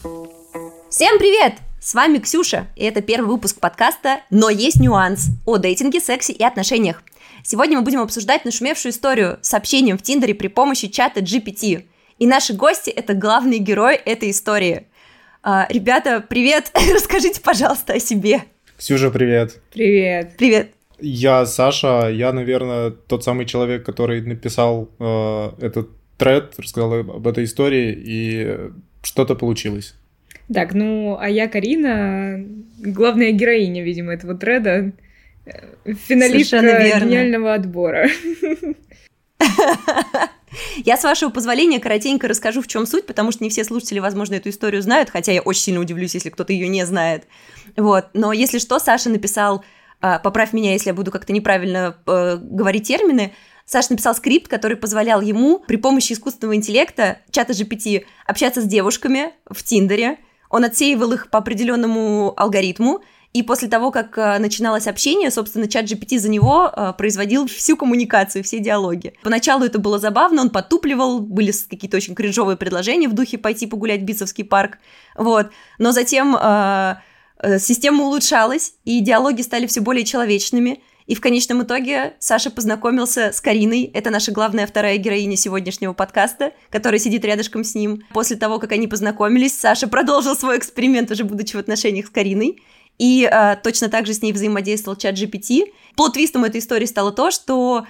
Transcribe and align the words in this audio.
Всем 0.00 1.18
привет! 1.18 1.54
С 1.78 1.92
вами 1.92 2.18
Ксюша, 2.18 2.68
и 2.74 2.84
это 2.84 3.02
первый 3.02 3.26
выпуск 3.26 3.60
подкаста 3.60 4.20
«Но 4.30 4.48
есть 4.48 4.80
нюанс» 4.80 5.26
о 5.44 5.58
дейтинге, 5.58 6.00
сексе 6.00 6.32
и 6.32 6.42
отношениях. 6.42 7.02
Сегодня 7.42 7.76
мы 7.76 7.84
будем 7.84 8.00
обсуждать 8.00 8.46
нашумевшую 8.46 8.92
историю 8.92 9.38
с 9.42 9.52
общением 9.52 9.98
в 9.98 10.02
Тиндере 10.02 10.34
при 10.34 10.48
помощи 10.48 10.88
чата 10.88 11.20
GPT. 11.20 11.84
И 12.18 12.26
наши 12.26 12.54
гости— 12.54 12.88
это 12.96 13.12
главные 13.12 13.58
герои 13.58 13.94
этой 13.94 14.30
истории. 14.30 14.86
А, 15.42 15.66
ребята, 15.68 16.24
привет! 16.26 16.70
Расскажите, 16.94 17.42
пожалуйста, 17.42 17.92
о 17.92 18.00
себе. 18.00 18.44
Ксюша, 18.78 19.10
привет. 19.10 19.60
Привет. 19.70 20.34
Привет. 20.38 20.72
Я 20.98 21.44
Саша, 21.44 22.08
я, 22.10 22.32
наверное, 22.32 22.90
тот 22.90 23.22
самый 23.22 23.44
человек, 23.44 23.84
который 23.84 24.22
написал 24.22 24.88
э, 24.98 25.50
этот 25.60 25.90
тред, 26.16 26.54
рассказал 26.58 26.94
об 26.94 27.26
этой 27.26 27.44
истории, 27.44 27.92
и 27.92 28.70
что-то 29.02 29.34
получилось. 29.34 29.94
Так, 30.52 30.74
ну, 30.74 31.16
а 31.18 31.28
я 31.28 31.48
Карина, 31.48 32.44
главная 32.78 33.30
героиня, 33.32 33.82
видимо, 33.84 34.12
этого 34.12 34.34
треда, 34.34 34.92
э, 35.46 35.92
финалистка 35.94 36.60
гениального 36.60 37.54
отбора. 37.54 38.08
Я, 40.84 40.96
с 40.96 41.04
вашего 41.04 41.30
позволения, 41.30 41.78
коротенько 41.78 42.26
расскажу, 42.26 42.60
в 42.60 42.66
чем 42.66 42.86
суть, 42.86 43.06
потому 43.06 43.30
что 43.30 43.44
не 43.44 43.50
все 43.50 43.62
слушатели, 43.64 44.00
возможно, 44.00 44.34
эту 44.34 44.48
историю 44.48 44.82
знают, 44.82 45.10
хотя 45.10 45.30
я 45.32 45.42
очень 45.42 45.62
сильно 45.62 45.80
удивлюсь, 45.80 46.14
если 46.14 46.30
кто-то 46.30 46.52
ее 46.52 46.68
не 46.68 46.84
знает. 46.84 47.24
Вот. 47.76 48.06
Но 48.14 48.32
если 48.32 48.58
что, 48.58 48.78
Саша 48.80 49.10
написал, 49.10 49.64
э, 50.02 50.18
поправь 50.22 50.52
меня, 50.52 50.72
если 50.72 50.88
я 50.90 50.94
буду 50.94 51.10
как-то 51.10 51.32
неправильно 51.32 51.96
э, 52.06 52.38
говорить 52.40 52.88
термины, 52.88 53.32
Саша 53.70 53.92
написал 53.92 54.16
скрипт, 54.16 54.48
который 54.48 54.76
позволял 54.76 55.20
ему 55.20 55.60
при 55.60 55.76
помощи 55.76 56.12
искусственного 56.12 56.56
интеллекта, 56.56 57.18
чата 57.30 57.52
GPT, 57.52 58.02
общаться 58.26 58.62
с 58.62 58.64
девушками 58.64 59.30
в 59.48 59.62
Тиндере, 59.62 60.18
он 60.50 60.64
отсеивал 60.64 61.12
их 61.12 61.30
по 61.30 61.38
определенному 61.38 62.34
алгоритму, 62.36 63.00
и 63.32 63.44
после 63.44 63.68
того, 63.68 63.92
как 63.92 64.18
э, 64.18 64.40
начиналось 64.40 64.88
общение, 64.88 65.30
собственно, 65.30 65.68
чат 65.68 65.84
GPT 65.84 66.18
за 66.18 66.28
него 66.28 66.68
э, 66.74 66.94
производил 66.98 67.46
всю 67.46 67.76
коммуникацию, 67.76 68.42
все 68.42 68.58
диалоги. 68.58 69.14
Поначалу 69.22 69.64
это 69.64 69.78
было 69.78 70.00
забавно, 70.00 70.42
он 70.42 70.50
потупливал, 70.50 71.20
были 71.20 71.52
какие-то 71.52 71.96
очень 71.96 72.16
кринжовые 72.16 72.56
предложения 72.56 73.06
в 73.06 73.12
духе 73.12 73.38
пойти 73.38 73.68
погулять 73.68 74.00
в 74.00 74.04
Битцевский 74.04 74.42
парк, 74.42 74.78
вот. 75.16 75.50
Но 75.78 75.92
затем 75.92 76.34
э, 76.34 76.96
э, 77.38 77.60
система 77.60 78.02
улучшалась, 78.02 78.74
и 78.84 78.98
диалоги 78.98 79.42
стали 79.42 79.68
все 79.68 79.80
более 79.80 80.04
человечными, 80.04 80.82
и 81.06 81.14
в 81.14 81.20
конечном 81.20 81.62
итоге 81.62 82.14
Саша 82.18 82.50
познакомился 82.50 83.32
с 83.32 83.40
Кариной, 83.40 83.90
это 83.94 84.10
наша 84.10 84.32
главная 84.32 84.66
вторая 84.66 84.96
героиня 84.96 85.36
сегодняшнего 85.36 85.92
подкаста, 85.92 86.52
которая 86.70 86.98
сидит 86.98 87.24
рядышком 87.24 87.64
с 87.64 87.74
ним. 87.74 88.02
После 88.12 88.36
того, 88.36 88.58
как 88.58 88.72
они 88.72 88.86
познакомились, 88.86 89.58
Саша 89.58 89.88
продолжил 89.88 90.36
свой 90.36 90.58
эксперимент, 90.58 91.10
уже 91.10 91.24
будучи 91.24 91.56
в 91.56 91.58
отношениях 91.58 92.06
с 92.06 92.10
Кариной. 92.10 92.62
И 92.98 93.28
э, 93.30 93.56
точно 93.62 93.88
так 93.88 94.06
же 94.06 94.12
с 94.12 94.22
ней 94.22 94.32
взаимодействовал 94.32 94.96
чат 94.96 95.14
GPT. 95.14 95.72
Плод-твистом 95.96 96.44
этой 96.44 96.60
истории 96.60 96.86
стало 96.86 97.12
то, 97.12 97.30
что 97.30 97.86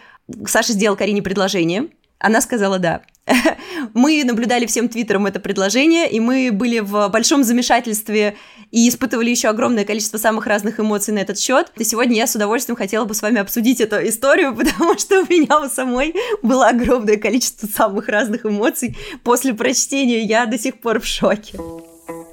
Саша 0.46 0.72
сделал 0.72 0.96
Карине 0.96 1.22
предложение, 1.22 1.88
она 2.18 2.40
сказала 2.40 2.78
«да». 2.78 3.02
Мы 3.94 4.22
наблюдали 4.24 4.66
всем 4.66 4.88
твиттером 4.88 5.26
это 5.26 5.40
предложение, 5.40 6.10
и 6.10 6.20
мы 6.20 6.50
были 6.52 6.80
в 6.80 7.08
большом 7.08 7.44
замешательстве 7.44 8.36
и 8.70 8.88
испытывали 8.88 9.30
еще 9.30 9.48
огромное 9.48 9.84
количество 9.84 10.18
самых 10.18 10.46
разных 10.46 10.80
эмоций 10.80 11.12
на 11.12 11.18
этот 11.18 11.38
счет. 11.38 11.72
И 11.76 11.84
сегодня 11.84 12.16
я 12.16 12.26
с 12.26 12.34
удовольствием 12.34 12.76
хотела 12.76 13.04
бы 13.04 13.14
с 13.14 13.22
вами 13.22 13.40
обсудить 13.40 13.80
эту 13.80 13.96
историю, 14.08 14.54
потому 14.56 14.98
что 14.98 15.22
у 15.22 15.24
меня 15.24 15.60
у 15.60 15.68
самой 15.68 16.14
было 16.42 16.68
огромное 16.68 17.16
количество 17.16 17.66
самых 17.66 18.08
разных 18.08 18.46
эмоций 18.46 18.96
после 19.22 19.54
прочтения. 19.54 20.22
Я 20.22 20.46
до 20.46 20.58
сих 20.58 20.80
пор 20.80 21.00
в 21.00 21.06
шоке. 21.06 21.58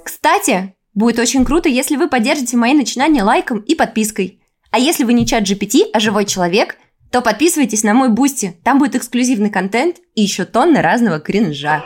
Кстати, 0.03 0.75
будет 0.93 1.19
очень 1.19 1.45
круто, 1.45 1.69
если 1.69 1.95
вы 1.95 2.07
поддержите 2.07 2.57
мои 2.57 2.73
начинания 2.73 3.23
лайком 3.23 3.59
и 3.59 3.75
подпиской. 3.75 4.39
А 4.69 4.79
если 4.79 5.05
вы 5.05 5.13
не 5.13 5.25
ChatGPT, 5.25 5.85
а 5.93 5.99
живой 5.99 6.25
человек– 6.25 6.77
то 7.11 7.21
подписывайтесь 7.21 7.83
на 7.83 7.93
мой 7.93 8.09
Бусти. 8.09 8.57
Там 8.63 8.79
будет 8.79 8.95
эксклюзивный 8.95 9.49
контент 9.49 9.97
и 10.15 10.21
еще 10.21 10.45
тонны 10.45 10.81
разного 10.81 11.19
кринжа. 11.19 11.83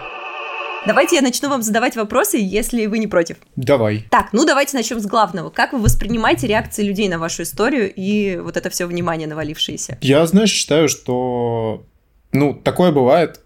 Давайте 0.87 1.17
я 1.17 1.21
начну 1.21 1.47
вам 1.47 1.61
задавать 1.61 1.95
вопросы, 1.95 2.37
если 2.41 2.87
вы 2.87 2.97
не 2.97 3.05
против. 3.05 3.37
Давай. 3.55 4.07
Так, 4.09 4.29
ну 4.33 4.45
давайте 4.45 4.75
начнем 4.75 4.99
с 4.99 5.05
главного. 5.05 5.51
Как 5.51 5.73
вы 5.73 5.79
воспринимаете 5.79 6.47
реакции 6.47 6.83
людей 6.83 7.07
на 7.07 7.19
вашу 7.19 7.43
историю 7.43 7.91
и 7.93 8.37
вот 8.37 8.57
это 8.57 8.71
все 8.71 8.87
внимание 8.87 9.27
навалившееся? 9.27 9.99
Я, 10.01 10.25
знаешь, 10.25 10.49
считаю, 10.49 10.89
что 10.89 11.85
ну, 12.33 12.53
такое 12.53 12.91
бывает. 12.91 13.41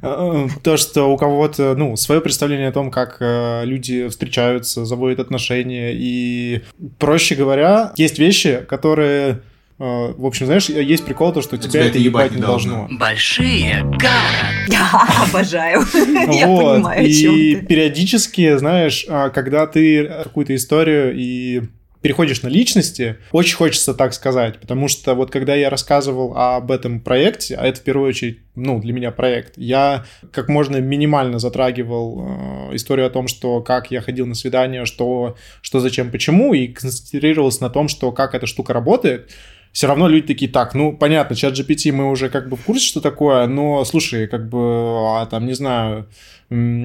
То, 0.00 0.76
что 0.76 1.12
у 1.12 1.16
кого-то, 1.16 1.74
ну, 1.76 1.94
свое 1.94 2.20
представление 2.20 2.68
о 2.68 2.72
том, 2.72 2.90
как 2.90 3.18
э, 3.20 3.64
люди 3.64 4.08
встречаются, 4.08 4.86
заводят 4.86 5.20
отношения. 5.20 5.92
И, 5.94 6.62
проще 6.98 7.34
говоря, 7.34 7.92
есть 7.96 8.18
вещи, 8.18 8.64
которые 8.66 9.42
в 9.80 10.26
общем, 10.26 10.44
знаешь, 10.44 10.68
есть 10.68 11.06
прикол 11.06 11.32
то, 11.32 11.40
что 11.40 11.56
тебя, 11.56 11.70
тебя 11.70 11.86
это 11.86 11.98
ебать 11.98 12.32
не 12.32 12.42
должно. 12.42 12.86
Большие 12.90 13.82
гора. 13.82 14.68
Обожаю. 15.26 15.80
Я 15.94 16.46
понимаю, 16.46 17.06
И 17.06 17.56
периодически, 17.56 18.58
знаешь, 18.58 19.06
а, 19.08 19.30
когда 19.30 19.66
ты 19.66 20.06
какую-то 20.24 20.54
историю 20.54 21.16
и 21.16 21.62
переходишь 22.02 22.42
на 22.42 22.48
личности, 22.48 23.16
очень 23.30 23.56
хочется 23.56 23.94
так 23.94 24.14
сказать, 24.14 24.58
потому 24.58 24.88
что 24.88 25.14
вот 25.14 25.30
когда 25.30 25.54
я 25.54 25.68
рассказывал 25.68 26.36
об 26.36 26.70
этом 26.70 27.00
проекте, 27.00 27.56
а 27.56 27.66
это 27.66 27.80
в 27.80 27.82
первую 27.82 28.08
очередь, 28.08 28.40
ну, 28.54 28.80
для 28.80 28.92
меня 28.92 29.10
проект, 29.10 29.56
я 29.56 30.04
как 30.32 30.48
можно 30.48 30.78
минимально 30.78 31.38
затрагивал 31.38 32.70
э, 32.70 32.76
историю 32.76 33.06
о 33.06 33.10
том, 33.10 33.28
что 33.28 33.60
как 33.60 33.90
я 33.90 34.00
ходил 34.00 34.26
на 34.26 34.34
свидание, 34.34 34.86
что, 34.86 35.36
что 35.60 35.80
зачем, 35.80 36.10
почему, 36.10 36.54
и 36.54 36.68
концентрировался 36.68 37.62
на 37.62 37.70
том, 37.70 37.88
что 37.88 38.12
как 38.12 38.34
эта 38.34 38.46
штука 38.46 38.72
работает, 38.72 39.30
все 39.72 39.86
равно 39.86 40.08
люди 40.08 40.26
такие, 40.26 40.50
так, 40.50 40.74
ну, 40.74 40.92
понятно, 40.92 41.36
чат 41.36 41.54
GPT 41.54 41.92
мы 41.92 42.10
уже 42.10 42.28
как 42.28 42.48
бы 42.48 42.56
в 42.56 42.64
курсе, 42.64 42.86
что 42.86 43.00
такое, 43.00 43.46
но, 43.46 43.84
слушай, 43.84 44.26
как 44.26 44.48
бы, 44.48 44.58
а, 44.58 45.26
там, 45.26 45.46
не 45.46 45.54
знаю, 45.54 46.08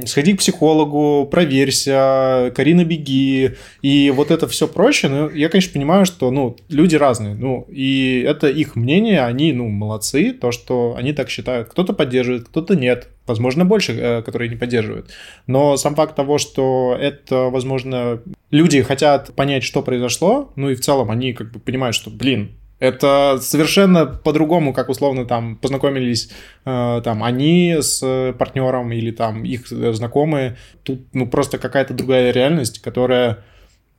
сходи 0.05 0.33
к 0.35 0.39
психологу, 0.39 1.25
проверься, 1.25 2.53
Карина, 2.55 2.85
беги, 2.85 3.55
и 3.81 4.11
вот 4.11 4.29
это 4.29 4.47
все 4.47 4.67
проще, 4.67 5.09
но 5.09 5.29
я, 5.31 5.49
конечно, 5.49 5.73
понимаю, 5.73 6.05
что, 6.05 6.29
ну, 6.29 6.55
люди 6.69 6.95
разные, 6.95 7.33
ну, 7.33 7.65
и 7.69 8.23
это 8.25 8.47
их 8.47 8.75
мнение, 8.75 9.25
они, 9.25 9.51
ну, 9.53 9.67
молодцы, 9.67 10.33
то, 10.33 10.51
что 10.51 10.93
они 10.95 11.13
так 11.13 11.31
считают, 11.31 11.69
кто-то 11.69 11.93
поддерживает, 11.93 12.47
кто-то 12.47 12.75
нет, 12.75 13.07
возможно, 13.25 13.65
больше, 13.65 13.93
э, 13.93 14.21
которые 14.21 14.49
не 14.49 14.55
поддерживают, 14.55 15.09
но 15.47 15.77
сам 15.77 15.95
факт 15.95 16.15
того, 16.15 16.37
что 16.37 16.95
это, 16.99 17.49
возможно, 17.49 18.21
люди 18.51 18.83
хотят 18.83 19.33
понять, 19.33 19.63
что 19.63 19.81
произошло, 19.81 20.53
ну, 20.55 20.69
и 20.69 20.75
в 20.75 20.81
целом 20.81 21.09
они 21.09 21.33
как 21.33 21.51
бы 21.51 21.59
понимают, 21.59 21.95
что, 21.95 22.11
блин, 22.11 22.51
это 22.79 23.37
совершенно 23.41 24.05
по-другому, 24.05 24.73
как 24.73 24.89
условно 24.89 25.25
там 25.25 25.55
познакомились 25.55 26.29
э, 26.65 27.01
там 27.03 27.23
они 27.23 27.77
с 27.79 28.33
партнером 28.37 28.91
или 28.91 29.11
там 29.11 29.43
их 29.43 29.67
знакомые. 29.67 30.57
Тут 30.83 31.01
ну 31.13 31.27
просто 31.27 31.57
какая-то 31.57 31.93
другая 31.93 32.31
реальность, 32.31 32.79
которая 32.79 33.39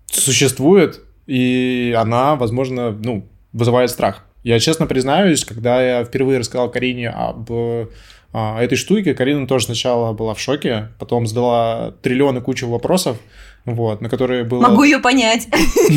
существует, 0.06 1.00
и 1.26 1.94
она, 1.98 2.36
возможно, 2.36 2.90
ну, 2.92 3.28
вызывает 3.52 3.90
страх. 3.90 4.24
Я 4.42 4.60
честно 4.60 4.86
признаюсь, 4.86 5.44
когда 5.44 5.82
я 5.82 6.04
впервые 6.04 6.38
рассказал 6.38 6.70
Карине 6.70 7.10
об 7.10 7.50
э, 7.50 7.86
этой 8.32 8.76
штуке, 8.76 9.14
Карина 9.14 9.46
тоже 9.46 9.66
сначала 9.66 10.12
была 10.12 10.34
в 10.34 10.40
шоке, 10.40 10.90
потом 10.98 11.26
задала 11.26 11.92
триллионы 12.02 12.40
кучу 12.40 12.68
вопросов, 12.68 13.18
вот, 13.66 14.00
на 14.00 14.08
которые 14.08 14.44
было... 14.44 14.62
Могу 14.62 14.84
ее 14.84 15.00
понять. 15.00 15.48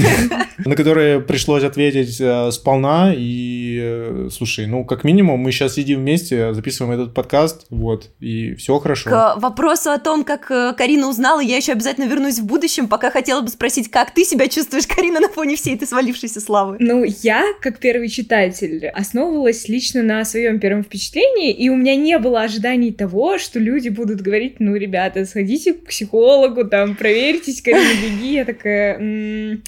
На 0.66 0.76
которые 0.76 1.22
пришлось 1.22 1.64
ответить 1.64 2.20
э, 2.20 2.52
сполна, 2.52 3.14
и, 3.16 3.69
э, 3.80 4.30
слушай, 4.32 4.66
ну, 4.68 4.84
как 4.86 5.04
минимум, 5.04 5.40
мы 5.40 5.52
сейчас 5.52 5.76
сидим 5.76 6.02
вместе, 6.02 6.54
записываем 6.54 7.00
этот 7.00 7.14
подкаст, 7.14 7.66
вот, 7.70 8.10
и 8.20 8.56
все 8.56 8.80
хорошо. 8.80 9.10
К 9.10 9.36
вопросу 9.38 9.92
о 9.92 9.98
том, 9.98 10.24
как 10.24 10.52
э, 10.52 10.74
Карина 10.78 11.08
узнала, 11.10 11.40
я 11.40 11.58
еще 11.58 11.72
обязательно 11.72 12.06
вернусь 12.06 12.40
в 12.40 12.46
будущем, 12.46 12.88
пока 12.88 13.12
хотела 13.12 13.42
бы 13.42 13.50
спросить, 13.50 13.90
как 13.90 14.14
ты 14.14 14.24
себя 14.24 14.48
чувствуешь, 14.48 14.88
Карина, 14.96 15.20
на 15.20 15.30
фоне 15.30 15.56
всей 15.56 15.76
этой 15.76 15.88
свалившейся 15.88 16.42
славы? 16.42 16.78
Ну, 16.80 17.04
я, 17.04 17.44
как 17.62 17.80
первый 17.80 18.10
читатель, 18.10 18.88
основывалась 18.88 19.68
лично 19.68 20.04
на 20.04 20.26
своем 20.26 20.60
первом 20.60 20.84
впечатлении, 20.84 21.52
и 21.52 21.70
у 21.70 21.76
меня 21.76 21.96
не 21.96 22.18
было 22.18 22.42
ожиданий 22.42 22.92
того, 22.92 23.38
что 23.38 23.60
люди 23.60 23.90
будут 23.90 24.22
говорить, 24.22 24.60
ну, 24.60 24.76
ребята, 24.76 25.26
сходите 25.26 25.74
к 25.74 25.86
психологу, 25.86 26.66
там, 26.66 26.96
проверьтесь, 26.96 27.62
Карина, 27.62 27.94
беги. 28.04 28.34
Я 28.34 28.46
такая... 28.46 29.60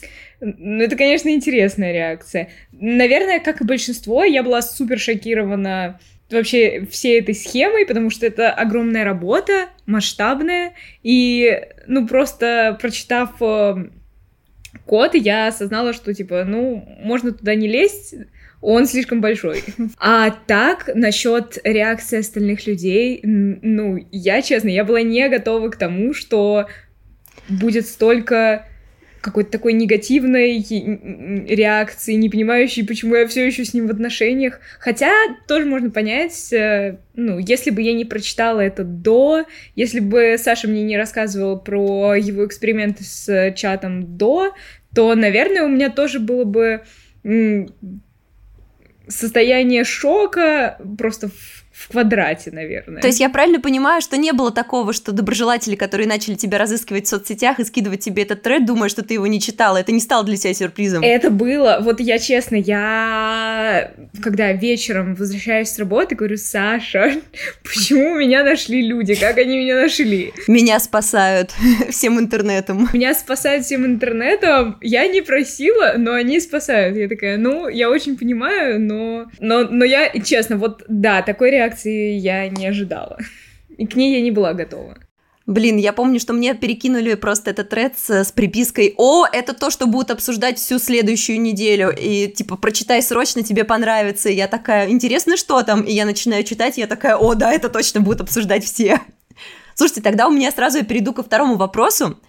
Ну, 0.42 0.84
это, 0.84 0.96
конечно, 0.96 1.30
интересная 1.30 1.94
реакция. 1.94 2.50
Наверное, 2.72 3.40
как 3.40 3.62
и 3.62 3.66
большинство, 3.66 4.24
я 4.24 4.42
была 4.42 4.64
супер 4.64 5.00
шокирована 5.00 6.00
вообще 6.32 6.88
всей 6.90 7.20
этой 7.20 7.36
схемой, 7.36 7.86
потому 7.86 8.10
что 8.10 8.26
это 8.26 8.52
огромная 8.52 9.04
работа, 9.04 9.70
масштабная, 9.86 10.74
и, 11.04 11.62
ну, 11.88 12.08
просто 12.08 12.78
прочитав 12.82 13.36
э, 13.42 13.90
код, 14.86 15.14
я 15.14 15.48
осознала, 15.48 15.94
что, 15.94 16.14
типа, 16.14 16.44
ну, 16.44 16.88
можно 17.02 17.34
туда 17.34 17.54
не 17.54 17.68
лезть, 17.68 18.16
он 18.62 18.88
слишком 18.88 19.22
большой. 19.22 19.64
А 20.00 20.32
так, 20.32 20.90
насчет 20.96 21.60
реакции 21.64 22.20
остальных 22.20 22.66
людей, 22.66 23.20
ну, 23.24 24.00
я, 24.12 24.42
честно, 24.42 24.70
я 24.70 24.86
была 24.86 25.02
не 25.02 25.28
готова 25.30 25.70
к 25.70 25.78
тому, 25.78 26.14
что 26.14 26.68
будет 27.48 27.86
столько 27.88 28.66
какой-то 29.22 29.52
такой 29.52 29.74
негативной 29.74 30.66
реакции, 31.48 32.14
не 32.14 32.30
понимающей, 32.30 32.86
почему 32.86 33.16
я 33.16 33.28
все 33.28 33.46
еще 33.46 33.64
с 33.64 33.74
ним 33.74 33.88
в 33.88 33.92
отношениях. 33.92 34.60
Хотя 34.80 35.12
тоже 35.48 35.66
можно 35.66 35.92
понять, 35.92 36.52
э, 36.52 36.98
ну, 37.14 37.38
если 37.38 37.70
бы 37.70 37.82
я 37.82 37.94
не 37.94 38.04
прочитала 38.04 38.60
это 38.60 38.84
до, 38.84 39.46
если 39.76 40.00
бы 40.00 40.36
Саша 40.38 40.68
мне 40.68 40.84
не 40.84 40.98
рассказывал 40.98 41.60
про 41.60 42.16
его 42.16 42.46
эксперименты 42.46 43.04
с 43.04 43.54
чатом 43.56 44.18
до, 44.18 44.54
то, 44.94 45.16
наверное, 45.16 45.64
у 45.64 45.70
меня 45.70 45.90
тоже 45.90 46.20
было 46.20 46.44
бы 46.44 46.82
состояние 49.08 49.84
шока 49.84 50.78
просто 50.98 51.30
в 51.30 51.61
в 51.72 51.90
квадрате, 51.90 52.52
наверное. 52.52 53.02
То 53.02 53.08
есть 53.08 53.20
я 53.20 53.30
правильно 53.30 53.60
понимаю, 53.60 54.02
что 54.02 54.18
не 54.18 54.34
было 54.34 54.52
такого, 54.52 54.94
что 54.94 55.12
доброжелатели, 55.12 55.76
которые 55.76 56.08
начали 56.08 56.36
тебя 56.36 56.58
разыскивать 56.58 57.06
в 57.06 57.10
соцсетях 57.10 57.60
и 57.60 57.64
скидывать 57.64 58.02
тебе 58.02 58.24
этот 58.24 58.42
тред, 58.42 58.66
думая, 58.66 58.90
что 58.90 59.04
ты 59.04 59.16
его 59.16 59.28
не 59.28 59.40
читала, 59.40 59.78
это 59.78 59.92
не 59.92 60.00
стало 60.00 60.26
для 60.26 60.38
тебя 60.38 60.54
сюрпризом? 60.54 61.04
Это 61.04 61.30
было. 61.30 61.80
Вот 61.82 62.00
я 62.00 62.20
честно, 62.20 62.56
я 62.56 63.92
когда 64.22 64.52
вечером 64.52 65.16
возвращаюсь 65.16 65.70
с 65.70 65.80
работы, 65.80 66.16
говорю, 66.16 66.38
Саша, 66.38 67.14
почему 67.64 68.16
меня 68.16 68.44
нашли 68.44 68.82
люди? 68.82 69.16
Как 69.16 69.38
они 69.38 69.58
меня 69.58 69.82
нашли? 69.82 70.34
Меня 70.48 70.80
спасают 70.80 71.52
всем 71.90 72.20
интернетом. 72.20 72.90
Меня 72.94 73.14
спасают 73.14 73.66
всем 73.66 73.86
интернетом. 73.86 74.78
Я 74.82 75.08
не 75.08 75.22
просила, 75.22 75.96
но 75.98 76.14
они 76.14 76.40
спасают. 76.40 76.98
Я 76.98 77.08
такая, 77.08 77.38
ну, 77.38 77.68
я 77.68 77.90
очень 77.90 78.18
понимаю, 78.18 78.80
но... 78.80 79.28
Но, 79.40 79.64
но 79.64 79.86
я, 79.86 80.10
честно, 80.20 80.58
вот 80.58 80.84
да, 80.88 81.22
такой 81.22 81.52
реакции 81.52 81.71
реакции 81.72 82.14
я 82.14 82.48
не 82.50 82.68
ожидала. 82.68 83.18
И 83.78 83.88
к 83.88 83.96
ней 83.96 84.16
я 84.16 84.22
не 84.22 84.32
была 84.32 84.54
готова. 84.54 84.98
Блин, 85.48 85.78
я 85.78 85.92
помню, 85.92 86.20
что 86.20 86.34
мне 86.34 86.54
перекинули 86.54 87.16
просто 87.16 87.50
этот 87.50 87.70
тред 87.70 87.98
с, 87.98 88.10
с 88.10 88.32
припиской 88.32 88.94
«О, 88.98 89.26
это 89.26 89.54
то, 89.54 89.72
что 89.72 89.88
будут 89.88 90.12
обсуждать 90.12 90.60
всю 90.60 90.78
следующую 90.78 91.42
неделю», 91.42 91.92
и 91.98 92.28
типа 92.28 92.58
«Прочитай 92.58 93.02
срочно, 93.02 93.44
тебе 93.44 93.64
понравится». 93.64 94.30
И 94.30 94.36
я 94.36 94.48
такая 94.48 94.90
«Интересно, 94.90 95.38
что 95.38 95.64
там?» 95.64 95.82
И 95.82 95.94
я 95.94 96.06
начинаю 96.06 96.44
читать, 96.44 96.78
и 96.78 96.82
я 96.82 96.88
такая 96.88 97.16
«О, 97.16 97.34
да, 97.34 97.52
это 97.52 97.70
точно 97.70 98.02
будут 98.02 98.22
обсуждать 98.22 98.64
все». 98.64 99.02
Слушайте, 99.74 100.02
тогда 100.02 100.28
у 100.28 100.32
меня 100.32 100.52
сразу 100.52 100.78
я 100.78 100.84
перейду 100.84 101.12
ко 101.12 101.24
второму 101.24 101.56
вопросу. 101.56 102.20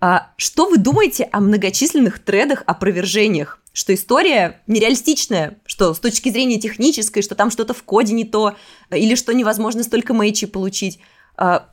А, 0.00 0.30
что 0.36 0.68
вы 0.68 0.78
думаете 0.78 1.28
о 1.32 1.40
многочисленных 1.40 2.20
тредах 2.20 2.62
опровержениях? 2.66 3.60
что 3.72 3.94
история 3.94 4.62
нереалистичная, 4.66 5.58
что 5.64 5.94
с 5.94 6.00
точки 6.00 6.28
зрения 6.28 6.58
технической, 6.58 7.22
что 7.22 7.34
там 7.34 7.50
что-то 7.50 7.72
в 7.72 7.82
коде 7.82 8.14
не 8.14 8.24
то, 8.24 8.56
или 8.92 9.14
что 9.14 9.32
невозможно 9.32 9.82
столько 9.82 10.14
мэйчей 10.14 10.48
получить. 10.48 10.98
А, 11.36 11.68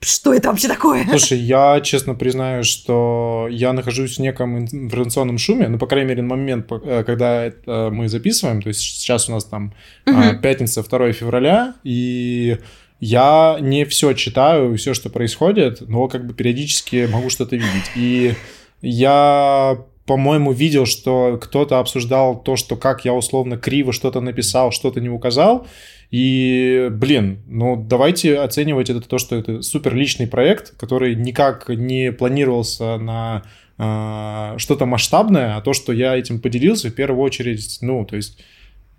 что 0.00 0.34
это 0.34 0.48
вообще 0.48 0.68
такое? 0.68 1.06
Слушай, 1.08 1.38
я 1.38 1.80
честно 1.80 2.14
признаю, 2.14 2.64
что 2.64 3.46
я 3.50 3.72
нахожусь 3.72 4.18
в 4.18 4.20
неком 4.20 4.58
информационном 4.58 5.38
шуме, 5.38 5.68
ну, 5.68 5.78
по 5.78 5.86
крайней 5.86 6.08
мере, 6.08 6.22
на 6.22 6.28
момент, 6.30 6.66
э, 6.70 7.04
когда 7.04 7.44
это 7.44 7.90
мы 7.92 8.08
записываем, 8.08 8.62
то 8.62 8.68
есть 8.68 8.80
сейчас 8.80 9.28
у 9.28 9.32
нас 9.32 9.44
там 9.44 9.74
угу. 10.06 10.38
пятница, 10.42 10.82
2 10.82 11.12
февраля, 11.12 11.74
и 11.84 12.58
я 12.98 13.58
не 13.60 13.84
все 13.84 14.12
читаю, 14.14 14.76
все, 14.76 14.94
что 14.94 15.10
происходит, 15.10 15.80
но 15.88 16.08
как 16.08 16.26
бы 16.26 16.34
периодически 16.34 17.08
могу 17.10 17.30
что-то 17.30 17.56
видеть. 17.56 17.90
И 17.94 18.34
я 18.80 19.78
по-моему, 20.06 20.52
видел, 20.52 20.86
что 20.86 21.38
кто-то 21.40 21.78
обсуждал 21.78 22.40
то, 22.42 22.56
что 22.56 22.76
как 22.76 23.04
я 23.04 23.14
условно 23.14 23.56
криво 23.56 23.92
что-то 23.92 24.20
написал, 24.20 24.72
что-то 24.72 25.00
не 25.00 25.08
указал. 25.08 25.66
И, 26.10 26.88
блин, 26.90 27.42
ну 27.46 27.76
давайте 27.76 28.38
оценивать 28.38 28.90
это 28.90 29.00
то, 29.00 29.18
что 29.18 29.36
это 29.36 29.62
супер 29.62 29.94
личный 29.94 30.26
проект, 30.26 30.76
который 30.76 31.14
никак 31.14 31.68
не 31.68 32.12
планировался 32.12 32.98
на 32.98 33.44
э, 33.78 34.58
что-то 34.58 34.84
масштабное, 34.84 35.56
а 35.56 35.62
то, 35.62 35.72
что 35.72 35.92
я 35.92 36.16
этим 36.16 36.40
поделился, 36.40 36.88
в 36.88 36.94
первую 36.94 37.22
очередь, 37.22 37.78
ну, 37.80 38.04
то 38.04 38.16
есть 38.16 38.42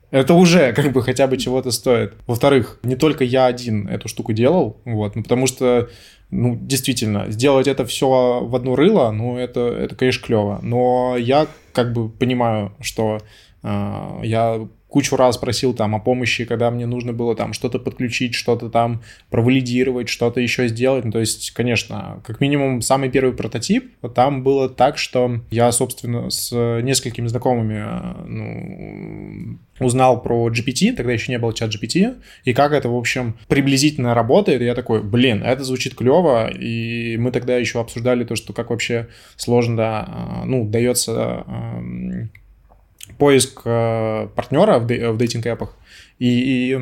это 0.10 0.34
уже 0.36 0.74
как 0.76 0.92
бы 0.92 1.04
хотя 1.04 1.28
бы 1.28 1.38
чего-то 1.38 1.72
стоит. 1.72 2.14
Во-вторых, 2.26 2.80
не 2.84 2.96
только 2.96 3.24
я 3.24 3.46
один 3.46 3.88
эту 3.88 4.08
штуку 4.08 4.34
делал, 4.34 4.82
вот, 4.86 5.16
ну, 5.16 5.24
потому 5.24 5.48
что 5.48 5.90
ну, 6.34 6.58
действительно, 6.60 7.30
сделать 7.32 7.68
это 7.68 7.86
все 7.86 8.42
в 8.44 8.56
одно 8.56 8.76
рыло, 8.76 9.12
ну, 9.12 9.38
это, 9.38 9.62
это 9.62 9.96
конечно, 9.96 10.26
клево. 10.26 10.60
Но 10.62 11.16
я 11.18 11.48
как 11.74 11.94
бы 11.94 12.10
понимаю, 12.10 12.74
что 12.82 13.20
э, 13.62 14.20
я 14.24 14.68
кучу 14.94 15.16
раз 15.16 15.38
просил 15.38 15.74
там 15.74 15.96
о 15.96 16.00
помощи, 16.00 16.46
когда 16.46 16.70
мне 16.70 16.86
нужно 16.86 17.14
было 17.14 17.36
там 17.36 17.54
что-то 17.54 17.80
подключить, 17.80 18.36
что-то 18.36 18.70
там 18.70 19.02
провалидировать, 19.32 20.08
что-то 20.08 20.40
еще 20.40 20.68
сделать. 20.68 21.04
Ну, 21.04 21.12
то 21.12 21.20
есть, 21.20 21.50
конечно, 21.50 22.22
как 22.24 22.40
минимум 22.40 22.80
самый 22.84 23.10
первый 23.10 23.34
прототип, 23.34 23.92
там 24.14 24.44
было 24.44 24.70
так, 24.70 25.00
что 25.00 25.42
я, 25.50 25.72
собственно, 25.72 26.30
с 26.30 26.52
несколькими 26.84 27.26
знакомыми 27.26 27.84
ну, 28.28 29.58
узнал 29.80 30.22
про 30.22 30.48
GPT, 30.50 30.94
тогда 30.94 31.12
еще 31.12 31.32
не 31.32 31.40
было 31.40 31.56
чат 31.56 31.72
GPT, 31.74 32.16
и 32.44 32.54
как 32.54 32.72
это, 32.72 32.88
в 32.88 32.96
общем, 32.96 33.36
приблизительно 33.48 34.14
работает. 34.14 34.62
И 34.62 34.66
я 34.66 34.76
такой, 34.76 35.02
блин, 35.02 35.42
это 35.42 35.64
звучит 35.64 35.96
клево, 35.96 36.52
и 36.52 37.18
мы 37.18 37.32
тогда 37.32 37.58
еще 37.58 37.80
обсуждали 37.80 38.26
то, 38.26 38.36
что 38.36 38.54
как 38.54 38.70
вообще 38.70 39.08
сложно, 39.38 39.76
да, 39.76 40.44
ну, 40.46 40.66
дается 40.66 41.44
поиск 43.24 43.62
э, 43.64 44.28
партнера 44.36 44.80
в, 44.80 45.18
дейтинг-эпах, 45.18 45.78
и, 46.20 46.28
и 46.28 46.80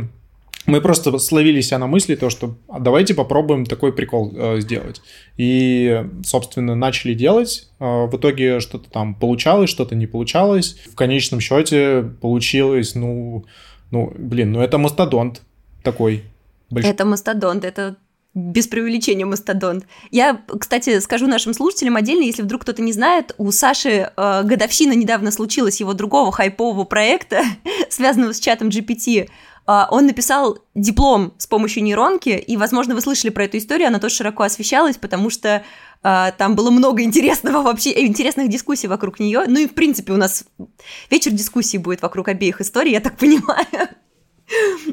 мы 0.66 0.82
просто 0.82 1.16
словили 1.20 1.62
себя 1.62 1.78
на 1.78 1.86
мысли 1.86 2.16
то, 2.16 2.32
что 2.32 2.56
а 2.68 2.80
давайте 2.80 3.14
попробуем 3.14 3.64
такой 3.64 3.94
прикол 3.94 4.34
э, 4.36 4.60
сделать. 4.60 5.04
И, 5.38 6.04
собственно, 6.24 6.74
начали 6.74 7.14
делать. 7.14 7.70
Э, 7.80 8.08
в 8.08 8.18
итоге 8.18 8.60
что-то 8.60 8.90
там 8.90 9.14
получалось, 9.14 9.70
что-то 9.70 9.94
не 9.94 10.08
получалось. 10.08 10.78
В 10.92 10.96
конечном 10.96 11.42
счете 11.42 12.12
получилось, 12.22 12.96
ну, 12.96 13.46
ну, 13.92 14.12
блин, 14.18 14.52
ну 14.52 14.62
это 14.62 14.80
мастодонт 14.80 15.44
такой. 15.84 16.24
Большой. 16.72 16.92
Это 16.92 17.06
мастодонт, 17.06 17.66
это 17.66 17.98
без 18.34 18.68
преувеличения 18.68 19.26
мастодонт. 19.26 19.86
Я, 20.10 20.42
кстати, 20.60 21.00
скажу 21.00 21.28
нашим 21.28 21.54
слушателям 21.54 21.98
отдельно, 21.98 22.24
если 22.24 22.44
вдруг 22.44 22.62
кто-то 22.62 22.82
не 22.82 22.94
знает, 22.94 23.36
у 23.38 23.52
Саши 23.52 24.12
э, 24.16 24.44
годовщина 24.44 24.94
недавно 24.94 25.32
случилась 25.32 25.82
его 25.82 25.94
другого 25.94 26.32
хайпового 26.32 26.86
проекта, 26.86 27.44
связанного 27.90 28.34
с 28.34 28.40
чатом 28.40 28.70
GPT. 28.70 29.30
Э, 29.68 29.84
он 29.92 30.06
написал 30.06 30.60
диплом 30.76 31.34
с 31.38 31.46
помощью 31.46 31.84
нейронки, 31.84 32.30
и, 32.30 32.56
возможно, 32.56 32.96
вы 32.96 33.02
слышали 33.02 33.32
про 33.32 33.46
эту 33.46 33.58
историю, 33.58 33.90
она 33.90 34.00
тоже 34.00 34.16
широко 34.16 34.44
освещалась, 34.44 34.96
потому 34.96 35.30
что 35.30 35.64
э, 36.02 36.32
там 36.38 36.56
было 36.56 36.72
много 36.72 37.02
интересного 37.04 37.62
вообще, 37.64 37.92
интересных 38.06 38.48
дискуссий 38.48 38.88
вокруг 38.88 39.20
нее. 39.20 39.44
Ну 39.48 39.60
и, 39.60 39.68
в 39.68 39.74
принципе, 39.74 40.14
у 40.14 40.18
нас 40.18 40.46
вечер 41.10 41.32
дискуссий 41.32 41.80
будет 41.80 42.02
вокруг 42.02 42.30
обеих 42.30 42.62
историй, 42.62 42.94
я 42.94 43.02
так 43.02 43.18
понимаю. 43.18 43.68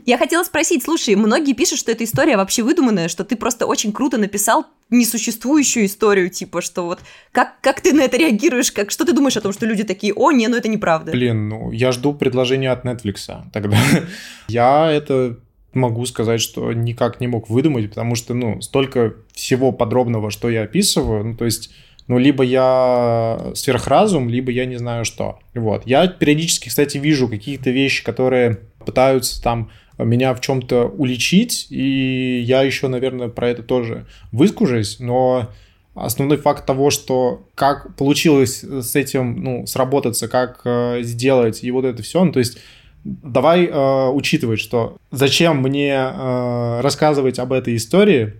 Я 0.07 0.19
хотела 0.19 0.43
спросить, 0.43 0.85
слушай, 0.85 1.15
многие 1.15 1.53
пишут, 1.53 1.79
что 1.79 1.93
эта 1.93 2.05
история 2.05 2.37
вообще 2.37 2.63
выдуманная, 2.63 3.09
что 3.09 3.25
ты 3.25 3.37
просто 3.37 3.67
очень 3.67 3.93
круто 3.93 4.19
написал 4.19 4.67
несуществующую 4.91 5.87
историю, 5.87 6.31
типа, 6.31 6.63
что 6.63 6.85
вот 6.85 7.01
как, 7.33 7.61
как 7.61 7.81
ты 7.81 7.93
на 7.93 8.03
это 8.03 8.17
реагируешь, 8.17 8.73
как, 8.73 8.91
что 8.91 9.05
ты 9.05 9.13
думаешь 9.13 9.37
о 9.37 9.41
том, 9.41 9.53
что 9.53 9.67
люди 9.67 9.85
такие, 9.85 10.15
о, 10.15 10.33
не, 10.33 10.49
ну 10.49 10.57
это 10.57 10.69
неправда. 10.69 11.13
Блин, 11.13 11.49
ну 11.49 11.71
я 11.73 11.93
жду 11.93 12.15
предложения 12.15 12.71
от 12.71 12.85
Netflix 12.85 13.29
тогда. 13.53 13.77
я 14.49 14.91
это 14.91 15.39
могу 15.75 16.07
сказать, 16.07 16.41
что 16.41 16.73
никак 16.73 17.21
не 17.21 17.29
мог 17.29 17.49
выдумать, 17.51 17.91
потому 17.91 18.15
что, 18.15 18.35
ну, 18.35 18.61
столько 18.61 19.15
всего 19.33 19.73
подробного, 19.73 20.31
что 20.31 20.49
я 20.49 20.63
описываю, 20.63 21.25
ну, 21.25 21.37
то 21.37 21.45
есть 21.45 21.71
ну, 22.09 22.19
либо 22.19 22.43
я 22.43 23.53
сверхразум, 23.55 24.29
либо 24.29 24.51
я 24.51 24.65
не 24.65 24.77
знаю 24.77 25.05
что. 25.05 25.39
Вот. 25.55 25.83
Я 25.87 26.09
периодически, 26.09 26.69
кстати, 26.71 26.99
вижу 26.99 27.29
какие-то 27.29 27.71
вещи, 27.71 28.03
которые 28.03 28.61
пытаются 28.85 29.43
там 29.43 29.71
меня 29.99 30.35
в 30.35 30.41
чем-то 30.41 30.87
уличить, 30.87 31.67
и 31.71 32.41
я 32.41 32.63
еще, 32.63 32.89
наверное, 32.89 33.29
про 33.29 33.49
это 33.49 33.63
тоже 33.63 34.07
выскажусь, 34.33 35.01
но 35.01 35.51
основной 35.95 36.39
факт 36.39 36.65
того, 36.65 36.91
что 36.91 37.47
как 37.55 37.97
получилось 37.97 38.63
с 38.63 38.97
этим, 38.97 39.43
ну, 39.43 39.67
сработаться, 39.67 40.29
как 40.29 40.61
э, 40.65 41.01
сделать, 41.03 41.65
и 41.65 41.71
вот 41.71 41.85
это 41.85 42.03
все, 42.03 42.23
ну, 42.25 42.33
то 42.33 42.39
есть 42.39 42.59
давай 43.05 43.67
э, 43.67 44.09
учитывать, 44.11 44.61
что 44.61 44.97
зачем 45.11 45.59
мне 45.59 45.93
э, 45.93 46.81
рассказывать 46.81 47.39
об 47.39 47.53
этой 47.53 47.77
истории, 47.77 48.35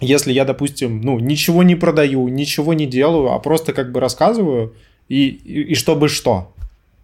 если 0.00 0.32
я, 0.32 0.44
допустим, 0.44 1.00
ну, 1.00 1.18
ничего 1.18 1.62
не 1.62 1.74
продаю, 1.74 2.28
ничего 2.28 2.74
не 2.74 2.86
делаю, 2.86 3.32
а 3.32 3.38
просто 3.38 3.72
как 3.72 3.92
бы 3.92 4.00
рассказываю, 4.00 4.74
и, 5.08 5.28
и, 5.28 5.72
и 5.72 5.74
чтобы 5.74 6.08
что. 6.08 6.52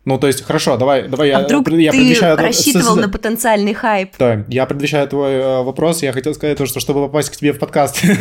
Ну, 0.04 0.18
то 0.18 0.26
есть, 0.26 0.42
хорошо, 0.42 0.78
давай, 0.78 1.07
давай 1.07 1.28
а 1.28 1.40
я, 1.40 1.45
вдруг 1.45 1.68
я 1.73 1.90
ты 1.92 1.99
предвещаю... 1.99 2.37
рассчитывал 2.38 2.97
на 2.97 3.11
потенциальный 3.11 3.75
хайп? 3.75 4.12
Да, 4.18 4.42
я 4.49 4.64
предвещаю 4.64 5.07
твой 5.07 5.33
э, 5.33 5.62
вопрос, 5.62 6.02
я 6.02 6.12
хотел 6.12 6.35
сказать 6.35 6.57
то, 6.57 6.64
что 6.64 6.80
чтобы 6.80 7.07
попасть 7.07 7.28
к 7.28 7.37
тебе 7.37 7.52
в 7.52 7.59
подкаст. 7.59 8.02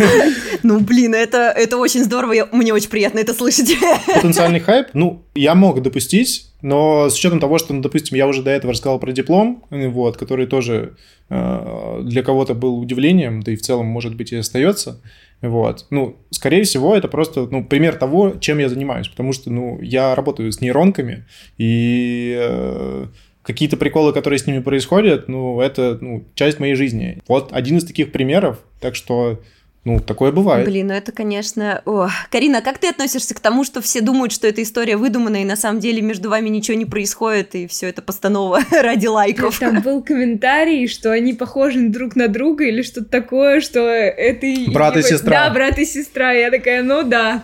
Ну, 0.63 0.79
блин, 0.79 1.13
это, 1.13 1.53
это 1.55 1.77
очень 1.77 2.03
здорово, 2.03 2.33
мне 2.51 2.73
очень 2.73 2.89
приятно 2.89 3.19
это 3.19 3.33
слышать. 3.33 3.77
Потенциальный 4.07 4.59
хайп? 4.59 4.87
Ну, 4.93 5.23
я 5.35 5.53
мог 5.55 5.81
допустить, 5.81 6.46
но 6.61 7.09
с 7.09 7.15
учетом 7.15 7.39
того, 7.39 7.57
что, 7.57 7.73
ну, 7.73 7.81
допустим, 7.81 8.17
я 8.17 8.27
уже 8.27 8.41
до 8.41 8.51
этого 8.51 8.73
рассказал 8.73 8.99
про 8.99 9.11
диплом, 9.11 9.63
вот, 9.69 10.17
который 10.17 10.47
тоже 10.47 10.95
э, 11.29 12.01
для 12.03 12.23
кого-то 12.23 12.53
был 12.55 12.79
удивлением, 12.79 13.41
да 13.43 13.51
и 13.51 13.55
в 13.55 13.61
целом, 13.61 13.85
может 13.85 14.15
быть, 14.15 14.31
и 14.31 14.37
остается, 14.37 15.01
вот. 15.41 15.85
Ну, 15.89 16.17
скорее 16.31 16.63
всего, 16.63 16.95
это 16.95 17.07
просто, 17.07 17.47
ну, 17.51 17.63
пример 17.63 17.95
того, 17.95 18.35
чем 18.39 18.57
я 18.57 18.69
занимаюсь, 18.69 19.07
потому 19.07 19.33
что, 19.33 19.51
ну, 19.51 19.79
я 19.81 20.15
работаю 20.15 20.51
с 20.51 20.61
нейронками, 20.61 21.25
и 21.57 22.35
э, 22.39 23.05
какие-то 23.43 23.77
приколы, 23.77 24.11
которые 24.11 24.39
с 24.39 24.47
ними 24.47 24.59
происходят, 24.59 25.27
ну, 25.27 25.61
это, 25.61 25.97
ну, 26.01 26.25
часть 26.33 26.59
моей 26.59 26.75
жизни. 26.75 27.21
Вот 27.27 27.53
один 27.53 27.77
из 27.77 27.85
таких 27.85 28.11
примеров, 28.11 28.59
так 28.79 28.95
что 28.95 29.41
ну, 29.87 30.01
такое 30.01 30.33
бывает. 30.33 30.65
Блин, 30.65 30.87
ну 30.87 30.93
это, 30.93 31.13
конечно... 31.13 31.81
О. 31.85 32.09
Карина, 32.29 32.61
как 32.61 32.77
ты 32.77 32.89
относишься 32.89 33.33
к 33.33 33.39
тому, 33.39 33.63
что 33.63 33.81
все 33.81 34.01
думают, 34.01 34.33
что 34.33 34.45
эта 34.45 34.61
история 34.61 34.97
выдуманная, 34.97 35.43
и 35.43 35.45
на 35.45 35.55
самом 35.55 35.79
деле 35.79 36.01
между 36.01 36.29
вами 36.29 36.49
ничего 36.49 36.77
не 36.77 36.83
происходит, 36.83 37.55
и 37.55 37.67
все 37.67 37.87
это 37.87 38.01
постанова 38.01 38.59
ради 38.71 39.07
лайков? 39.07 39.57
Там 39.59 39.81
был 39.81 40.03
комментарий, 40.03 40.89
что 40.89 41.13
они 41.13 41.31
похожи 41.31 41.79
друг 41.87 42.17
на 42.17 42.27
друга, 42.27 42.65
или 42.65 42.81
что-то 42.81 43.05
такое, 43.05 43.61
что 43.61 43.79
это... 43.87 44.45
Брат 44.73 44.97
и 44.97 45.03
сестра. 45.03 45.45
Да, 45.45 45.53
брат 45.53 45.79
и 45.79 45.85
сестра. 45.85 46.33
Я 46.33 46.51
такая, 46.51 46.83
ну 46.83 47.03
да, 47.03 47.41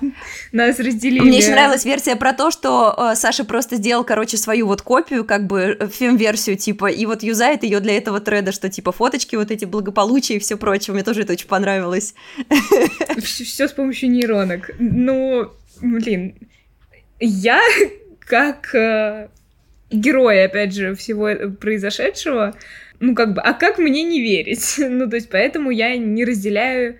нас 0.52 0.80
разделили. 0.80 1.22
Мне 1.22 1.38
еще 1.38 1.52
нравилась 1.52 1.86
версия 1.86 2.18
про 2.18 2.34
то, 2.34 2.52
что 2.52 2.94
э, 2.98 3.16
Саша 3.16 3.46
просто 3.46 3.78
сделал, 3.78 4.04
короче, 4.04 4.36
свою 4.36 4.68
вот 4.68 4.82
копию, 4.82 5.24
как 5.24 5.48
бы 5.48 5.78
э, 5.80 5.88
фем-версию, 5.88 6.58
типа, 6.58 6.88
и 6.88 7.06
вот 7.06 7.24
юзает 7.24 7.64
ее 7.64 7.80
для 7.80 7.96
этого 7.96 8.20
треда, 8.20 8.52
что 8.52 8.70
типа 8.70 8.92
фоточки 8.92 9.38
вот 9.38 9.50
эти 9.50 9.64
благополучия 9.64 10.36
и 10.36 10.40
все 10.40 10.58
прочее. 10.58 10.94
Мне 10.94 11.04
тоже 11.04 11.22
это 11.22 11.32
очень 11.32 11.48
понравилось. 11.48 12.14
Все 13.22 13.68
с 13.68 13.72
помощью 13.72 14.10
нейронок. 14.10 14.72
Ну, 14.80 15.52
блин, 15.82 16.36
я 17.20 17.62
как 18.20 18.74
э, 18.74 19.30
герой, 19.92 20.44
опять 20.44 20.74
же, 20.74 20.96
всего 20.96 21.30
произошедшего, 21.60 22.56
ну, 23.00 23.16
как 23.16 23.34
бы, 23.34 23.42
а 23.42 23.54
как 23.54 23.78
мне 23.78 24.04
не 24.04 24.22
верить? 24.22 24.76
ну, 24.78 25.10
то 25.10 25.16
есть, 25.16 25.30
поэтому 25.30 25.72
я 25.72 25.96
не 25.98 26.26
разделяю 26.26 26.98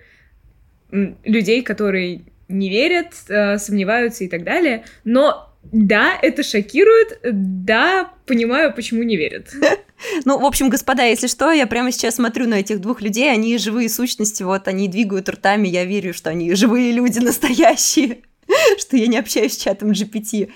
людей, 0.90 1.62
которые 1.62 2.22
не 2.48 2.70
верят, 2.70 3.14
э, 3.28 3.58
сомневаются 3.58 4.24
и 4.24 4.28
так 4.28 4.44
далее. 4.44 4.84
Но 5.04 5.52
да, 5.72 6.18
это 6.20 6.42
шокирует, 6.42 7.18
да, 7.22 8.12
понимаю, 8.26 8.72
почему 8.74 9.02
не 9.02 9.16
верят. 9.16 9.52
Ну, 10.24 10.38
в 10.38 10.44
общем, 10.44 10.68
господа, 10.68 11.04
если 11.04 11.26
что, 11.26 11.50
я 11.50 11.66
прямо 11.66 11.92
сейчас 11.92 12.16
смотрю 12.16 12.46
на 12.48 12.54
этих 12.54 12.80
двух 12.80 13.00
людей, 13.00 13.30
они 13.32 13.58
живые 13.58 13.88
сущности, 13.88 14.42
вот, 14.42 14.68
они 14.68 14.88
двигают 14.88 15.28
ртами, 15.28 15.68
я 15.68 15.84
верю, 15.84 16.14
что 16.14 16.30
они 16.30 16.54
живые 16.54 16.92
люди 16.92 17.18
настоящие, 17.18 18.22
что 18.78 18.96
я 18.96 19.06
не 19.06 19.18
общаюсь 19.18 19.54
с 19.54 19.62
чатом 19.62 19.90
GPT. 19.90 20.50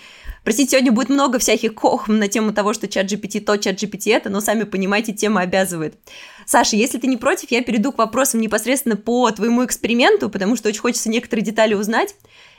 Простите, 0.44 0.70
сегодня 0.70 0.92
будет 0.92 1.10
много 1.10 1.38
всяких 1.38 1.74
кохм 1.74 2.16
на 2.16 2.28
тему 2.28 2.52
того, 2.52 2.72
что 2.72 2.88
чат 2.88 3.12
GPT 3.12 3.40
то, 3.40 3.56
чат 3.58 3.82
GPT 3.82 4.14
это, 4.14 4.30
но 4.30 4.40
сами 4.40 4.62
понимаете, 4.62 5.12
тема 5.12 5.42
обязывает. 5.42 5.94
Саша, 6.46 6.76
если 6.76 6.98
ты 6.98 7.06
не 7.06 7.18
против, 7.18 7.50
я 7.50 7.62
перейду 7.62 7.92
к 7.92 7.98
вопросам 7.98 8.40
непосредственно 8.40 8.96
по 8.96 9.30
твоему 9.30 9.64
эксперименту, 9.64 10.30
потому 10.30 10.56
что 10.56 10.68
очень 10.68 10.80
хочется 10.80 11.10
некоторые 11.10 11.44
детали 11.44 11.74
узнать. 11.74 12.14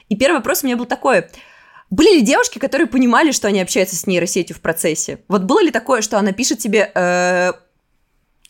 И 0.09 0.15
первый 0.15 0.37
вопрос 0.37 0.63
у 0.63 0.67
меня 0.67 0.77
был 0.77 0.85
такой. 0.85 1.25
Были 1.89 2.17
ли 2.17 2.21
девушки, 2.21 2.59
которые 2.59 2.87
понимали, 2.87 3.31
что 3.31 3.47
они 3.47 3.61
общаются 3.61 3.95
с 3.95 4.05
нейросетью 4.05 4.55
в 4.55 4.61
процессе? 4.61 5.19
Вот 5.27 5.43
было 5.43 5.61
ли 5.61 5.71
такое, 5.71 6.01
что 6.01 6.19
она 6.19 6.31
пишет 6.33 6.59
тебе, 6.59 6.91
э, 6.93 7.53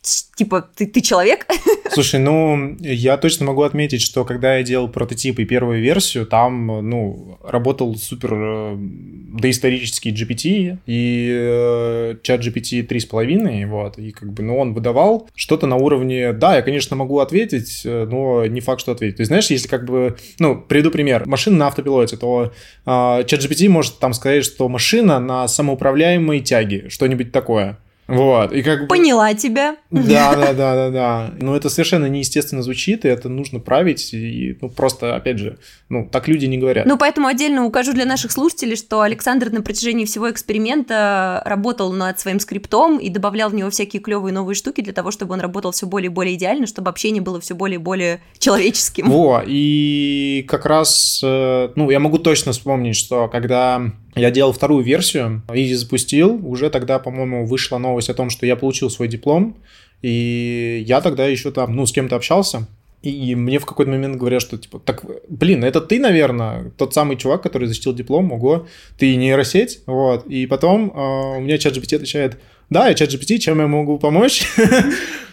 типа, 0.02 0.62
ты, 0.74 0.86
ты 0.86 1.00
человек? 1.00 1.46
Слушай, 1.92 2.20
ну, 2.20 2.76
я 2.80 3.16
точно 3.16 3.46
могу 3.46 3.62
отметить, 3.62 4.00
что 4.00 4.24
когда 4.24 4.56
я 4.56 4.62
делал 4.62 4.88
прототип 4.88 5.38
и 5.38 5.44
первую 5.44 5.82
версию, 5.82 6.26
там, 6.26 6.66
ну, 6.88 7.38
работал 7.42 7.94
супер 7.96 8.30
э, 8.32 8.76
доисторический 8.78 10.12
GPT 10.12 10.78
и 10.86 11.28
э, 11.30 12.16
чат 12.22 12.40
GPT 12.40 12.86
3.5, 12.86 13.66
вот, 13.66 13.98
и 13.98 14.12
как 14.12 14.32
бы, 14.32 14.42
ну, 14.42 14.58
он 14.58 14.72
выдавал 14.72 15.28
что-то 15.34 15.66
на 15.66 15.76
уровне, 15.76 16.32
да, 16.32 16.56
я, 16.56 16.62
конечно, 16.62 16.96
могу 16.96 17.18
ответить, 17.18 17.82
э, 17.84 18.06
но 18.10 18.46
не 18.46 18.60
факт, 18.60 18.80
что 18.80 18.92
ответить. 18.92 19.16
То 19.16 19.20
есть, 19.22 19.28
знаешь, 19.28 19.50
если 19.50 19.68
как 19.68 19.84
бы, 19.84 20.16
ну, 20.38 20.60
приведу 20.60 20.90
пример, 20.90 21.26
машина 21.26 21.56
на 21.58 21.66
автопилоте, 21.66 22.16
то 22.16 22.52
э, 22.86 23.24
чат 23.26 23.40
GPT 23.40 23.68
может 23.68 23.98
там 23.98 24.14
сказать, 24.14 24.44
что 24.44 24.68
машина 24.68 25.20
на 25.20 25.46
самоуправляемой 25.46 26.40
тяге, 26.40 26.88
что-нибудь 26.88 27.32
такое. 27.32 27.78
Вот, 28.10 28.52
и 28.52 28.62
как 28.62 28.82
бы... 28.82 28.86
Поняла 28.88 29.34
тебя. 29.34 29.76
Да, 29.90 30.34
да, 30.34 30.52
да, 30.52 30.74
да, 30.74 30.90
да. 30.90 31.30
Но 31.40 31.56
это 31.56 31.70
совершенно 31.70 32.06
неестественно 32.06 32.62
звучит, 32.62 33.04
и 33.04 33.08
это 33.08 33.28
нужно 33.28 33.60
править, 33.60 34.12
и 34.12 34.58
ну, 34.60 34.68
просто, 34.68 35.14
опять 35.14 35.38
же, 35.38 35.58
ну, 35.88 36.08
так 36.10 36.28
люди 36.28 36.46
не 36.46 36.58
говорят. 36.58 36.86
Ну, 36.86 36.98
поэтому 36.98 37.28
отдельно 37.28 37.64
укажу 37.64 37.92
для 37.92 38.04
наших 38.04 38.32
слушателей, 38.32 38.76
что 38.76 39.02
Александр 39.02 39.50
на 39.50 39.62
протяжении 39.62 40.04
всего 40.04 40.30
эксперимента 40.30 41.42
работал 41.44 41.92
над 41.92 42.18
своим 42.18 42.40
скриптом 42.40 42.98
и 42.98 43.08
добавлял 43.08 43.50
в 43.50 43.54
него 43.54 43.70
всякие 43.70 44.02
клевые 44.02 44.32
новые 44.32 44.54
штуки 44.56 44.80
для 44.80 44.92
того, 44.92 45.10
чтобы 45.10 45.34
он 45.34 45.40
работал 45.40 45.70
все 45.72 45.86
более 45.86 46.10
и 46.10 46.12
более 46.12 46.34
идеально, 46.34 46.66
чтобы 46.66 46.90
общение 46.90 47.22
было 47.22 47.40
все 47.40 47.54
более 47.54 47.76
и 47.76 47.82
более 47.82 48.20
человеческим. 48.38 49.08
Во, 49.08 49.42
и 49.46 50.44
как 50.48 50.66
раз, 50.66 51.20
э, 51.22 51.68
ну, 51.76 51.90
я 51.90 52.00
могу 52.00 52.18
точно 52.18 52.52
вспомнить, 52.52 52.96
что 52.96 53.28
когда 53.28 53.92
я 54.14 54.30
делал 54.30 54.52
вторую 54.52 54.84
версию 54.84 55.42
и 55.54 55.72
запустил. 55.74 56.40
Уже 56.46 56.70
тогда, 56.70 56.98
по-моему, 56.98 57.46
вышла 57.46 57.78
новость 57.78 58.10
о 58.10 58.14
том, 58.14 58.30
что 58.30 58.46
я 58.46 58.56
получил 58.56 58.90
свой 58.90 59.08
диплом. 59.08 59.56
И 60.02 60.82
я 60.86 61.00
тогда 61.00 61.26
еще 61.26 61.50
там, 61.50 61.76
ну, 61.76 61.86
с 61.86 61.92
кем-то 61.92 62.16
общался. 62.16 62.66
И 63.02 63.34
мне 63.34 63.58
в 63.58 63.64
какой-то 63.64 63.90
момент 63.90 64.16
говорят, 64.16 64.42
что 64.42 64.58
типа, 64.58 64.78
так, 64.78 65.04
блин, 65.28 65.64
это 65.64 65.80
ты, 65.80 65.98
наверное, 65.98 66.70
тот 66.76 66.92
самый 66.92 67.16
чувак, 67.16 67.42
который 67.42 67.66
защитил 67.66 67.94
диплом, 67.94 68.30
ого, 68.30 68.66
ты 68.98 69.16
нейросеть, 69.16 69.80
вот. 69.86 70.26
И 70.26 70.46
потом 70.46 70.90
э, 70.90 71.38
у 71.38 71.40
меня 71.40 71.56
чат 71.56 71.76
GPT 71.78 71.96
отвечает, 71.96 72.38
да, 72.68 72.88
я 72.88 72.94
чат 72.94 73.08
GPT, 73.08 73.38
чем 73.38 73.58
я 73.58 73.66
могу 73.66 73.98
помочь? 73.98 74.44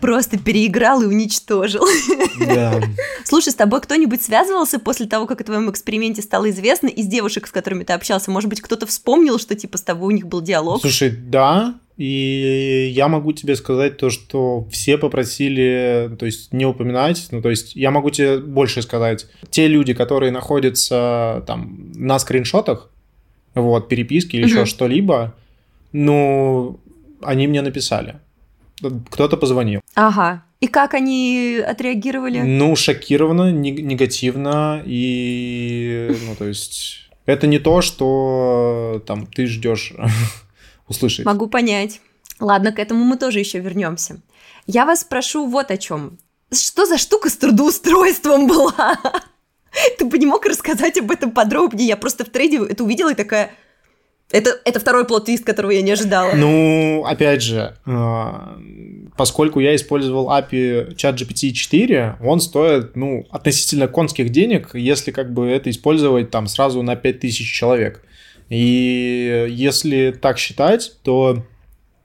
Просто 0.00 0.38
переиграл 0.38 1.02
и 1.02 1.06
уничтожил. 1.06 1.86
Да. 2.38 2.80
Слушай, 3.24 3.50
с 3.50 3.54
тобой 3.54 3.80
кто-нибудь 3.80 4.22
связывался 4.22 4.78
после 4.78 5.06
того, 5.06 5.26
как 5.26 5.40
о 5.40 5.44
твоем 5.44 5.70
эксперименте 5.70 6.22
стало 6.22 6.50
известно, 6.50 6.88
из 6.88 7.06
девушек, 7.06 7.46
с 7.46 7.50
которыми 7.52 7.84
ты 7.84 7.92
общался? 7.92 8.30
Может 8.30 8.50
быть, 8.50 8.60
кто-то 8.60 8.86
вспомнил, 8.86 9.38
что 9.38 9.54
типа 9.54 9.78
с 9.78 9.82
тобой 9.82 10.08
у 10.08 10.16
них 10.16 10.26
был 10.26 10.40
диалог? 10.40 10.80
Слушай, 10.80 11.10
да, 11.10 11.78
и 11.96 12.90
я 12.92 13.08
могу 13.08 13.32
тебе 13.32 13.54
сказать 13.54 13.96
то, 13.98 14.10
что 14.10 14.66
все 14.70 14.98
попросили, 14.98 16.10
то 16.18 16.26
есть 16.26 16.52
не 16.52 16.66
упоминать, 16.66 17.28
ну 17.30 17.40
то 17.40 17.50
есть 17.50 17.76
я 17.76 17.90
могу 17.90 18.10
тебе 18.10 18.38
больше 18.38 18.82
сказать. 18.82 19.26
Те 19.50 19.68
люди, 19.68 19.94
которые 19.94 20.32
находятся 20.32 21.44
там 21.46 21.92
на 21.94 22.18
скриншотах, 22.18 22.90
вот, 23.54 23.88
переписки 23.88 24.36
или 24.36 24.44
еще 24.44 24.64
что-либо, 24.64 25.34
ну, 25.92 26.80
они 27.20 27.46
мне 27.46 27.62
написали 27.62 28.16
кто-то 29.10 29.36
позвонил. 29.36 29.80
Ага. 29.94 30.44
И 30.60 30.68
как 30.68 30.94
они 30.94 31.60
отреагировали? 31.66 32.40
Ну, 32.40 32.76
шокированно, 32.76 33.50
негативно, 33.50 34.82
и, 34.86 36.16
ну, 36.26 36.36
то 36.36 36.46
есть, 36.46 37.10
это 37.26 37.46
не 37.46 37.58
то, 37.58 37.82
что 37.82 39.02
там 39.06 39.26
ты 39.26 39.46
ждешь 39.46 39.92
услышать. 40.88 41.26
Могу 41.26 41.48
понять. 41.48 42.00
Ладно, 42.38 42.72
к 42.72 42.78
этому 42.78 43.04
мы 43.04 43.16
тоже 43.16 43.38
еще 43.38 43.58
вернемся. 43.60 44.20
Я 44.66 44.86
вас 44.86 45.00
спрошу 45.00 45.46
вот 45.46 45.70
о 45.70 45.76
чем. 45.76 46.18
Что 46.52 46.86
за 46.86 46.98
штука 46.98 47.30
с 47.30 47.36
трудоустройством 47.36 48.46
была? 48.48 48.98
Ты 49.98 50.04
бы 50.04 50.18
не 50.18 50.26
мог 50.26 50.44
рассказать 50.44 50.98
об 50.98 51.10
этом 51.10 51.30
подробнее? 51.30 51.88
Я 51.88 51.96
просто 51.96 52.24
в 52.24 52.28
трейде 52.28 52.58
это 52.58 52.84
увидела 52.84 53.12
и 53.12 53.16
такая, 53.16 53.50
это, 54.32 54.58
это 54.64 54.80
второй 54.80 55.04
плод-твист, 55.04 55.44
которого 55.44 55.70
я 55.70 55.82
не 55.82 55.92
ожидала. 55.92 56.32
Ну, 56.34 57.04
опять 57.06 57.42
же, 57.42 57.76
э, 57.86 58.24
поскольку 59.16 59.60
я 59.60 59.76
использовал 59.76 60.30
API 60.30 60.96
ChatGPT 60.96 61.52
4, 61.52 62.16
он 62.22 62.40
стоит, 62.40 62.96
ну, 62.96 63.26
относительно 63.30 63.88
конских 63.88 64.30
денег, 64.30 64.70
если 64.74 65.10
как 65.10 65.32
бы 65.32 65.48
это 65.48 65.70
использовать 65.70 66.30
там 66.30 66.46
сразу 66.46 66.82
на 66.82 66.96
5000 66.96 67.52
человек. 67.52 68.02
И 68.48 69.46
если 69.50 70.10
так 70.10 70.38
считать, 70.38 70.92
то, 71.02 71.44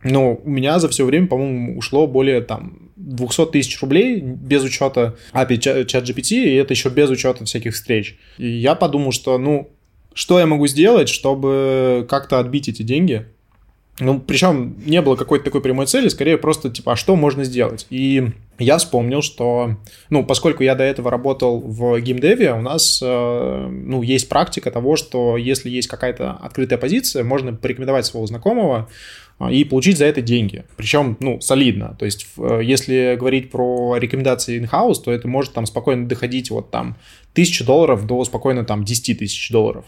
ну, 0.03 0.41
у 0.43 0.49
меня 0.49 0.79
за 0.79 0.89
все 0.89 1.05
время, 1.05 1.27
по-моему, 1.27 1.77
ушло 1.77 2.07
более 2.07 2.41
там 2.41 2.91
200 2.95 3.47
тысяч 3.47 3.81
рублей 3.81 4.19
без 4.19 4.63
учета 4.63 5.15
API 5.33 5.85
ChatGPT, 5.85 6.43
и 6.43 6.55
это 6.55 6.73
еще 6.73 6.89
без 6.89 7.09
учета 7.09 7.45
всяких 7.45 7.73
встреч. 7.73 8.17
И 8.37 8.47
я 8.47 8.75
подумал, 8.75 9.11
что, 9.11 9.37
ну, 9.37 9.71
что 10.17 10.39
я 10.39 10.47
могу 10.47 10.65
сделать, 10.65 11.09
чтобы 11.09 12.07
как-то 12.09 12.39
отбить 12.39 12.67
эти 12.67 12.81
деньги. 12.81 13.27
Ну, 13.99 14.19
причем 14.19 14.75
не 14.83 14.99
было 15.03 15.15
какой-то 15.15 15.45
такой 15.45 15.61
прямой 15.61 15.85
цели, 15.85 16.07
скорее 16.07 16.39
просто, 16.39 16.71
типа, 16.71 16.93
а 16.93 16.95
что 16.95 17.15
можно 17.15 17.43
сделать? 17.43 17.85
И 17.91 18.29
я 18.57 18.79
вспомнил, 18.79 19.21
что, 19.21 19.75
ну, 20.09 20.25
поскольку 20.25 20.63
я 20.63 20.73
до 20.73 20.83
этого 20.83 21.11
работал 21.11 21.59
в 21.59 21.99
геймдеве, 22.01 22.53
у 22.53 22.61
нас, 22.61 22.99
э, 23.03 23.67
ну, 23.69 24.01
есть 24.01 24.27
практика 24.27 24.71
того, 24.71 24.95
что 24.95 25.37
если 25.37 25.69
есть 25.69 25.87
какая-то 25.87 26.31
открытая 26.31 26.79
позиция, 26.79 27.23
можно 27.23 27.53
порекомендовать 27.53 28.07
своего 28.07 28.25
знакомого 28.25 28.89
э, 29.39 29.51
и 29.51 29.63
получить 29.65 29.99
за 29.99 30.05
это 30.05 30.21
деньги. 30.21 30.65
Причем, 30.77 31.17
ну, 31.19 31.41
солидно. 31.41 31.95
То 31.99 32.05
есть, 32.05 32.27
э, 32.39 32.61
если 32.63 33.15
говорить 33.19 33.51
про 33.51 33.97
рекомендации 33.97 34.59
in-house, 34.59 35.03
то 35.03 35.11
это 35.11 35.27
может 35.27 35.53
там 35.53 35.67
спокойно 35.67 36.07
доходить 36.07 36.49
вот 36.49 36.71
там 36.71 36.97
тысячи 37.33 37.63
долларов 37.63 38.07
до 38.07 38.23
спокойно 38.25 38.65
там 38.65 38.83
10 38.83 39.19
тысяч 39.19 39.51
долларов. 39.51 39.85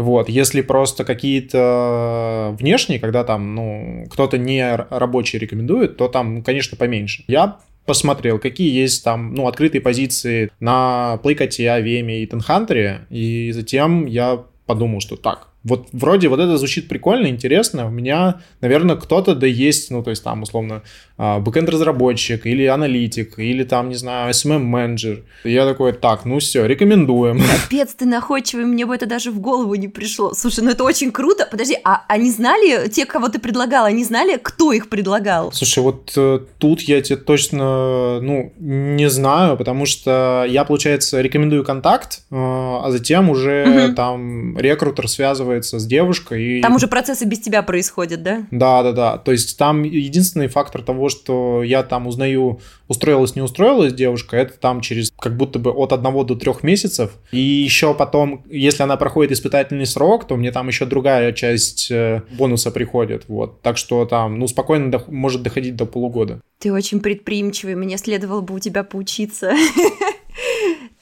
Вот, 0.00 0.30
если 0.30 0.62
просто 0.62 1.04
какие-то 1.04 2.56
внешние, 2.58 2.98
когда 2.98 3.22
там, 3.22 3.54
ну, 3.54 4.06
кто-то 4.10 4.38
не 4.38 4.74
рабочий 4.74 5.38
рекомендует, 5.38 5.98
то 5.98 6.08
там, 6.08 6.42
конечно, 6.42 6.78
поменьше. 6.78 7.22
Я 7.28 7.58
посмотрел, 7.84 8.38
какие 8.38 8.72
есть 8.72 9.04
там, 9.04 9.34
ну, 9.34 9.46
открытые 9.46 9.82
позиции 9.82 10.50
на 10.58 11.18
Плейкоте, 11.22 11.70
Авеме 11.70 12.22
и 12.22 12.26
Тенхантере, 12.26 13.02
и 13.10 13.50
затем 13.52 14.06
я 14.06 14.42
подумал, 14.64 15.00
что 15.00 15.16
так, 15.16 15.48
вот 15.62 15.88
вроде 15.92 16.28
вот 16.28 16.40
это 16.40 16.56
звучит 16.56 16.88
прикольно, 16.88 17.26
интересно. 17.26 17.86
У 17.86 17.90
меня, 17.90 18.40
наверное, 18.60 18.96
кто-то 18.96 19.34
да 19.34 19.46
есть, 19.46 19.90
ну, 19.90 20.02
то 20.02 20.10
есть 20.10 20.24
там, 20.24 20.42
условно, 20.42 20.82
а, 21.18 21.38
бэкэнд-разработчик 21.38 22.46
или 22.46 22.64
аналитик, 22.64 23.38
или 23.38 23.64
там, 23.64 23.90
не 23.90 23.94
знаю, 23.94 24.30
SMM-менеджер. 24.30 25.22
Я 25.44 25.66
такой, 25.66 25.92
так, 25.92 26.24
ну 26.24 26.38
все, 26.38 26.64
рекомендуем. 26.64 27.42
Капец, 27.62 27.92
ты 27.92 28.06
находчивый, 28.06 28.64
мне 28.64 28.86
бы 28.86 28.94
это 28.94 29.04
даже 29.04 29.30
в 29.30 29.38
голову 29.38 29.74
не 29.74 29.88
пришло. 29.88 30.32
Слушай, 30.32 30.64
ну 30.64 30.70
это 30.70 30.82
очень 30.82 31.12
круто. 31.12 31.46
Подожди, 31.50 31.76
а 31.84 32.04
они 32.08 32.30
знали, 32.30 32.88
те, 32.88 33.04
кого 33.04 33.28
ты 33.28 33.38
предлагал, 33.38 33.84
они 33.84 34.02
знали, 34.02 34.38
кто 34.42 34.72
их 34.72 34.88
предлагал? 34.88 35.52
Слушай, 35.52 35.80
вот 35.80 36.12
э, 36.16 36.40
тут 36.58 36.80
я 36.80 37.02
тебе 37.02 37.18
точно, 37.18 38.20
ну, 38.22 38.54
не 38.58 39.10
знаю, 39.10 39.58
потому 39.58 39.84
что 39.84 40.46
я, 40.48 40.64
получается, 40.64 41.20
рекомендую 41.20 41.64
контакт, 41.64 42.20
э, 42.30 42.34
а 42.34 42.86
затем 42.88 43.28
уже 43.28 43.86
угу. 43.88 43.94
там 43.94 44.58
рекрутер 44.58 45.06
связывается 45.50 45.78
с 45.78 45.86
девушкой. 45.86 46.58
И... 46.58 46.62
Там 46.62 46.74
уже 46.74 46.86
процессы 46.86 47.24
без 47.24 47.40
тебя 47.40 47.62
происходят, 47.62 48.22
да? 48.22 48.46
Да, 48.50 48.82
да, 48.82 48.92
да. 48.92 49.18
То 49.18 49.32
есть 49.32 49.58
там 49.58 49.82
единственный 49.82 50.48
фактор 50.48 50.82
того, 50.82 51.08
что 51.08 51.62
я 51.62 51.82
там 51.82 52.06
узнаю, 52.06 52.60
устроилась, 52.88 53.34
не 53.34 53.42
устроилась 53.42 53.92
девушка, 53.92 54.36
это 54.36 54.54
там 54.58 54.80
через 54.80 55.10
как 55.18 55.36
будто 55.36 55.58
бы 55.58 55.70
от 55.70 55.92
одного 55.92 56.24
до 56.24 56.34
трех 56.34 56.62
месяцев. 56.62 57.10
И 57.32 57.40
еще 57.40 57.94
потом, 57.94 58.44
если 58.48 58.82
она 58.82 58.96
проходит 58.96 59.32
испытательный 59.32 59.86
срок, 59.86 60.26
то 60.26 60.36
мне 60.36 60.52
там 60.52 60.68
еще 60.68 60.86
другая 60.86 61.32
часть 61.32 61.90
э, 61.90 62.22
бонуса 62.32 62.70
приходит. 62.70 63.24
Вот. 63.28 63.60
Так 63.62 63.76
что 63.76 64.04
там, 64.04 64.38
ну, 64.38 64.46
спокойно 64.46 64.90
до, 64.90 65.04
может 65.08 65.42
доходить 65.42 65.76
до 65.76 65.86
полугода. 65.86 66.40
Ты 66.58 66.72
очень 66.72 67.00
предприимчивый, 67.00 67.74
мне 67.74 67.96
следовало 67.98 68.40
бы 68.40 68.54
у 68.54 68.58
тебя 68.58 68.84
поучиться. 68.84 69.52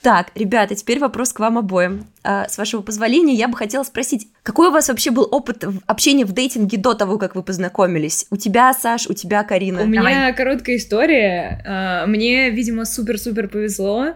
Так, 0.03 0.31
ребята, 0.37 0.77
теперь 0.77 1.01
вопрос 1.01 1.33
к 1.33 1.41
вам 1.41 1.59
обоим. 1.59 2.07
А, 2.23 2.49
с 2.49 2.57
вашего 2.57 2.83
позволения, 2.83 3.35
я 3.35 3.49
бы 3.49 3.57
хотела 3.57 3.83
спросить, 3.83 4.29
какой 4.45 4.69
у 4.69 4.71
вас 4.71 4.89
вообще 4.89 5.11
был 5.11 5.27
опыт 5.31 5.65
общения 5.87 6.25
в 6.25 6.33
дейтинге 6.33 6.79
до 6.79 6.95
того, 6.95 7.19
как 7.19 7.35
вы 7.35 7.43
познакомились? 7.43 8.27
У 8.31 8.37
тебя, 8.37 8.73
Саш, 8.73 9.09
у 9.09 9.15
тебя, 9.15 9.43
Карина? 9.43 9.83
У 9.83 9.87
меня 9.87 10.33
короткая 10.33 10.77
история. 10.77 11.65
А, 11.67 12.07
мне, 12.07 12.51
видимо, 12.51 12.85
супер-супер 12.85 13.49
повезло. 13.49 14.15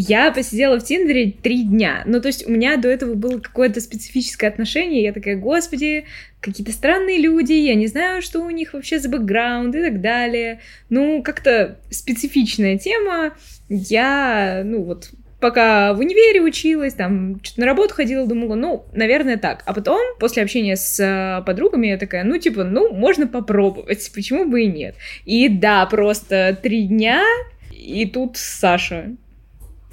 Я 0.00 0.30
посидела 0.30 0.78
в 0.78 0.84
Тиндере 0.84 1.32
три 1.32 1.64
дня. 1.64 2.04
Ну, 2.06 2.20
то 2.20 2.28
есть 2.28 2.46
у 2.46 2.52
меня 2.52 2.76
до 2.76 2.86
этого 2.86 3.14
было 3.14 3.40
какое-то 3.40 3.80
специфическое 3.80 4.48
отношение. 4.48 5.02
Я 5.02 5.12
такая, 5.12 5.34
господи, 5.34 6.04
какие-то 6.40 6.70
странные 6.70 7.18
люди, 7.18 7.52
я 7.52 7.74
не 7.74 7.88
знаю, 7.88 8.22
что 8.22 8.38
у 8.38 8.50
них 8.50 8.74
вообще 8.74 9.00
за 9.00 9.08
бэкграунд 9.08 9.74
и 9.74 9.82
так 9.82 10.00
далее. 10.00 10.60
Ну, 10.88 11.20
как-то 11.24 11.80
специфичная 11.90 12.78
тема. 12.78 13.32
Я, 13.68 14.62
ну 14.64 14.84
вот, 14.84 15.10
пока 15.40 15.92
в 15.94 15.98
универе 15.98 16.42
училась, 16.42 16.94
там, 16.94 17.40
что-то 17.42 17.62
на 17.62 17.66
работу 17.66 17.94
ходила, 17.94 18.24
думала, 18.24 18.54
ну, 18.54 18.84
наверное, 18.92 19.36
так. 19.36 19.64
А 19.66 19.74
потом, 19.74 19.98
после 20.20 20.44
общения 20.44 20.76
с 20.76 21.42
подругами, 21.44 21.88
я 21.88 21.98
такая, 21.98 22.22
ну, 22.22 22.38
типа, 22.38 22.62
ну, 22.62 22.94
можно 22.94 23.26
попробовать, 23.26 24.08
почему 24.14 24.44
бы 24.44 24.62
и 24.62 24.68
нет. 24.68 24.94
И 25.24 25.48
да, 25.48 25.84
просто 25.86 26.56
три 26.62 26.84
дня, 26.84 27.24
и 27.72 28.06
тут 28.06 28.36
Саша 28.36 29.16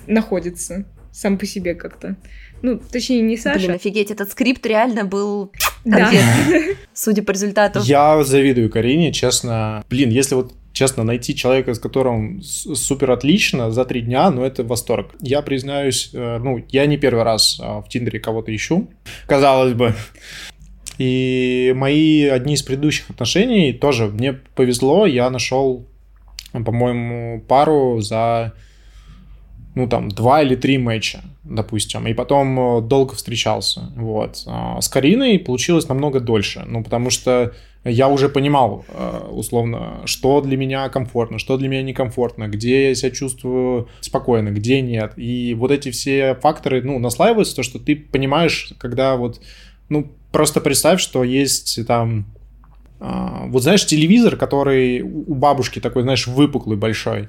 находится 0.08 0.86
сам 1.12 1.38
по 1.38 1.46
себе 1.46 1.76
как-то. 1.76 2.18
Ну, 2.62 2.78
точнее, 2.78 3.22
не 3.22 3.38
Саша. 3.38 3.60
Блин, 3.60 3.72
офигеть, 3.72 4.12
этот 4.12 4.32
скрипт 4.32 4.66
реально 4.66 5.06
был 5.06 5.52
да. 5.86 6.12
судя 6.94 7.24
по 7.24 7.32
результату. 7.32 7.80
Я 7.84 8.24
завидую 8.24 8.70
Карине, 8.70 9.14
честно. 9.14 9.84
Блин, 9.90 10.10
если 10.10 10.36
вот 10.36 10.54
честно, 10.76 11.04
найти 11.04 11.36
человека, 11.36 11.74
с 11.74 11.80
которым 11.80 12.42
супер 12.42 13.12
отлично 13.12 13.72
за 13.72 13.86
три 13.86 14.02
дня, 14.02 14.30
ну, 14.30 14.44
это 14.44 14.64
восторг. 14.64 15.16
Я 15.22 15.42
признаюсь, 15.42 16.10
э, 16.14 16.38
ну, 16.38 16.64
я 16.70 16.86
не 16.86 16.98
первый 16.98 17.24
раз 17.24 17.60
а, 17.62 17.82
в 17.82 17.88
Тиндере 17.88 18.20
кого-то 18.20 18.54
ищу, 18.54 18.90
казалось 19.26 19.74
бы. 19.74 19.96
И 20.98 21.74
мои 21.76 22.26
одни 22.26 22.56
из 22.56 22.62
предыдущих 22.62 23.10
отношений 23.10 23.74
тоже 23.74 24.08
мне 24.08 24.34
повезло, 24.34 25.06
я 25.06 25.30
нашел, 25.30 25.88
по-моему, 26.52 27.42
пару 27.48 28.02
за 28.02 28.54
ну, 29.76 29.88
там, 29.88 30.10
два 30.10 30.42
или 30.42 30.56
три 30.56 30.78
матча, 30.78 31.22
допустим, 31.44 32.08
и 32.08 32.14
потом 32.14 32.60
э, 32.78 32.82
долго 32.82 33.14
встречался, 33.14 33.92
вот. 33.96 34.44
А 34.48 34.82
с 34.82 34.88
Кариной 34.88 35.38
получилось 35.38 35.90
намного 35.90 36.20
дольше, 36.22 36.64
ну, 36.66 36.84
потому 36.84 37.10
что 37.10 37.54
я 37.84 38.08
уже 38.08 38.30
понимал, 38.30 38.86
э, 38.88 39.28
условно, 39.30 40.02
что 40.06 40.42
для 40.42 40.58
меня 40.58 40.88
комфортно, 40.90 41.38
что 41.38 41.58
для 41.58 41.68
меня 41.68 41.84
некомфортно, 41.84 42.48
где 42.48 42.90
я 42.90 42.96
себя 42.96 43.12
чувствую 43.12 43.90
спокойно, 44.00 44.50
где 44.50 44.82
нет. 44.82 45.14
И 45.18 45.54
вот 45.54 45.72
эти 45.72 45.92
все 45.92 46.36
факторы, 46.36 46.82
ну, 46.82 46.98
наслаиваются, 46.98 47.56
то, 47.56 47.64
что 47.64 47.78
ты 47.78 47.96
понимаешь, 47.96 48.74
когда 48.80 49.18
вот, 49.18 49.42
ну, 49.90 50.10
просто 50.32 50.62
представь, 50.62 51.00
что 51.00 51.24
есть 51.24 51.86
там, 51.86 52.26
а, 53.00 53.46
вот 53.48 53.62
знаешь, 53.62 53.86
телевизор, 53.86 54.36
который 54.38 55.02
у 55.02 55.36
бабушки 55.36 55.80
такой, 55.80 56.04
знаешь, 56.04 56.28
выпуклый 56.28 56.78
большой, 56.78 57.28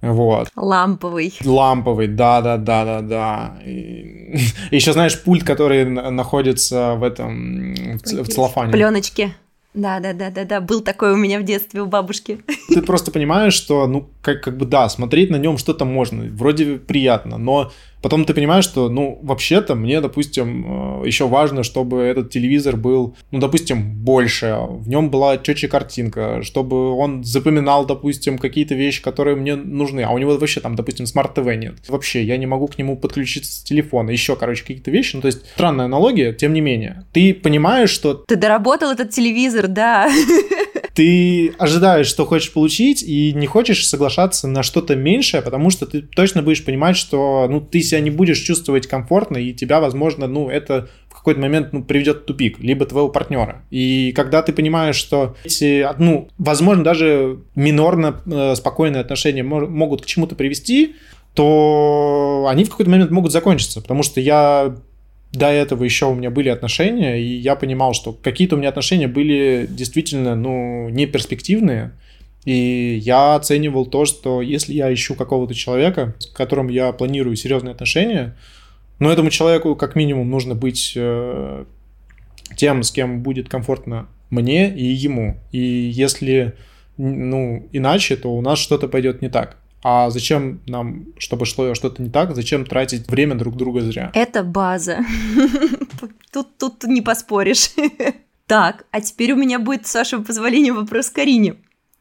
вот. 0.00 0.48
Ламповый. 0.54 1.34
Ламповый, 1.44 2.06
да, 2.06 2.40
да, 2.40 2.56
да, 2.56 2.84
да, 2.84 3.00
да. 3.00 3.62
И... 3.64 4.36
Еще 4.70 4.92
знаешь 4.92 5.20
пульт, 5.22 5.44
который 5.44 5.84
находится 5.84 6.94
в 6.94 7.02
этом 7.02 7.74
в 7.74 8.28
целлофане. 8.28 8.72
Пленочке. 8.72 9.34
Да, 9.74 10.00
да, 10.00 10.12
да, 10.12 10.30
да, 10.30 10.44
да. 10.44 10.60
Был 10.60 10.80
такой 10.80 11.12
у 11.12 11.16
меня 11.16 11.38
в 11.38 11.44
детстве 11.44 11.82
у 11.82 11.86
бабушки. 11.86 12.40
Ты 12.68 12.82
просто 12.82 13.10
понимаешь, 13.10 13.54
что, 13.54 13.86
ну, 13.86 14.08
как, 14.22 14.42
как 14.42 14.56
бы 14.56 14.66
да, 14.66 14.88
смотреть 14.88 15.30
на 15.30 15.36
нем 15.36 15.58
что-то 15.58 15.84
можно. 15.84 16.24
Вроде 16.32 16.78
приятно, 16.78 17.38
но 17.38 17.70
Потом 18.08 18.24
ты 18.24 18.32
понимаешь, 18.32 18.64
что, 18.64 18.88
ну, 18.88 19.18
вообще-то 19.20 19.74
мне, 19.74 20.00
допустим, 20.00 21.02
э, 21.02 21.06
еще 21.06 21.28
важно, 21.28 21.62
чтобы 21.62 21.98
этот 21.98 22.30
телевизор 22.30 22.74
был, 22.74 23.14
ну, 23.30 23.38
допустим, 23.38 23.96
больше, 24.02 24.56
в 24.66 24.88
нем 24.88 25.10
была 25.10 25.36
четче 25.36 25.68
картинка, 25.68 26.42
чтобы 26.42 26.96
он 26.96 27.22
запоминал, 27.22 27.84
допустим, 27.84 28.38
какие-то 28.38 28.74
вещи, 28.74 29.02
которые 29.02 29.36
мне 29.36 29.56
нужны, 29.56 30.00
а 30.00 30.10
у 30.12 30.16
него 30.16 30.38
вообще 30.38 30.60
там, 30.60 30.74
допустим, 30.74 31.04
Smart 31.04 31.40
TV 31.40 31.54
нет. 31.56 31.74
Вообще, 31.86 32.22
я 32.22 32.38
не 32.38 32.46
могу 32.46 32.66
к 32.68 32.78
нему 32.78 32.96
подключиться 32.96 33.52
с 33.52 33.62
телефона, 33.62 34.08
еще, 34.08 34.36
короче, 34.36 34.62
какие-то 34.62 34.90
вещи, 34.90 35.16
ну, 35.16 35.20
то 35.20 35.26
есть 35.26 35.44
странная 35.44 35.84
аналогия, 35.84 36.32
тем 36.32 36.54
не 36.54 36.62
менее. 36.62 37.04
Ты 37.12 37.34
понимаешь, 37.34 37.90
что... 37.90 38.14
Ты 38.14 38.36
доработал 38.36 38.90
этот 38.90 39.10
телевизор, 39.10 39.68
да. 39.68 40.10
Ты 40.98 41.54
ожидаешь, 41.60 42.08
что 42.08 42.26
хочешь 42.26 42.52
получить, 42.52 43.04
и 43.04 43.32
не 43.32 43.46
хочешь 43.46 43.86
соглашаться 43.86 44.48
на 44.48 44.64
что-то 44.64 44.96
меньшее, 44.96 45.42
потому 45.42 45.70
что 45.70 45.86
ты 45.86 46.02
точно 46.02 46.42
будешь 46.42 46.64
понимать, 46.64 46.96
что, 46.96 47.46
ну, 47.48 47.60
ты 47.60 47.82
себя 47.82 48.00
не 48.00 48.10
будешь 48.10 48.40
чувствовать 48.40 48.88
комфортно, 48.88 49.36
и 49.36 49.52
тебя, 49.52 49.78
возможно, 49.78 50.26
ну, 50.26 50.50
это 50.50 50.88
в 51.08 51.14
какой-то 51.14 51.38
момент 51.38 51.72
ну, 51.72 51.84
приведет 51.84 52.22
в 52.22 52.24
тупик, 52.24 52.58
либо 52.58 52.84
твоего 52.84 53.10
партнера. 53.10 53.62
И 53.70 54.10
когда 54.10 54.42
ты 54.42 54.52
понимаешь, 54.52 54.96
что 54.96 55.36
эти, 55.44 55.86
ну, 56.00 56.30
возможно, 56.36 56.82
даже 56.82 57.44
минорно 57.54 58.20
э, 58.26 58.56
спокойные 58.56 59.00
отношения 59.00 59.44
могут 59.44 60.02
к 60.02 60.06
чему-то 60.06 60.34
привести, 60.34 60.96
то 61.34 62.48
они 62.48 62.64
в 62.64 62.70
какой-то 62.70 62.90
момент 62.90 63.12
могут 63.12 63.30
закончиться, 63.30 63.80
потому 63.80 64.02
что 64.02 64.20
я 64.20 64.74
до 65.32 65.46
этого 65.48 65.84
еще 65.84 66.06
у 66.06 66.14
меня 66.14 66.30
были 66.30 66.48
отношения, 66.48 67.20
и 67.20 67.36
я 67.36 67.54
понимал, 67.54 67.92
что 67.92 68.12
какие-то 68.12 68.56
у 68.56 68.58
меня 68.58 68.70
отношения 68.70 69.08
были 69.08 69.66
действительно, 69.68 70.34
ну, 70.34 70.88
не 70.88 71.06
перспективные, 71.06 71.92
и 72.44 72.98
я 73.02 73.34
оценивал 73.34 73.84
то, 73.84 74.06
что 74.06 74.40
если 74.40 74.72
я 74.72 74.92
ищу 74.92 75.14
какого-то 75.14 75.54
человека, 75.54 76.14
с 76.18 76.26
которым 76.26 76.68
я 76.68 76.92
планирую 76.92 77.36
серьезные 77.36 77.72
отношения, 77.72 78.36
ну, 78.98 79.10
этому 79.10 79.30
человеку 79.30 79.76
как 79.76 79.94
минимум 79.96 80.30
нужно 80.30 80.54
быть 80.54 80.94
э, 80.96 81.64
тем, 82.56 82.82
с 82.82 82.90
кем 82.90 83.22
будет 83.22 83.48
комфортно 83.48 84.08
мне 84.30 84.74
и 84.74 84.84
ему. 84.84 85.36
И 85.52 85.58
если, 85.58 86.54
ну, 86.96 87.68
иначе, 87.72 88.16
то 88.16 88.34
у 88.34 88.40
нас 88.40 88.58
что-то 88.58 88.88
пойдет 88.88 89.22
не 89.22 89.28
так. 89.28 89.58
А 89.82 90.10
зачем 90.10 90.60
нам, 90.66 91.06
чтобы 91.18 91.46
шло 91.46 91.74
что-то 91.74 92.02
не 92.02 92.10
так, 92.10 92.34
зачем 92.34 92.64
тратить 92.64 93.08
время 93.08 93.36
друг 93.36 93.56
друга 93.56 93.80
зря? 93.80 94.10
Это 94.14 94.42
база. 94.42 95.04
Тут, 96.32 96.58
тут 96.58 96.84
не 96.84 97.02
поспоришь. 97.02 97.70
Так, 98.46 98.86
а 98.92 99.02
теперь 99.02 99.32
у 99.32 99.36
меня 99.36 99.58
будет, 99.58 99.86
с 99.86 99.94
вашего 99.94 100.22
позволения, 100.22 100.72
вопрос 100.72 101.10
Карине. 101.10 101.56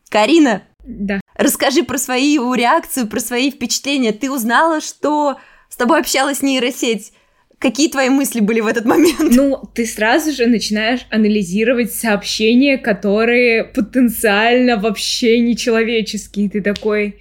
Карина, 0.07 0.63
да. 0.85 1.19
Расскажи 1.35 1.83
про 1.83 1.97
свою 1.97 2.53
реакцию, 2.53 3.07
про 3.07 3.19
свои 3.19 3.51
впечатления. 3.51 4.13
Ты 4.13 4.31
узнала, 4.31 4.79
что 4.79 5.37
с 5.67 5.75
тобой 5.75 5.99
общалась 5.99 6.41
нейросеть. 6.41 7.11
Какие 7.59 7.89
твои 7.89 8.07
мысли 8.07 8.39
были 8.39 8.61
в 8.61 8.67
этот 8.67 8.85
момент? 8.85 9.19
Ну, 9.19 9.61
ты 9.73 9.85
сразу 9.85 10.31
же 10.31 10.45
начинаешь 10.45 11.01
анализировать 11.09 11.91
сообщения, 11.91 12.77
которые 12.77 13.65
потенциально 13.65 14.77
вообще 14.77 15.39
нечеловеческие. 15.39 16.49
Ты 16.49 16.61
такой, 16.61 17.19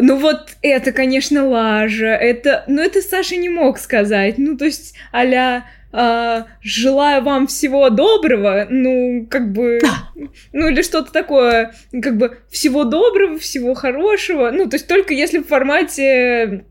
ну 0.00 0.16
вот 0.16 0.50
это, 0.62 0.92
конечно, 0.92 1.46
лажа. 1.46 2.08
Это, 2.14 2.64
ну 2.66 2.82
это 2.82 3.00
Саша 3.02 3.36
не 3.36 3.48
мог 3.48 3.78
сказать. 3.78 4.38
Ну 4.38 4.56
то 4.56 4.64
есть, 4.64 4.94
аля 5.12 5.64
э, 5.92 6.42
желаю 6.60 7.22
вам 7.22 7.46
всего 7.46 7.90
доброго, 7.90 8.66
ну 8.68 9.26
как 9.30 9.52
бы, 9.52 9.80
ну 10.52 10.68
или 10.68 10.82
что-то 10.82 11.12
такое, 11.12 11.74
как 12.02 12.16
бы 12.16 12.38
всего 12.50 12.84
доброго, 12.84 13.38
всего 13.38 13.74
хорошего. 13.74 14.50
Ну 14.50 14.68
то 14.68 14.76
есть 14.76 14.86
только 14.88 15.14
если 15.14 15.38
в 15.38 15.46
формате 15.46 16.64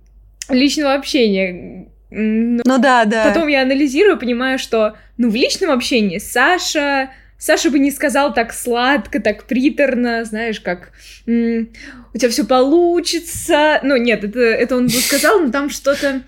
личного 0.49 0.93
общения. 0.93 1.87
Ну, 2.11 2.61
ну 2.63 2.77
да, 2.77 3.05
да. 3.05 3.25
Потом 3.25 3.47
я 3.47 3.63
анализирую, 3.63 4.17
понимаю, 4.17 4.59
что, 4.59 4.95
ну 5.17 5.29
в 5.29 5.35
личном 5.35 5.71
общении 5.71 6.19
Саша 6.19 7.09
Саша 7.37 7.69
бы 7.69 7.79
не 7.79 7.91
сказал 7.91 8.33
так 8.33 8.53
сладко, 8.53 9.19
так 9.19 9.43
приторно, 9.43 10.23
знаешь, 10.23 10.59
как 10.61 10.91
у 11.27 12.17
тебя 12.17 12.29
все 12.29 12.45
получится. 12.45 13.79
Ну, 13.83 13.97
нет, 13.97 14.23
это, 14.23 14.39
это 14.39 14.77
он 14.77 14.85
бы 14.85 14.93
сказал, 14.93 15.39
но 15.39 15.51
там 15.51 15.69
что-то 15.69 16.21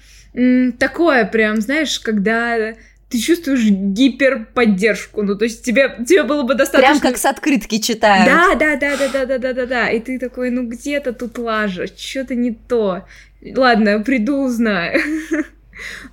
такое 0.78 1.26
прям, 1.26 1.62
знаешь, 1.62 2.00
когда 2.00 2.76
ты 3.10 3.20
чувствуешь 3.20 3.64
гиперподдержку. 3.64 5.24
Ну, 5.24 5.36
то 5.36 5.46
есть 5.46 5.64
тебе, 5.64 5.96
тебе 6.06 6.24
было 6.24 6.44
бы 6.44 6.56
достаточно... 6.56 7.00
Прям 7.00 7.00
как 7.00 7.18
с 7.18 7.26
открытки 7.26 7.80
читают. 7.80 8.26
Да, 8.26 8.56
да, 8.56 8.76
да, 8.76 8.98
да, 8.98 9.08
да, 9.08 9.26
да, 9.26 9.38
да, 9.38 9.54
да, 9.54 9.66
да. 9.66 9.90
И 9.90 10.00
ты 10.00 10.20
такой, 10.20 10.50
ну 10.50 10.68
где-то 10.68 11.14
тут 11.14 11.38
лажа, 11.38 11.88
что-то 11.88 12.36
не 12.36 12.52
то. 12.52 13.06
Ладно, 13.56 14.00
приду, 14.02 14.44
узнаю. 14.44 15.00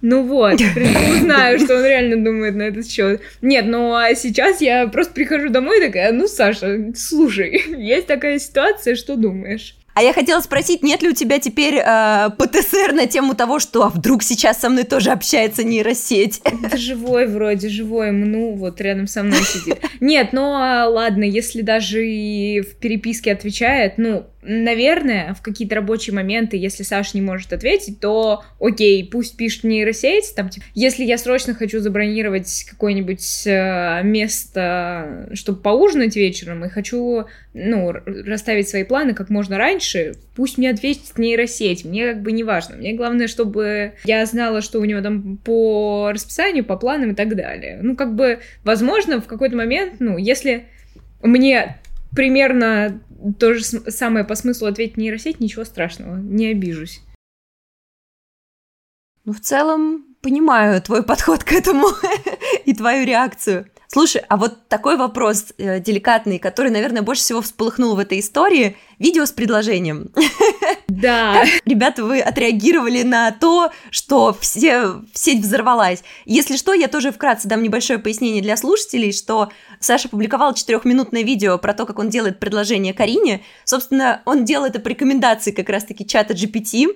Ну 0.02 0.22
вот, 0.22 0.54
узнаю, 0.54 1.58
что 1.58 1.76
он 1.76 1.84
реально 1.84 2.24
думает 2.24 2.54
на 2.54 2.62
этот 2.62 2.90
счет. 2.90 3.20
Нет, 3.42 3.66
ну 3.66 3.94
а 3.94 4.14
сейчас 4.14 4.60
я 4.60 4.86
просто 4.86 5.14
прихожу 5.14 5.48
домой 5.48 5.78
и 5.78 5.86
такая, 5.86 6.12
ну, 6.12 6.26
Саша, 6.26 6.92
слушай, 6.94 7.62
есть 7.78 8.06
такая 8.06 8.38
ситуация, 8.38 8.94
что 8.94 9.16
думаешь? 9.16 9.74
А 9.94 10.02
я 10.02 10.12
хотела 10.12 10.40
спросить, 10.40 10.82
нет 10.82 11.02
ли 11.02 11.10
у 11.10 11.14
тебя 11.14 11.38
теперь 11.38 11.76
э, 11.76 12.30
ПТСР 12.36 12.92
на 12.92 13.06
тему 13.06 13.34
того, 13.34 13.60
что 13.60 13.84
а 13.84 13.88
вдруг 13.88 14.24
сейчас 14.24 14.60
со 14.60 14.68
мной 14.68 14.84
тоже 14.84 15.10
общается 15.10 15.62
нейросеть? 15.62 16.40
Это 16.64 16.76
живой 16.76 17.26
вроде, 17.26 17.68
живой, 17.68 18.10
ну 18.10 18.54
вот 18.54 18.80
рядом 18.80 19.06
со 19.06 19.22
мной 19.22 19.38
сидит. 19.42 19.78
Нет, 20.00 20.30
ну 20.32 20.52
а, 20.54 20.88
ладно, 20.88 21.22
если 21.22 21.62
даже 21.62 22.04
и 22.06 22.60
в 22.60 22.76
переписке 22.76 23.32
отвечает, 23.32 23.94
ну 23.96 24.26
наверное, 24.44 25.34
в 25.34 25.42
какие-то 25.42 25.76
рабочие 25.76 26.14
моменты, 26.14 26.56
если 26.56 26.82
Саша 26.82 27.12
не 27.14 27.22
может 27.22 27.52
ответить, 27.52 28.00
то 28.00 28.44
окей, 28.60 29.08
пусть 29.10 29.36
пишет 29.36 29.64
нейросеть, 29.64 30.34
там, 30.36 30.48
типа, 30.48 30.66
если 30.74 31.04
я 31.04 31.18
срочно 31.18 31.54
хочу 31.54 31.80
забронировать 31.80 32.66
какое-нибудь 32.70 33.46
э, 33.46 34.02
место, 34.04 35.30
чтобы 35.32 35.60
поужинать 35.60 36.16
вечером, 36.16 36.64
и 36.64 36.68
хочу, 36.68 37.24
ну, 37.54 37.92
расставить 37.92 38.68
свои 38.68 38.84
планы 38.84 39.14
как 39.14 39.30
можно 39.30 39.58
раньше, 39.58 39.83
пусть 40.34 40.58
мне 40.58 40.70
ответит 40.70 41.18
нейросеть, 41.18 41.84
мне 41.84 42.12
как 42.12 42.22
бы 42.22 42.32
не 42.32 42.44
важно, 42.44 42.76
мне 42.76 42.92
главное, 42.92 43.28
чтобы 43.28 43.94
я 44.04 44.24
знала, 44.26 44.60
что 44.60 44.80
у 44.80 44.84
него 44.84 45.00
там 45.00 45.36
по 45.38 46.10
расписанию, 46.12 46.64
по 46.64 46.76
планам 46.76 47.12
и 47.12 47.14
так 47.14 47.36
далее. 47.36 47.78
Ну, 47.82 47.96
как 47.96 48.14
бы, 48.14 48.40
возможно, 48.64 49.20
в 49.20 49.26
какой-то 49.26 49.56
момент, 49.56 49.94
ну, 50.00 50.18
если 50.18 50.66
мне 51.22 51.78
примерно 52.14 53.00
то 53.38 53.54
же 53.54 53.64
самое 53.64 54.24
по 54.24 54.34
смыслу 54.34 54.68
ответить 54.68 54.96
нейросеть, 54.96 55.40
ничего 55.40 55.64
страшного, 55.64 56.16
не 56.16 56.48
обижусь. 56.48 57.00
Ну, 59.24 59.32
в 59.32 59.40
целом, 59.40 60.04
понимаю 60.20 60.80
твой 60.82 61.02
подход 61.06 61.44
к 61.44 61.52
этому 61.52 61.88
и 62.64 62.74
твою 62.74 63.06
реакцию. 63.06 63.66
Слушай, 63.94 64.22
а 64.28 64.36
вот 64.36 64.66
такой 64.66 64.96
вопрос 64.96 65.52
э, 65.56 65.78
деликатный, 65.78 66.40
который, 66.40 66.72
наверное, 66.72 67.02
больше 67.02 67.22
всего 67.22 67.40
всполыхнул 67.40 67.94
в 67.94 68.00
этой 68.00 68.18
истории. 68.18 68.76
Видео 68.98 69.24
с 69.24 69.30
предложением. 69.30 70.10
Да. 70.88 71.40
Как, 71.40 71.48
ребята, 71.64 72.04
вы 72.04 72.20
отреагировали 72.20 73.02
на 73.02 73.30
то, 73.32 73.70
что 73.90 74.36
все, 74.38 75.02
сеть 75.12 75.40
взорвалась. 75.40 76.02
Если 76.24 76.56
что, 76.56 76.72
я 76.72 76.88
тоже 76.88 77.10
вкратце 77.10 77.48
дам 77.48 77.62
небольшое 77.62 77.98
пояснение 77.98 78.42
для 78.42 78.56
слушателей, 78.56 79.12
что 79.12 79.50
Саша 79.80 80.08
публиковал 80.08 80.54
четырехминутное 80.54 81.22
видео 81.22 81.58
про 81.58 81.72
то, 81.74 81.86
как 81.86 81.98
он 81.98 82.10
делает 82.10 82.38
предложение 82.38 82.94
Карине. 82.94 83.42
Собственно, 83.64 84.22
он 84.24 84.44
делал 84.44 84.66
это 84.66 84.78
по 84.78 84.88
рекомендации 84.88 85.52
как 85.52 85.68
раз-таки 85.68 86.06
чата 86.06 86.34
GPT, 86.34 86.88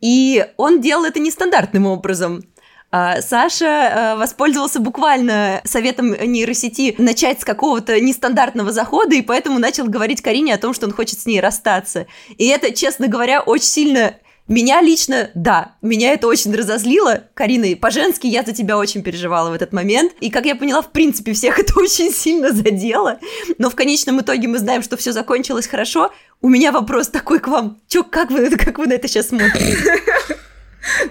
и 0.00 0.46
он 0.56 0.80
делал 0.80 1.04
это 1.04 1.20
нестандартным 1.20 1.86
образом. 1.86 2.42
А, 2.90 3.20
Саша 3.20 3.66
а, 3.66 4.16
воспользовался 4.16 4.80
буквально 4.80 5.60
советом 5.64 6.12
нейросети 6.12 6.94
начать 6.98 7.40
с 7.42 7.44
какого-то 7.44 8.00
нестандартного 8.00 8.72
захода, 8.72 9.14
и 9.14 9.22
поэтому 9.22 9.58
начал 9.58 9.86
говорить 9.86 10.22
Карине 10.22 10.54
о 10.54 10.58
том, 10.58 10.72
что 10.72 10.86
он 10.86 10.92
хочет 10.92 11.20
с 11.20 11.26
ней 11.26 11.40
расстаться. 11.40 12.06
И 12.38 12.46
это, 12.46 12.72
честно 12.72 13.08
говоря, 13.08 13.42
очень 13.42 13.66
сильно 13.66 14.14
меня 14.48 14.80
лично, 14.80 15.30
да, 15.34 15.76
меня 15.82 16.14
это 16.14 16.26
очень 16.26 16.54
разозлило. 16.54 17.24
Карина, 17.34 17.76
по-женски 17.76 18.26
я 18.26 18.42
за 18.42 18.54
тебя 18.54 18.78
очень 18.78 19.02
переживала 19.02 19.50
в 19.50 19.52
этот 19.52 19.74
момент. 19.74 20.12
И, 20.20 20.30
как 20.30 20.46
я 20.46 20.56
поняла, 20.56 20.80
в 20.80 20.90
принципе, 20.90 21.34
всех 21.34 21.58
это 21.58 21.74
очень 21.78 22.10
сильно 22.10 22.50
задело. 22.50 23.18
Но 23.58 23.68
в 23.68 23.74
конечном 23.74 24.22
итоге 24.22 24.48
мы 24.48 24.58
знаем, 24.58 24.82
что 24.82 24.96
все 24.96 25.12
закончилось 25.12 25.66
хорошо. 25.66 26.10
У 26.40 26.48
меня 26.48 26.72
вопрос 26.72 27.08
такой 27.08 27.40
к 27.40 27.48
вам. 27.48 27.78
Чё, 27.88 28.02
как 28.02 28.30
вы, 28.30 28.48
как 28.56 28.78
вы 28.78 28.86
на 28.86 28.94
это 28.94 29.06
сейчас 29.06 29.28
смотрите? 29.28 29.76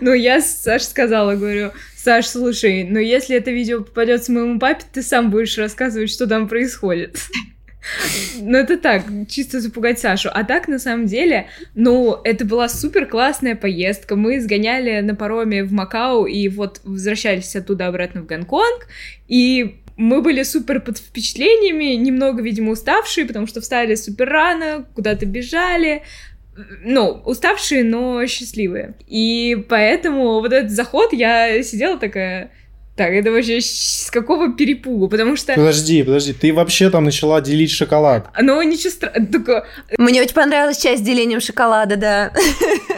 Ну, 0.01 0.13
я 0.13 0.41
Саш 0.41 0.83
сказала, 0.83 1.35
говорю, 1.35 1.71
Саш, 1.95 2.27
слушай, 2.27 2.83
ну 2.83 2.99
если 2.99 3.35
это 3.35 3.51
видео 3.51 3.81
попадется 3.81 4.31
моему 4.31 4.59
папе, 4.59 4.83
ты 4.91 5.01
сам 5.01 5.29
будешь 5.29 5.57
рассказывать, 5.57 6.09
что 6.09 6.27
там 6.27 6.47
происходит. 6.47 7.17
Ну, 8.39 8.57
это 8.57 8.77
так, 8.77 9.03
чисто 9.29 9.61
запугать 9.61 9.99
Сашу. 9.99 10.29
А 10.33 10.43
так, 10.43 10.67
на 10.67 10.79
самом 10.79 11.05
деле, 11.05 11.47
ну, 11.73 12.19
это 12.23 12.45
была 12.45 12.67
супер 12.69 13.05
классная 13.05 13.55
поездка. 13.55 14.15
Мы 14.15 14.41
сгоняли 14.41 14.99
на 15.01 15.15
пароме 15.15 15.63
в 15.63 15.71
Макао 15.71 16.27
и 16.27 16.47
вот 16.49 16.81
возвращались 16.83 17.55
оттуда 17.55 17.87
обратно 17.87 18.21
в 18.21 18.25
Гонконг. 18.25 18.87
И 19.27 19.81
мы 19.95 20.21
были 20.21 20.43
супер 20.43 20.79
под 20.79 20.99
впечатлениями, 20.99 21.95
немного, 21.95 22.41
видимо, 22.41 22.71
уставшие, 22.71 23.25
потому 23.25 23.47
что 23.47 23.61
встали 23.61 23.95
супер 23.95 24.29
рано, 24.29 24.85
куда-то 24.93 25.25
бежали, 25.25 26.03
ну, 26.83 27.21
уставшие, 27.25 27.83
но 27.83 28.25
счастливые. 28.25 28.95
И 29.07 29.65
поэтому 29.69 30.39
вот 30.41 30.51
этот 30.51 30.71
заход 30.71 31.13
я 31.13 31.61
сидела 31.63 31.97
такая... 31.97 32.51
Так, 32.95 33.11
это 33.11 33.31
вообще 33.31 33.61
с 33.61 34.09
какого 34.11 34.53
перепугу? 34.53 35.07
Потому 35.07 35.35
что... 35.35 35.53
Подожди, 35.53 36.01
подожди, 36.01 36.33
ты 36.33 36.51
вообще 36.51 36.89
там 36.89 37.03
начала 37.03 37.41
делить 37.41 37.69
шоколад. 37.69 38.27
Ну, 38.41 38.59
ничего 38.63 38.89
страшного. 38.89 39.27
Только... 39.31 39.67
Мне 39.99 40.19
очень 40.23 40.33
понравилась 40.33 40.81
часть 40.81 41.03
с 41.03 41.05
делением 41.05 41.39
шоколада, 41.39 41.95
да. 41.95 42.33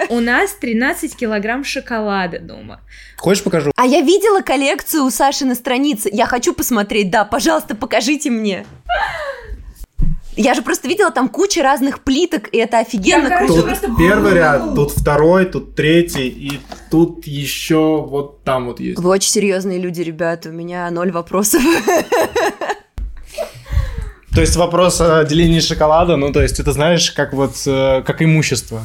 У 0.07 0.21
нас 0.21 0.53
13 0.53 1.17
килограмм 1.17 1.65
шоколада 1.65 2.39
дома. 2.39 2.79
Хочешь 3.17 3.43
покажу? 3.43 3.73
А 3.75 3.85
я 3.85 3.99
видела 3.99 4.39
коллекцию 4.39 5.03
у 5.03 5.09
Саши 5.09 5.43
на 5.43 5.55
странице. 5.55 6.09
Я 6.13 6.27
хочу 6.27 6.53
посмотреть, 6.53 7.11
да, 7.11 7.25
пожалуйста, 7.25 7.75
покажите 7.75 8.29
мне. 8.29 8.65
Я 10.41 10.53
же 10.53 10.61
просто 10.61 10.87
видела 10.87 11.11
там 11.11 11.27
куча 11.27 11.61
разных 11.61 12.01
плиток, 12.01 12.47
и 12.53 12.57
это 12.59 12.79
офигенно 12.79 13.27
Я, 13.27 13.45
круто. 13.45 13.75
Тут 13.81 13.97
первый 13.97 14.35
ряд, 14.35 14.73
тут 14.73 14.91
второй, 14.91 15.43
тут 15.43 15.75
третий, 15.75 16.29
и 16.29 16.61
тут 16.89 17.27
еще 17.27 18.01
вот 18.01 18.41
там 18.45 18.67
вот 18.67 18.79
есть. 18.79 18.97
Вы 18.97 19.09
очень 19.09 19.31
серьезные 19.31 19.79
люди, 19.79 19.99
ребята, 19.99 20.47
у 20.47 20.53
меня 20.53 20.89
ноль 20.91 21.11
вопросов. 21.11 21.61
То 24.33 24.39
есть 24.39 24.55
вопрос 24.55 25.01
о 25.01 25.25
делении 25.25 25.59
шоколада, 25.59 26.15
ну 26.15 26.31
то 26.31 26.41
есть 26.41 26.61
это 26.61 26.71
знаешь, 26.71 27.11
как 27.11 27.33
вот, 27.33 27.55
э, 27.65 28.01
как 28.05 28.21
имущество. 28.21 28.81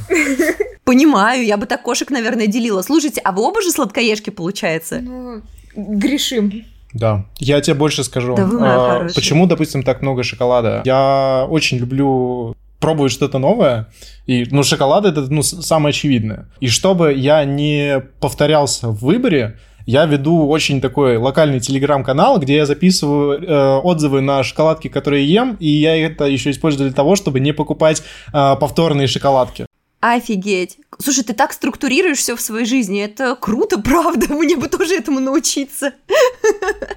Понимаю, 0.83 1.45
я 1.45 1.57
бы 1.57 1.67
так 1.67 1.83
кошек, 1.83 2.11
наверное, 2.11 2.49
делила. 2.49 2.83
Слушайте, 2.83 3.21
а 3.23 3.31
вы 3.31 3.43
оба 3.43 3.63
же 3.63 3.71
сладкоежки, 3.71 4.31
получается? 4.31 4.99
Ну, 5.01 5.43
грешим. 5.77 6.65
Да, 6.95 7.27
я 7.39 7.61
тебе 7.61 7.75
больше 7.75 8.05
скажу. 8.05 8.35
Да 8.37 8.47
вы 8.47 8.59
а, 8.63 9.09
почему, 9.15 9.47
допустим, 9.47 9.83
так 9.83 10.01
много 10.01 10.23
шоколада? 10.23 10.83
Я 10.85 11.47
очень 11.51 11.79
люблю 11.79 12.57
пробовать 12.79 13.13
что-то 13.13 13.39
новое, 13.39 13.89
и, 14.27 14.47
ну, 14.51 14.63
шоколад 14.63 15.05
это, 15.07 15.23
ну, 15.23 15.43
самое 15.43 15.91
очевидное. 15.91 16.49
И 16.61 16.69
чтобы 16.69 17.15
я 17.15 17.45
не 17.45 18.03
повторялся 18.21 18.89
в 18.89 19.01
выборе, 19.01 19.59
я 19.87 20.07
веду 20.07 20.49
очень 20.49 20.81
такой 20.81 21.17
локальный 21.17 21.61
телеграм-канал, 21.61 22.39
где 22.39 22.57
я 22.57 22.67
записываю 22.67 23.43
э, 23.43 23.77
отзывы 23.83 24.21
на 24.21 24.43
шоколадки, 24.43 24.89
которые 24.89 25.27
ем, 25.27 25.57
и 25.61 25.69
я 25.69 25.97
это 25.97 26.25
еще 26.25 26.51
использую 26.51 26.89
для 26.89 26.97
того, 26.97 27.17
чтобы 27.17 27.41
не 27.41 27.53
покупать 27.53 28.03
э, 28.33 28.57
повторные 28.61 29.07
шоколадки. 29.07 29.67
Офигеть. 30.05 30.77
Слушай, 30.99 31.25
ты 31.25 31.33
так 31.33 31.55
структурируешь 31.55 32.19
все 32.19 32.37
в 32.37 32.41
своей 32.43 32.67
жизни. 32.67 33.03
Это 33.03 33.35
круто, 33.37 33.79
правда. 33.83 34.35
Мне 34.35 34.55
бы 34.55 34.69
тоже 34.69 34.97
этому 34.97 35.19
научиться. 35.19 35.95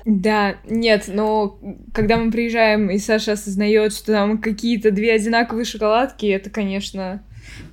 Да, 0.04 0.58
нет, 0.70 1.06
но 1.08 1.58
когда 1.94 2.18
мы 2.18 2.32
приезжаем, 2.32 2.90
и 2.90 2.98
Саша 2.98 3.34
осознает, 3.34 3.94
что 3.94 4.08
там 4.08 4.40
какие-то 4.40 4.92
две 4.92 5.14
одинаковые 5.14 5.64
шоколадки, 5.64 6.26
это, 6.26 6.50
конечно, 6.50 7.24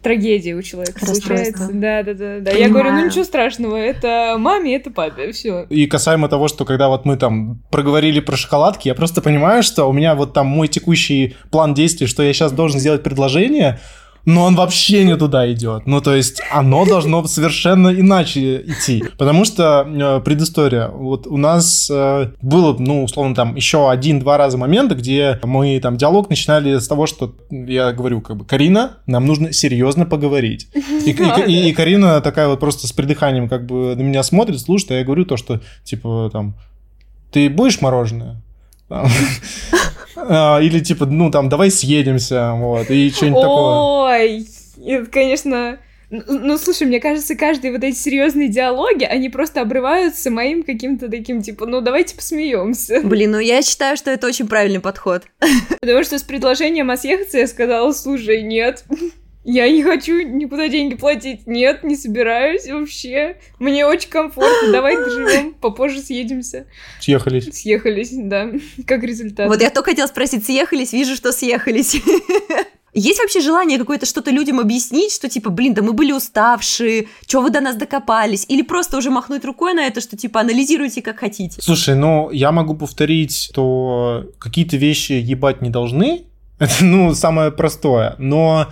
трагедия 0.04 0.54
у 0.54 0.62
человека 0.62 1.04
случается. 1.04 1.68
Да, 1.72 2.04
да, 2.04 2.14
да, 2.14 2.38
да. 2.38 2.50
Я 2.52 2.68
говорю, 2.68 2.92
ну 2.92 3.06
ничего 3.06 3.24
страшного, 3.24 3.74
это 3.74 4.36
маме, 4.38 4.76
это 4.76 4.92
папе, 4.92 5.32
все. 5.32 5.64
И 5.68 5.86
касаемо 5.86 6.28
того, 6.28 6.46
что 6.46 6.64
когда 6.64 6.88
вот 6.88 7.04
мы 7.04 7.16
там 7.16 7.60
проговорили 7.70 8.20
про 8.20 8.36
шоколадки, 8.36 8.86
я 8.86 8.94
просто 8.94 9.20
понимаю, 9.20 9.64
что 9.64 9.86
у 9.86 9.92
меня 9.92 10.14
вот 10.14 10.32
там 10.32 10.46
мой 10.46 10.68
текущий 10.68 11.36
план 11.50 11.74
действий, 11.74 12.06
что 12.06 12.22
я 12.22 12.32
сейчас 12.32 12.52
должен 12.52 12.78
сделать 12.78 13.02
предложение, 13.02 13.80
но 14.24 14.44
он 14.44 14.56
вообще 14.56 15.04
не 15.04 15.16
туда 15.16 15.50
идет. 15.52 15.87
Ну, 15.87 16.00
то 16.00 16.14
есть, 16.14 16.40
оно 16.50 16.84
должно 16.87 17.24
совершенно 17.26 17.88
иначе 17.88 18.62
идти. 18.62 19.04
Потому 19.18 19.44
что 19.44 19.87
э, 19.87 20.20
предыстория. 20.24 20.88
Вот 20.88 21.26
у 21.26 21.37
нас 21.37 21.88
э, 21.90 22.30
было, 22.40 22.74
ну, 22.78 23.04
условно, 23.04 23.34
там 23.34 23.54
еще 23.54 23.90
один-два 23.90 24.38
раза 24.38 24.56
моменты, 24.56 24.94
где 24.94 25.38
мы 25.42 25.78
там 25.80 25.96
диалог 25.96 26.30
начинали 26.30 26.78
с 26.78 26.88
того, 26.88 27.06
что 27.06 27.34
я 27.50 27.92
говорю, 27.92 28.20
как 28.20 28.37
бы, 28.37 28.44
Карина, 28.44 28.98
нам 29.06 29.26
нужно 29.26 29.52
серьезно 29.52 30.06
поговорить. 30.06 30.68
И, 30.74 31.10
и, 31.10 31.46
и, 31.46 31.68
и 31.68 31.72
Карина 31.72 32.20
такая 32.20 32.48
вот 32.48 32.60
просто 32.60 32.87
с 32.87 32.92
придыханием 32.92 33.48
как 33.48 33.66
бы 33.66 33.94
на 33.94 34.02
меня 34.02 34.22
смотрит, 34.22 34.60
слушает, 34.60 34.92
а 34.92 34.94
я 34.94 35.04
говорю 35.04 35.24
то, 35.24 35.37
что, 35.37 35.60
типа, 35.84 36.30
там, 36.32 36.54
ты 37.30 37.50
будешь 37.50 37.80
мороженое? 37.80 38.40
А, 40.16 40.61
или 40.61 40.81
типа, 40.81 41.07
ну 41.07 41.31
там, 41.31 41.48
давай 41.48 41.70
съедемся, 41.70 42.53
вот, 42.55 42.90
и 42.90 43.11
что-нибудь 43.11 43.42
такое. 43.42 43.74
Ой, 43.74 44.46
это, 44.85 45.11
конечно... 45.11 45.79
Ну, 46.11 46.59
слушай, 46.59 46.87
мне 46.87 47.00
кажется, 47.00 47.35
каждые 47.35 47.72
вот 47.72 47.83
эти 47.83 47.96
серьезные 47.96 48.48
диалоги, 48.48 49.03
они 49.03 49.31
просто 49.31 49.62
обрываются 49.62 50.31
моим 50.31 50.62
каким-то 50.62 51.09
таким, 51.09 51.42
типа, 51.42 51.66
ну, 51.66 51.81
давайте 51.81 52.14
посмеемся. 52.14 53.00
Блин, 53.03 53.33
ну 53.33 53.40
я 53.40 53.62
считаю, 53.62 53.96
что 53.96 54.12
это 54.12 54.29
очень 54.29 54.46
правильный 54.46 54.79
подход. 54.79 55.24
Потому 55.81 56.05
что 56.05 56.18
с 56.18 56.22
предложением 56.22 56.90
о 56.90 56.96
съехаться 56.96 57.38
я 57.38 57.48
сказала, 57.48 57.90
слушай, 57.92 58.42
нет, 58.42 58.85
я 59.44 59.70
не 59.70 59.83
хочу 59.83 60.22
никуда 60.22 60.68
деньги 60.68 60.94
платить. 60.94 61.46
Нет, 61.46 61.85
не 61.85 61.96
собираюсь 61.96 62.66
вообще. 62.66 63.37
Мне 63.59 63.87
очень 63.87 64.09
комфортно. 64.09 64.72
Давай 64.72 64.96
доживем, 64.96 65.54
попозже 65.54 66.00
съедемся. 66.00 66.66
Съехались. 67.00 67.52
Съехались, 67.52 68.11
да. 68.12 68.50
Как 68.87 69.02
результат. 69.02 69.48
Вот 69.48 69.61
я 69.61 69.70
только 69.70 69.90
хотела 69.90 70.07
спросить, 70.07 70.46
съехались? 70.46 70.92
Вижу, 70.92 71.14
что 71.14 71.30
съехались. 71.30 71.96
Есть 72.94 73.18
вообще 73.18 73.40
желание 73.40 73.76
какое-то 73.76 74.07
что-то 74.07 74.30
людям 74.30 74.61
объяснить, 74.61 75.12
что 75.12 75.28
типа, 75.28 75.50
блин, 75.50 75.74
да 75.74 75.83
мы 75.83 75.92
были 75.92 76.12
уставшие, 76.12 77.09
что 77.26 77.42
вы 77.42 77.50
до 77.50 77.61
нас 77.61 77.74
докопались? 77.74 78.46
Или 78.48 78.62
просто 78.62 78.96
уже 78.96 79.11
махнуть 79.11 79.44
рукой 79.44 79.74
на 79.74 79.85
это, 79.87 80.00
что 80.00 80.16
типа 80.16 80.40
анализируйте 80.40 81.02
как 81.02 81.18
хотите? 81.18 81.61
Слушай, 81.61 81.96
ну 81.96 82.30
я 82.30 82.52
могу 82.52 82.76
повторить, 82.76 83.37
что 83.37 84.26
какие-то 84.38 84.76
вещи 84.76 85.12
ебать 85.12 85.61
не 85.61 85.70
должны. 85.70 86.26
Это, 86.61 86.85
ну, 86.85 87.14
самое 87.14 87.50
простое. 87.50 88.14
Но 88.18 88.68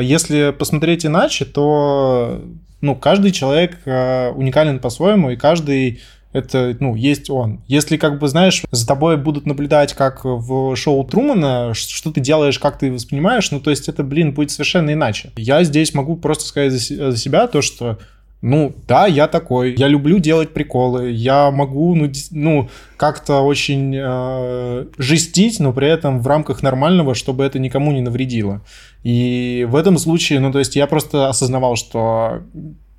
если 0.00 0.54
посмотреть 0.56 1.06
иначе, 1.06 1.44
то 1.44 2.42
ну, 2.80 2.94
каждый 2.94 3.30
человек 3.32 3.78
э, 3.84 4.30
уникален 4.30 4.78
по-своему, 4.78 5.30
и 5.30 5.36
каждый 5.36 6.00
это, 6.32 6.76
ну, 6.80 6.94
есть 6.94 7.30
он. 7.30 7.62
Если, 7.66 7.96
как 7.96 8.18
бы, 8.18 8.28
знаешь, 8.28 8.62
за 8.70 8.86
тобой 8.86 9.16
будут 9.16 9.46
наблюдать, 9.46 9.94
как 9.94 10.24
в 10.24 10.76
шоу 10.76 11.02
Трумана, 11.04 11.72
что 11.72 12.12
ты 12.12 12.20
делаешь, 12.20 12.58
как 12.58 12.78
ты 12.78 12.92
воспринимаешь, 12.92 13.50
ну, 13.50 13.60
то 13.60 13.70
есть 13.70 13.88
это, 13.88 14.02
блин, 14.02 14.34
будет 14.34 14.50
совершенно 14.50 14.92
иначе. 14.92 15.32
Я 15.36 15.64
здесь 15.64 15.94
могу 15.94 16.16
просто 16.16 16.44
сказать 16.44 16.72
за 16.72 17.16
себя 17.16 17.46
то, 17.46 17.62
что 17.62 17.98
ну, 18.42 18.74
да, 18.86 19.06
я 19.06 19.28
такой. 19.28 19.74
Я 19.76 19.88
люблю 19.88 20.18
делать 20.18 20.52
приколы. 20.52 21.10
Я 21.10 21.50
могу, 21.50 21.94
ну, 21.94 22.10
ну 22.30 22.68
как-то 22.96 23.40
очень 23.40 23.94
э, 23.96 24.86
жестить, 24.98 25.58
но 25.58 25.72
при 25.72 25.88
этом 25.88 26.20
в 26.20 26.26
рамках 26.26 26.62
нормального, 26.62 27.14
чтобы 27.14 27.44
это 27.44 27.58
никому 27.58 27.92
не 27.92 28.02
навредило. 28.02 28.62
И 29.02 29.66
в 29.68 29.74
этом 29.74 29.98
случае, 29.98 30.40
ну, 30.40 30.52
то 30.52 30.58
есть 30.58 30.76
я 30.76 30.86
просто 30.86 31.28
осознавал, 31.28 31.76
что 31.76 32.42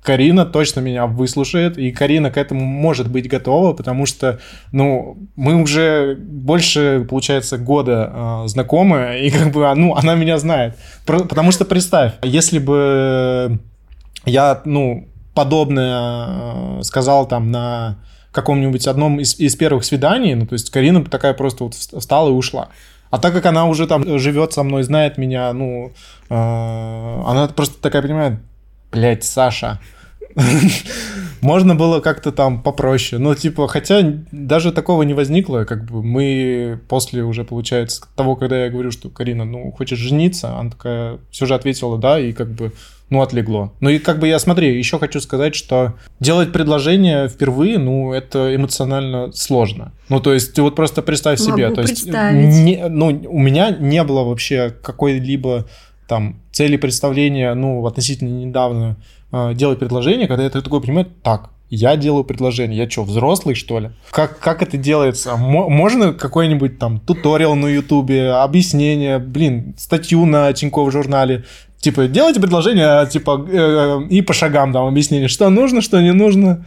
Карина 0.02 0.44
точно 0.44 0.80
меня 0.80 1.06
выслушает, 1.06 1.78
и 1.78 1.92
Карина 1.92 2.30
к 2.30 2.36
этому 2.36 2.64
может 2.64 3.10
быть 3.10 3.28
готова, 3.28 3.74
потому 3.74 4.06
что, 4.06 4.40
ну, 4.72 5.18
мы 5.36 5.54
уже 5.54 6.16
больше, 6.18 7.06
получается, 7.08 7.58
года 7.58 8.10
э, 8.44 8.48
знакомы, 8.48 9.20
и 9.22 9.30
как 9.30 9.52
бы, 9.52 9.72
ну, 9.76 9.94
она 9.94 10.14
меня 10.14 10.38
знает. 10.38 10.76
Про, 11.06 11.20
потому 11.20 11.52
что 11.52 11.64
представь, 11.64 12.14
если 12.22 12.58
бы 12.58 13.60
я, 14.24 14.62
ну, 14.64 15.08
подобное 15.38 16.80
э, 16.80 16.82
сказал 16.82 17.28
там 17.28 17.52
на 17.52 17.94
каком-нибудь 18.32 18.88
одном 18.88 19.20
из, 19.20 19.38
из 19.38 19.54
первых 19.54 19.84
свиданий, 19.84 20.34
ну, 20.34 20.46
то 20.46 20.54
есть 20.54 20.68
Карина 20.70 21.04
такая 21.04 21.32
просто 21.32 21.62
вот 21.62 21.74
встала 21.74 22.28
и 22.28 22.32
ушла. 22.32 22.70
А 23.10 23.18
так 23.18 23.32
как 23.34 23.46
она 23.46 23.66
уже 23.66 23.86
там 23.86 24.18
живет 24.18 24.52
со 24.52 24.64
мной, 24.64 24.82
знает 24.82 25.16
меня, 25.16 25.52
ну, 25.52 25.92
э, 26.28 26.34
она 26.34 27.46
просто 27.54 27.80
такая 27.80 28.02
понимает, 28.02 28.40
блядь, 28.90 29.22
Саша, 29.22 29.78
можно 31.40 31.76
было 31.76 32.00
как-то 32.00 32.32
там 32.32 32.60
попроще. 32.60 33.22
Ну, 33.22 33.32
типа, 33.36 33.68
хотя 33.68 34.00
даже 34.32 34.72
такого 34.72 35.04
не 35.04 35.14
возникло, 35.14 35.64
как 35.64 35.84
бы 35.84 36.02
мы 36.02 36.80
после 36.88 37.22
уже, 37.22 37.44
получается, 37.44 38.02
того, 38.16 38.34
когда 38.34 38.64
я 38.64 38.70
говорю, 38.70 38.90
что 38.90 39.08
Карина, 39.08 39.44
ну, 39.44 39.70
хочешь 39.70 40.00
жениться, 40.00 40.58
она 40.58 40.70
такая 40.70 41.18
все 41.30 41.46
же 41.46 41.54
ответила 41.54 41.96
да, 41.96 42.18
и 42.18 42.32
как 42.32 42.50
бы 42.50 42.72
ну, 43.10 43.22
отлегло. 43.22 43.72
Ну 43.80 43.90
и 43.90 43.98
как 43.98 44.18
бы 44.18 44.28
я, 44.28 44.38
смотри, 44.38 44.76
еще 44.76 44.98
хочу 44.98 45.20
сказать, 45.20 45.54
что 45.54 45.94
делать 46.20 46.52
предложение 46.52 47.28
впервые, 47.28 47.78
ну, 47.78 48.12
это 48.12 48.54
эмоционально 48.54 49.32
сложно. 49.32 49.92
Ну, 50.08 50.20
то 50.20 50.34
есть, 50.34 50.54
ты 50.54 50.62
вот 50.62 50.76
просто 50.76 51.02
представь 51.02 51.40
Могу 51.40 51.52
себе, 51.52 51.70
то 51.70 51.80
есть, 51.80 52.06
не, 52.06 52.88
ну, 52.88 53.06
у 53.06 53.38
меня 53.38 53.70
не 53.70 54.02
было 54.04 54.24
вообще 54.24 54.70
какой-либо 54.82 55.66
там 56.06 56.40
цели 56.52 56.76
представления, 56.76 57.54
ну, 57.54 57.86
относительно 57.86 58.28
недавно 58.28 58.96
э, 59.32 59.54
делать 59.54 59.78
предложение, 59.78 60.26
когда 60.26 60.44
я 60.44 60.50
такой 60.50 60.80
понимаю, 60.80 61.08
так, 61.22 61.50
я 61.70 61.96
делаю 61.96 62.24
предложение. 62.24 62.78
Я 62.78 62.88
что, 62.88 63.04
взрослый, 63.04 63.54
что 63.54 63.78
ли? 63.78 63.90
Как, 64.10 64.38
как 64.38 64.62
это 64.62 64.76
делается? 64.76 65.36
можно 65.36 66.14
какой-нибудь 66.14 66.78
там 66.78 66.98
туториал 67.00 67.56
на 67.56 67.66
Ютубе, 67.66 68.30
объяснение, 68.30 69.18
блин, 69.18 69.74
статью 69.76 70.24
на 70.24 70.52
Тинькофф 70.52 70.90
журнале 70.92 71.44
Типа, 71.80 72.08
делайте 72.08 72.40
предложение, 72.40 73.06
типа, 73.06 73.46
э, 73.48 74.06
и 74.10 74.20
по 74.20 74.32
шагам 74.32 74.72
там 74.72 74.86
объяснение, 74.86 75.28
что 75.28 75.48
нужно, 75.48 75.80
что 75.80 76.00
не 76.00 76.12
нужно. 76.12 76.64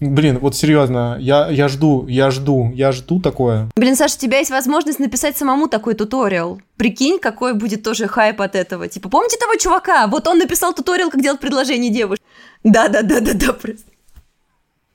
Блин, 0.00 0.38
вот 0.40 0.54
серьезно, 0.54 1.16
я, 1.20 1.48
я 1.48 1.68
жду, 1.68 2.06
я 2.06 2.30
жду, 2.30 2.70
я 2.74 2.92
жду 2.92 3.20
такое. 3.20 3.68
Блин, 3.76 3.96
Саша, 3.96 4.16
у 4.16 4.20
тебя 4.20 4.38
есть 4.38 4.50
возможность 4.50 4.98
написать 4.98 5.36
самому 5.36 5.68
такой 5.68 5.94
туториал. 5.94 6.60
Прикинь, 6.76 7.18
какой 7.18 7.54
будет 7.54 7.82
тоже 7.82 8.06
хайп 8.06 8.40
от 8.42 8.54
этого. 8.54 8.88
Типа, 8.88 9.08
помните 9.08 9.38
того 9.38 9.56
чувака? 9.56 10.06
Вот 10.06 10.26
он 10.26 10.38
написал 10.38 10.74
туториал, 10.74 11.10
как 11.10 11.22
делать 11.22 11.40
предложение 11.40 11.90
девушке. 11.90 12.24
Да-да-да-да-да, 12.62 13.52
просто. 13.54 13.84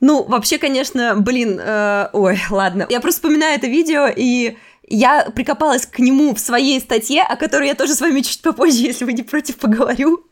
Ну, 0.01 0.23
вообще, 0.23 0.57
конечно, 0.57 1.15
блин, 1.15 1.59
э, 1.59 2.09
ой, 2.13 2.39
ладно. 2.49 2.87
Я 2.89 2.99
просто 2.99 3.21
вспоминаю 3.21 3.55
это 3.55 3.67
видео, 3.67 4.07
и 4.07 4.57
я 4.91 5.29
прикопалась 5.31 5.85
к 5.85 5.99
нему 5.99 6.35
в 6.35 6.39
своей 6.39 6.79
статье, 6.79 7.23
о 7.23 7.35
которой 7.35 7.67
я 7.67 7.75
тоже 7.75 7.95
с 7.95 8.01
вами 8.01 8.21
чуть 8.21 8.41
попозже, 8.41 8.77
если 8.81 9.05
вы 9.05 9.13
не 9.13 9.23
против, 9.23 9.57
поговорю. 9.57 10.25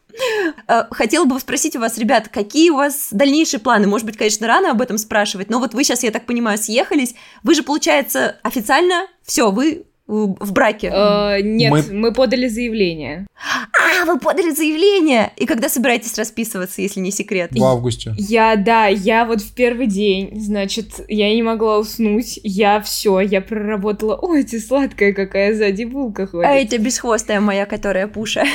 Э, 0.67 0.84
хотела 0.91 1.26
бы 1.26 1.39
спросить 1.39 1.76
у 1.76 1.80
вас, 1.80 1.98
ребят, 1.98 2.30
какие 2.30 2.69
у 2.69 2.76
вас 2.76 3.10
дальнейшие 3.12 3.60
планы? 3.60 3.88
Может 3.88 4.06
быть, 4.06 4.17
конечно, 4.17 4.48
рано 4.48 4.72
об 4.72 4.82
этом 4.82 4.98
спрашивать, 4.98 5.50
но 5.50 5.60
вот 5.60 5.74
вы 5.74 5.84
сейчас, 5.84 6.04
я 6.04 6.12
так 6.12 6.26
понимаю, 6.26 6.58
съехались. 6.58 7.15
Вы 7.43 7.56
же, 7.56 7.63
получается, 7.63 8.38
официально 8.43 9.08
все, 9.24 9.52
вы 9.52 9.86
в 10.10 10.52
браке? 10.54 10.91
Э, 10.91 11.41
нет, 11.41 11.72
мы... 11.72 11.84
мы 11.91 12.13
подали 12.13 12.48
заявление. 12.48 13.28
А, 13.38 14.06
вы 14.06 14.19
подали 14.19 14.50
заявление! 14.52 15.32
И 15.38 15.45
когда 15.45 15.69
собираетесь 15.69 16.17
расписываться, 16.17 16.82
если 16.82 17.00
не 17.00 17.12
секрет? 17.12 17.52
В 17.52 17.63
августе. 17.63 18.13
Я, 18.17 18.56
да, 18.56 18.88
я 18.88 19.26
вот 19.26 19.41
в 19.41 19.54
первый 19.54 19.88
день, 19.88 20.32
значит, 20.39 21.02
я 21.08 21.34
не 21.34 21.43
могла 21.43 21.78
уснуть, 21.78 22.39
я 22.43 22.82
все, 22.82 23.19
я 23.19 23.41
проработала. 23.41 24.17
Ой, 24.22 24.43
ты 24.43 24.60
сладкая 24.60 25.13
какая 25.13 25.54
сзади 25.54 25.84
булка 25.84 26.26
ходит. 26.26 26.48
А 26.48 26.56
это 26.56 26.78
бесхвостая 26.80 27.39
моя, 27.39 27.65
которая 27.65 28.08
пуша. 28.08 28.45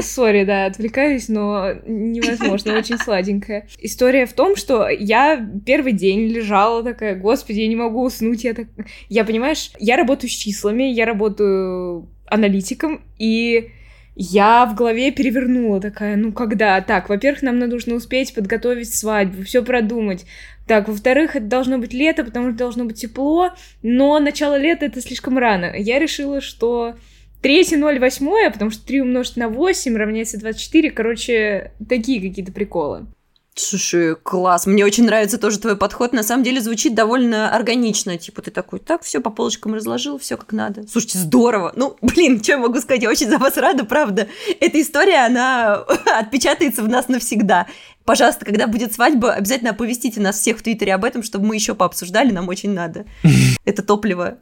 Сори, 0.00 0.44
да, 0.44 0.66
отвлекаюсь, 0.66 1.28
но 1.28 1.72
невозможно, 1.86 2.78
очень 2.78 2.98
сладенькая. 2.98 3.66
История 3.78 4.26
в 4.26 4.32
том, 4.32 4.54
что 4.54 4.88
я 4.88 5.44
первый 5.66 5.92
день 5.92 6.28
лежала 6.28 6.82
такая, 6.82 7.16
господи, 7.16 7.60
я 7.60 7.68
не 7.68 7.76
могу 7.76 8.04
уснуть, 8.04 8.44
я 8.44 8.54
так... 8.54 8.68
Я, 9.08 9.24
понимаешь, 9.24 9.72
я 9.78 9.96
работаю 9.96 10.30
с 10.30 10.34
числами, 10.34 10.84
я 11.00 11.06
работаю 11.06 12.08
аналитиком, 12.26 13.02
и 13.18 13.70
я 14.14 14.66
в 14.66 14.74
голове 14.74 15.10
перевернула 15.12 15.80
такая, 15.80 16.16
ну 16.16 16.32
когда? 16.32 16.80
Так, 16.82 17.08
во-первых, 17.08 17.42
нам 17.42 17.58
нужно 17.58 17.94
успеть 17.94 18.34
подготовить 18.34 18.94
свадьбу, 18.94 19.42
все 19.44 19.64
продумать. 19.64 20.26
Так, 20.66 20.88
во-вторых, 20.88 21.36
это 21.36 21.46
должно 21.46 21.78
быть 21.78 21.94
лето, 21.94 22.22
потому 22.22 22.50
что 22.50 22.58
должно 22.58 22.84
быть 22.84 23.00
тепло, 23.00 23.50
но 23.82 24.18
начало 24.18 24.58
лета 24.58 24.86
это 24.86 25.00
слишком 25.00 25.38
рано. 25.38 25.72
Я 25.74 25.98
решила, 25.98 26.42
что 26.42 26.96
3,08, 27.42 28.52
потому 28.52 28.70
что 28.70 28.86
3 28.86 29.00
умножить 29.00 29.36
на 29.38 29.48
8 29.48 29.96
равняется 29.96 30.38
24, 30.38 30.90
короче, 30.90 31.72
такие 31.88 32.20
какие-то 32.20 32.52
приколы. 32.52 33.06
Слушай, 33.54 34.16
класс. 34.16 34.66
Мне 34.66 34.84
очень 34.84 35.04
нравится 35.04 35.36
тоже 35.36 35.58
твой 35.58 35.76
подход. 35.76 36.12
На 36.12 36.22
самом 36.22 36.44
деле 36.44 36.60
звучит 36.60 36.94
довольно 36.94 37.54
органично. 37.54 38.16
Типа 38.16 38.42
ты 38.42 38.50
такой, 38.50 38.78
так, 38.78 39.02
все 39.02 39.20
по 39.20 39.30
полочкам 39.30 39.74
разложил, 39.74 40.18
все 40.18 40.36
как 40.36 40.52
надо. 40.52 40.86
Слушайте, 40.88 41.18
здорово. 41.18 41.72
Ну, 41.76 41.96
блин, 42.02 42.42
что 42.42 42.52
я 42.52 42.58
могу 42.58 42.80
сказать? 42.80 43.02
Я 43.02 43.10
очень 43.10 43.28
за 43.28 43.38
вас 43.38 43.56
рада, 43.56 43.84
правда. 43.84 44.28
Эта 44.60 44.80
история, 44.80 45.26
она 45.26 45.74
отпечатается 46.18 46.82
в 46.82 46.88
нас 46.88 47.08
навсегда. 47.08 47.66
Пожалуйста, 48.04 48.44
когда 48.44 48.66
будет 48.66 48.94
свадьба, 48.94 49.34
обязательно 49.34 49.70
оповестите 49.70 50.20
нас 50.20 50.38
всех 50.38 50.58
в 50.58 50.62
Твиттере 50.62 50.94
об 50.94 51.04
этом, 51.04 51.22
чтобы 51.22 51.46
мы 51.46 51.54
еще 51.54 51.74
пообсуждали, 51.74 52.32
нам 52.32 52.48
очень 52.48 52.70
надо. 52.70 53.04
Это 53.64 53.82
топливо 53.82 54.38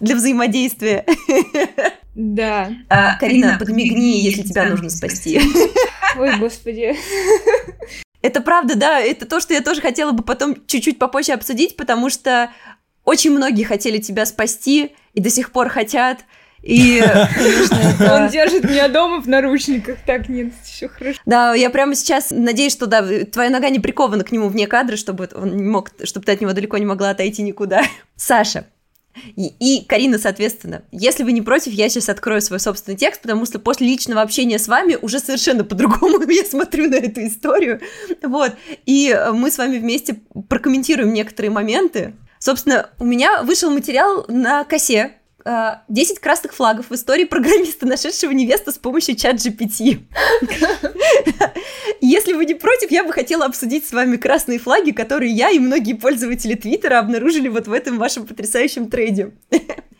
для 0.00 0.14
взаимодействия. 0.14 1.06
Да. 2.14 2.70
А, 2.88 3.16
Карина, 3.18 3.56
подмигни, 3.58 4.20
если 4.20 4.42
тебя 4.42 4.68
нужно 4.68 4.90
спасти. 4.90 5.40
Ой, 6.16 6.36
господи. 6.38 6.96
Это 8.20 8.40
правда, 8.40 8.74
да, 8.74 9.00
это 9.00 9.26
то, 9.26 9.40
что 9.40 9.54
я 9.54 9.60
тоже 9.60 9.80
хотела 9.80 10.12
бы 10.12 10.22
потом 10.22 10.56
чуть-чуть 10.66 10.98
попозже 10.98 11.32
обсудить, 11.32 11.76
потому 11.76 12.10
что 12.10 12.50
очень 13.04 13.30
многие 13.30 13.64
хотели 13.64 13.98
тебя 13.98 14.26
спасти 14.26 14.92
и 15.14 15.20
до 15.20 15.30
сих 15.30 15.52
пор 15.52 15.68
хотят. 15.68 16.18
И, 16.62 17.00
конечно. 17.34 18.14
Он 18.14 18.28
держит 18.28 18.64
меня 18.64 18.88
дома 18.88 19.22
в 19.22 19.28
наручниках, 19.28 19.98
так 20.04 20.28
нет, 20.28 20.52
все 20.64 20.88
хорошо. 20.88 21.20
Да, 21.24 21.54
я 21.54 21.70
прямо 21.70 21.94
сейчас 21.94 22.30
надеюсь, 22.30 22.72
что 22.72 22.86
да, 22.86 23.06
твоя 23.24 23.50
нога 23.50 23.70
не 23.70 23.78
прикована 23.78 24.24
к 24.24 24.32
нему 24.32 24.48
вне 24.48 24.66
кадра, 24.66 24.96
чтобы 24.96 25.28
он 25.34 25.56
не 25.56 25.62
мог, 25.62 25.90
чтобы 26.02 26.26
ты 26.26 26.32
от 26.32 26.40
него 26.40 26.52
далеко 26.52 26.76
не 26.78 26.86
могла 26.86 27.10
отойти 27.10 27.42
никуда. 27.42 27.82
Саша, 28.16 28.66
и, 29.36 29.52
и 29.58 29.84
Карина, 29.84 30.18
соответственно. 30.18 30.82
Если 30.92 31.24
вы 31.24 31.32
не 31.32 31.42
против, 31.42 31.72
я 31.72 31.88
сейчас 31.88 32.08
открою 32.08 32.40
свой 32.40 32.60
собственный 32.60 32.96
текст, 32.96 33.22
потому 33.22 33.46
что 33.46 33.58
после 33.58 33.86
личного 33.86 34.22
общения 34.22 34.58
с 34.58 34.68
вами 34.68 34.96
уже 35.00 35.18
совершенно 35.18 35.64
по-другому 35.64 36.20
я 36.30 36.44
смотрю 36.44 36.88
на 36.88 36.96
эту 36.96 37.26
историю. 37.26 37.80
Вот. 38.22 38.52
И 38.86 39.16
мы 39.32 39.50
с 39.50 39.58
вами 39.58 39.78
вместе 39.78 40.20
прокомментируем 40.48 41.12
некоторые 41.12 41.50
моменты. 41.50 42.14
Собственно, 42.38 42.90
у 42.98 43.04
меня 43.04 43.42
вышел 43.42 43.70
материал 43.70 44.24
на 44.28 44.64
косе 44.64 45.17
10 45.44 46.16
э, 46.16 46.20
красных 46.20 46.52
флагов 46.54 46.90
в 46.90 46.94
истории 46.94 47.24
программиста, 47.24 47.86
нашедшего 47.86 48.32
невесту 48.32 48.72
с 48.72 48.78
помощью 48.78 49.16
чат 49.16 49.36
GPT. 49.36 50.00
Если 52.00 52.32
вы 52.32 52.44
не 52.44 52.54
против, 52.54 52.90
я 52.90 53.04
бы 53.04 53.12
хотела 53.12 53.44
обсудить 53.44 53.86
с 53.86 53.92
вами 53.92 54.16
красные 54.16 54.58
флаги, 54.58 54.90
которые 54.90 55.32
я 55.32 55.50
и 55.50 55.58
многие 55.58 55.94
пользователи 55.94 56.54
Твиттера 56.54 56.98
обнаружили 56.98 57.48
вот 57.48 57.68
в 57.68 57.72
этом 57.72 57.98
вашем 57.98 58.26
потрясающем 58.26 58.90
трейде. 58.90 59.32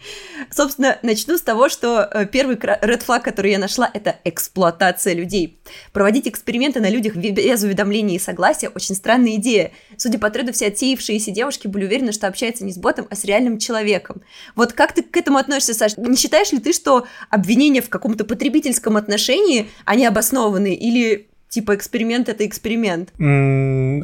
Собственно, 0.50 0.98
начну 1.02 1.37
с 1.37 1.42
того, 1.42 1.68
что 1.68 2.08
э, 2.12 2.26
первый 2.26 2.56
red 2.56 3.04
flag, 3.04 3.22
который 3.22 3.52
я 3.52 3.58
нашла, 3.58 3.90
это 3.92 4.16
эксплуатация 4.24 5.14
людей. 5.14 5.58
Проводить 5.92 6.28
эксперименты 6.28 6.80
на 6.80 6.88
людях 6.88 7.16
без 7.16 7.62
уведомления 7.62 8.16
и 8.16 8.18
согласия– 8.18 8.68
очень 8.74 8.94
странная 8.94 9.37
идея. 9.37 9.72
Судя 9.96 10.18
по 10.18 10.30
треду, 10.30 10.52
все 10.52 10.68
отсеявшиеся 10.68 11.30
девушки 11.30 11.66
были 11.66 11.84
уверены, 11.84 12.12
что 12.12 12.26
общаются 12.26 12.64
не 12.64 12.72
с 12.72 12.78
ботом, 12.78 13.06
а 13.11 13.16
с 13.16 13.24
реальным 13.24 13.58
человеком. 13.58 14.22
Вот 14.54 14.72
как 14.72 14.92
ты 14.92 15.02
к 15.02 15.16
этому 15.16 15.38
относишься, 15.38 15.74
Саш? 15.74 15.96
Не 15.96 16.16
считаешь 16.16 16.52
ли 16.52 16.58
ты, 16.58 16.72
что 16.72 17.06
обвинения 17.30 17.82
в 17.82 17.88
каком-то 17.88 18.24
потребительском 18.24 18.96
отношении, 18.96 19.68
они 19.84 20.06
обоснованы? 20.06 20.74
Или 20.74 21.28
типа 21.48 21.74
эксперимент– 21.74 22.28
это 22.30 22.46
эксперимент? 22.46 23.11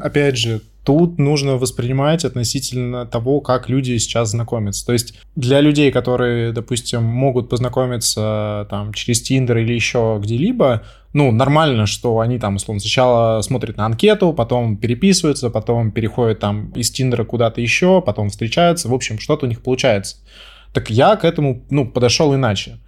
Опять 0.02 0.36
же, 0.36 0.60
Тут 0.84 1.18
нужно 1.18 1.56
воспринимать 1.56 2.26
относительно 2.26 3.06
того, 3.06 3.40
как 3.40 3.70
люди 3.70 3.96
сейчас 3.96 4.30
знакомятся. 4.30 4.84
То 4.84 4.92
есть 4.92 5.18
для 5.34 5.60
людей, 5.60 5.90
которые, 5.90 6.52
допустим, 6.52 7.02
могут 7.02 7.48
познакомиться 7.48 8.66
там 8.68 8.92
через 8.92 9.22
Тиндер 9.22 9.58
или 9.58 9.72
еще 9.72 10.20
где-либо, 10.22 10.82
ну, 11.14 11.30
нормально, 11.32 11.86
что 11.86 12.20
они 12.20 12.38
там, 12.38 12.56
условно, 12.56 12.80
сначала 12.80 13.40
смотрят 13.40 13.78
на 13.78 13.86
анкету, 13.86 14.34
потом 14.34 14.76
переписываются, 14.76 15.48
потом 15.48 15.90
переходят 15.90 16.40
там 16.40 16.70
из 16.72 16.90
Тиндера 16.90 17.24
куда-то 17.24 17.62
еще, 17.62 18.02
потом 18.02 18.28
встречаются, 18.28 18.88
в 18.88 18.94
общем, 18.94 19.18
что-то 19.18 19.46
у 19.46 19.48
них 19.48 19.62
получается. 19.62 20.16
Так 20.74 20.90
я 20.90 21.16
к 21.16 21.24
этому, 21.24 21.62
ну, 21.70 21.86
подошел 21.86 22.34
иначе. 22.34 22.78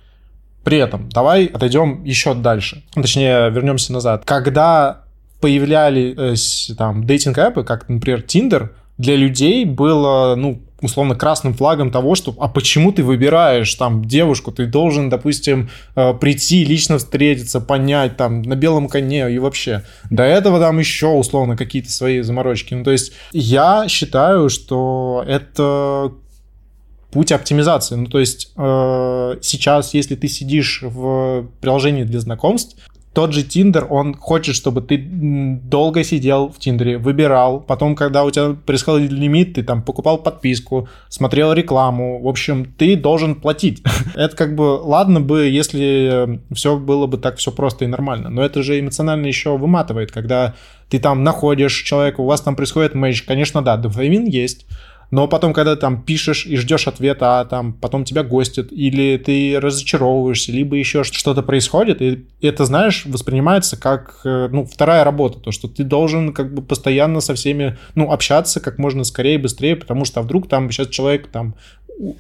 При 0.65 0.79
этом 0.79 1.09
давай 1.09 1.47
отойдем 1.47 2.03
еще 2.03 2.35
дальше. 2.35 2.83
Точнее, 2.93 3.49
вернемся 3.51 3.93
назад. 3.93 4.25
Когда 4.25 5.06
появлялись 5.47 6.73
там 6.77 7.07
дейтинг-эпы, 7.07 7.63
как, 7.63 7.89
например, 7.89 8.25
Tinder, 8.27 8.71
для 8.99 9.15
людей 9.15 9.65
было, 9.65 10.35
ну, 10.37 10.61
условно, 10.83 11.15
красным 11.15 11.55
флагом 11.55 11.93
того, 11.93 12.17
что 12.17 12.35
а 12.41 12.49
почему 12.49 12.91
ты 12.91 13.05
выбираешь 13.05 13.73
там 13.77 14.05
девушку, 14.05 14.51
ты 14.51 14.67
должен, 14.67 15.09
допустим, 15.09 15.71
э, 15.95 16.15
прийти, 16.15 16.65
лично 16.65 16.99
встретиться, 16.99 17.61
понять 17.61 18.17
там 18.17 18.43
на 18.43 18.57
белом 18.57 18.89
коне 18.89 19.33
и 19.33 19.39
вообще. 19.39 19.85
До 20.11 20.25
этого 20.25 20.59
там 20.59 20.81
еще, 20.81 21.11
условно, 21.11 21.57
какие-то 21.57 21.93
свои 21.93 22.23
заморочки. 22.23 22.75
Ну, 22.75 22.83
то 22.83 22.91
есть 22.91 23.13
я 23.31 23.87
считаю, 23.87 24.51
что 24.51 25.23
это 25.29 26.11
путь 27.13 27.31
оптимизации. 27.31 27.95
Ну, 27.95 28.07
то 28.07 28.19
есть 28.19 28.51
э, 28.57 29.37
сейчас, 29.43 29.95
если 29.95 30.17
ты 30.17 30.27
сидишь 30.27 30.81
в 30.83 31.47
приложении 31.61 32.03
для 32.03 32.19
знакомств, 32.19 32.77
тот 33.17 33.33
же 33.33 33.43
Тиндер, 33.43 33.87
он 33.89 34.13
хочет, 34.13 34.55
чтобы 34.55 34.83
ты 34.83 35.03
долго 35.03 36.05
сидел 36.05 36.51
в 36.51 36.59
Тиндере, 36.59 36.99
выбирал, 36.99 37.61
потом, 37.61 37.97
когда 37.97 38.25
у 38.25 38.31
тебя 38.31 38.55
происходил 38.67 39.11
лимит, 39.11 39.55
ты 39.55 39.63
там 39.63 39.81
покупал 39.81 40.19
подписку, 40.19 40.87
смотрел 41.09 41.55
рекламу, 41.55 42.23
в 42.23 42.29
общем, 42.29 42.75
ты 42.77 42.95
должен 42.95 43.37
платить. 43.37 43.83
это 44.15 44.37
как 44.37 44.55
бы, 44.55 44.79
ладно 44.83 45.23
бы, 45.23 45.47
если 45.47 46.43
все 46.53 46.77
было 46.77 47.07
бы 47.07 47.17
так 47.17 47.39
все 47.39 47.51
просто 47.53 47.87
и 47.87 47.89
нормально, 47.89 48.29
но 48.29 48.43
это 48.43 48.63
же 48.63 48.79
эмоционально 48.79 49.25
еще 49.25 49.57
выматывает, 49.57 50.13
когда 50.13 50.55
ты 50.91 50.99
там 50.99 51.25
находишь 51.25 51.85
человека, 51.85 52.21
у 52.21 52.27
вас 52.27 52.43
там 52.43 52.55
происходит 52.55 52.95
матч, 52.95 53.23
конечно, 53.23 53.63
да, 53.63 53.79
дофамин 53.79 54.27
есть, 54.27 54.67
но 55.11 55.29
потом, 55.29 55.53
когда 55.53 55.77
там 55.77 56.03
пишешь 56.03 56.47
и 56.47 56.57
ждешь 56.57 56.87
ответа, 56.89 57.41
а 57.41 57.45
там 57.45 57.73
потом 57.73 58.05
тебя 58.05 58.23
гостят, 58.23 58.73
или 58.73 59.17
ты 59.17 59.59
разочаровываешься, 59.61 60.53
либо 60.53 60.77
еще 60.77 61.05
что-то 61.05 61.43
происходит, 61.43 62.03
и 62.03 62.27
это, 62.41 62.65
знаешь, 62.65 63.05
воспринимается 63.07 63.77
как, 63.79 64.21
э, 64.25 64.49
ну, 64.51 64.65
вторая 64.65 65.05
работа, 65.05 65.39
то, 65.39 65.53
что 65.53 65.69
ты 65.69 65.85
должен 65.85 66.33
как 66.33 66.53
бы 66.53 66.63
постоянно 66.63 67.21
со 67.21 67.35
всеми, 67.35 67.79
ну, 67.95 68.11
общаться 68.11 68.61
как 68.61 68.79
можно 68.79 69.05
скорее, 69.05 69.39
быстрее, 69.39 69.77
потому 69.77 70.05
что 70.05 70.21
а 70.21 70.23
вдруг 70.23 70.49
там 70.49 70.71
сейчас 70.71 70.89
человек 70.89 71.29
там 71.29 71.55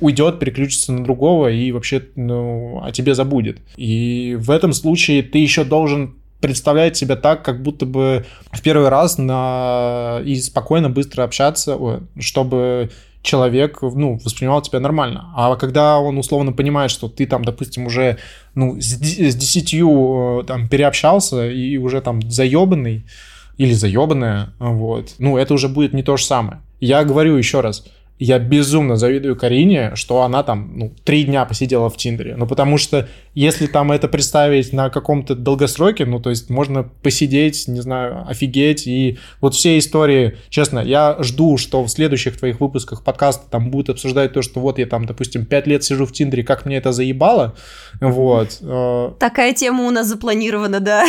уйдет, 0.00 0.38
переключится 0.38 0.92
на 0.92 1.04
другого 1.04 1.50
и 1.50 1.72
вообще, 1.72 2.02
ну, 2.14 2.80
о 2.82 2.92
тебе 2.92 3.14
забудет. 3.14 3.58
И 3.76 4.36
в 4.38 4.50
этом 4.50 4.72
случае 4.72 5.22
ты 5.22 5.38
еще 5.38 5.64
должен 5.64 6.16
представляет 6.40 6.96
себя 6.96 7.16
так, 7.16 7.44
как 7.44 7.62
будто 7.62 7.86
бы 7.86 8.24
в 8.52 8.62
первый 8.62 8.88
раз 8.88 9.18
на... 9.18 10.20
и 10.24 10.36
спокойно, 10.36 10.90
быстро 10.90 11.24
общаться, 11.24 11.78
чтобы 12.18 12.90
человек, 13.26 13.82
ну, 13.82 14.18
воспринимал 14.24 14.62
тебя 14.62 14.80
нормально. 14.80 15.32
А 15.34 15.56
когда 15.56 15.98
он 15.98 16.16
условно 16.16 16.52
понимает, 16.52 16.90
что 16.90 17.08
ты 17.08 17.26
там, 17.26 17.44
допустим, 17.44 17.86
уже, 17.86 18.18
ну, 18.54 18.80
с, 18.80 18.94
десятью 18.96 20.44
там 20.46 20.68
переобщался 20.68 21.50
и 21.50 21.76
уже 21.76 22.00
там 22.00 22.22
заебанный 22.30 23.04
или 23.58 23.72
заебанная, 23.72 24.50
вот, 24.58 25.14
ну, 25.18 25.36
это 25.36 25.54
уже 25.54 25.68
будет 25.68 25.92
не 25.92 26.02
то 26.02 26.16
же 26.16 26.24
самое. 26.24 26.60
Я 26.78 27.04
говорю 27.04 27.36
еще 27.36 27.62
раз, 27.62 27.84
я 28.18 28.38
безумно 28.38 28.96
завидую 28.96 29.36
Карине, 29.36 29.92
что 29.94 30.22
она 30.22 30.42
там, 30.42 30.72
ну, 30.74 30.92
три 31.04 31.24
дня 31.24 31.44
посидела 31.44 31.90
в 31.90 31.96
Тиндере. 31.96 32.34
Ну, 32.36 32.46
потому 32.46 32.78
что 32.78 33.08
если 33.34 33.66
там 33.66 33.92
это 33.92 34.08
представить 34.08 34.72
на 34.72 34.88
каком-то 34.88 35.34
долгосроке, 35.34 36.06
ну, 36.06 36.18
то 36.18 36.30
есть 36.30 36.48
можно 36.48 36.84
посидеть, 37.02 37.68
не 37.68 37.80
знаю, 37.80 38.26
офигеть. 38.26 38.86
И 38.86 39.18
вот 39.42 39.54
все 39.54 39.76
истории, 39.76 40.38
честно, 40.48 40.78
я 40.78 41.16
жду, 41.20 41.58
что 41.58 41.82
в 41.84 41.88
следующих 41.88 42.38
твоих 42.38 42.60
выпусках 42.60 43.04
подкаста 43.04 43.50
там 43.50 43.70
будут 43.70 43.90
обсуждать 43.90 44.32
то, 44.32 44.40
что 44.40 44.60
вот 44.60 44.78
я 44.78 44.86
там, 44.86 45.04
допустим, 45.04 45.44
пять 45.44 45.66
лет 45.66 45.84
сижу 45.84 46.06
в 46.06 46.12
Тиндере, 46.12 46.42
как 46.42 46.64
мне 46.64 46.78
это 46.78 46.92
заебало. 46.92 47.54
Вот. 48.00 48.58
Э. 48.62 49.10
Такая 49.18 49.52
тема 49.52 49.84
у 49.84 49.90
нас 49.90 50.06
запланирована, 50.06 50.80
да. 50.80 51.04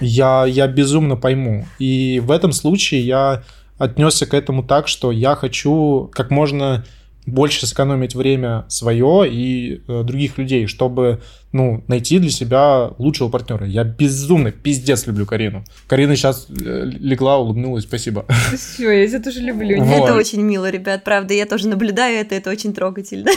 Я, 0.00 0.44
я 0.46 0.66
безумно 0.68 1.16
пойму. 1.16 1.66
И 1.78 2.20
в 2.24 2.30
этом 2.30 2.52
случае 2.52 3.00
я 3.00 3.42
отнесся 3.80 4.26
к 4.26 4.34
этому 4.34 4.62
так, 4.62 4.88
что 4.88 5.10
я 5.10 5.34
хочу 5.34 6.10
как 6.12 6.30
можно 6.30 6.84
больше 7.24 7.66
сэкономить 7.66 8.14
время 8.14 8.66
свое 8.68 9.26
и 9.26 9.82
э, 9.88 10.02
других 10.02 10.36
людей, 10.36 10.66
чтобы 10.66 11.22
ну, 11.52 11.82
найти 11.88 12.18
для 12.18 12.30
себя 12.30 12.90
лучшего 12.98 13.28
партнера. 13.28 13.66
Я 13.66 13.84
безумно, 13.84 14.52
пиздец 14.52 15.06
люблю 15.06 15.26
Карину. 15.26 15.64
Карина 15.88 16.14
сейчас 16.16 16.46
э, 16.48 16.84
легла, 16.84 17.38
улыбнулась, 17.38 17.84
спасибо. 17.84 18.24
Все, 18.54 18.90
я 18.90 19.06
тебя 19.06 19.20
тоже 19.20 19.40
люблю. 19.40 19.82
Вот. 19.82 20.04
Это 20.04 20.14
очень 20.14 20.42
мило, 20.42 20.70
ребят, 20.70 21.02
правда, 21.04 21.34
я 21.34 21.46
тоже 21.46 21.68
наблюдаю 21.68 22.20
это, 22.20 22.34
это 22.34 22.50
очень 22.50 22.72
трогательно. 22.72 23.30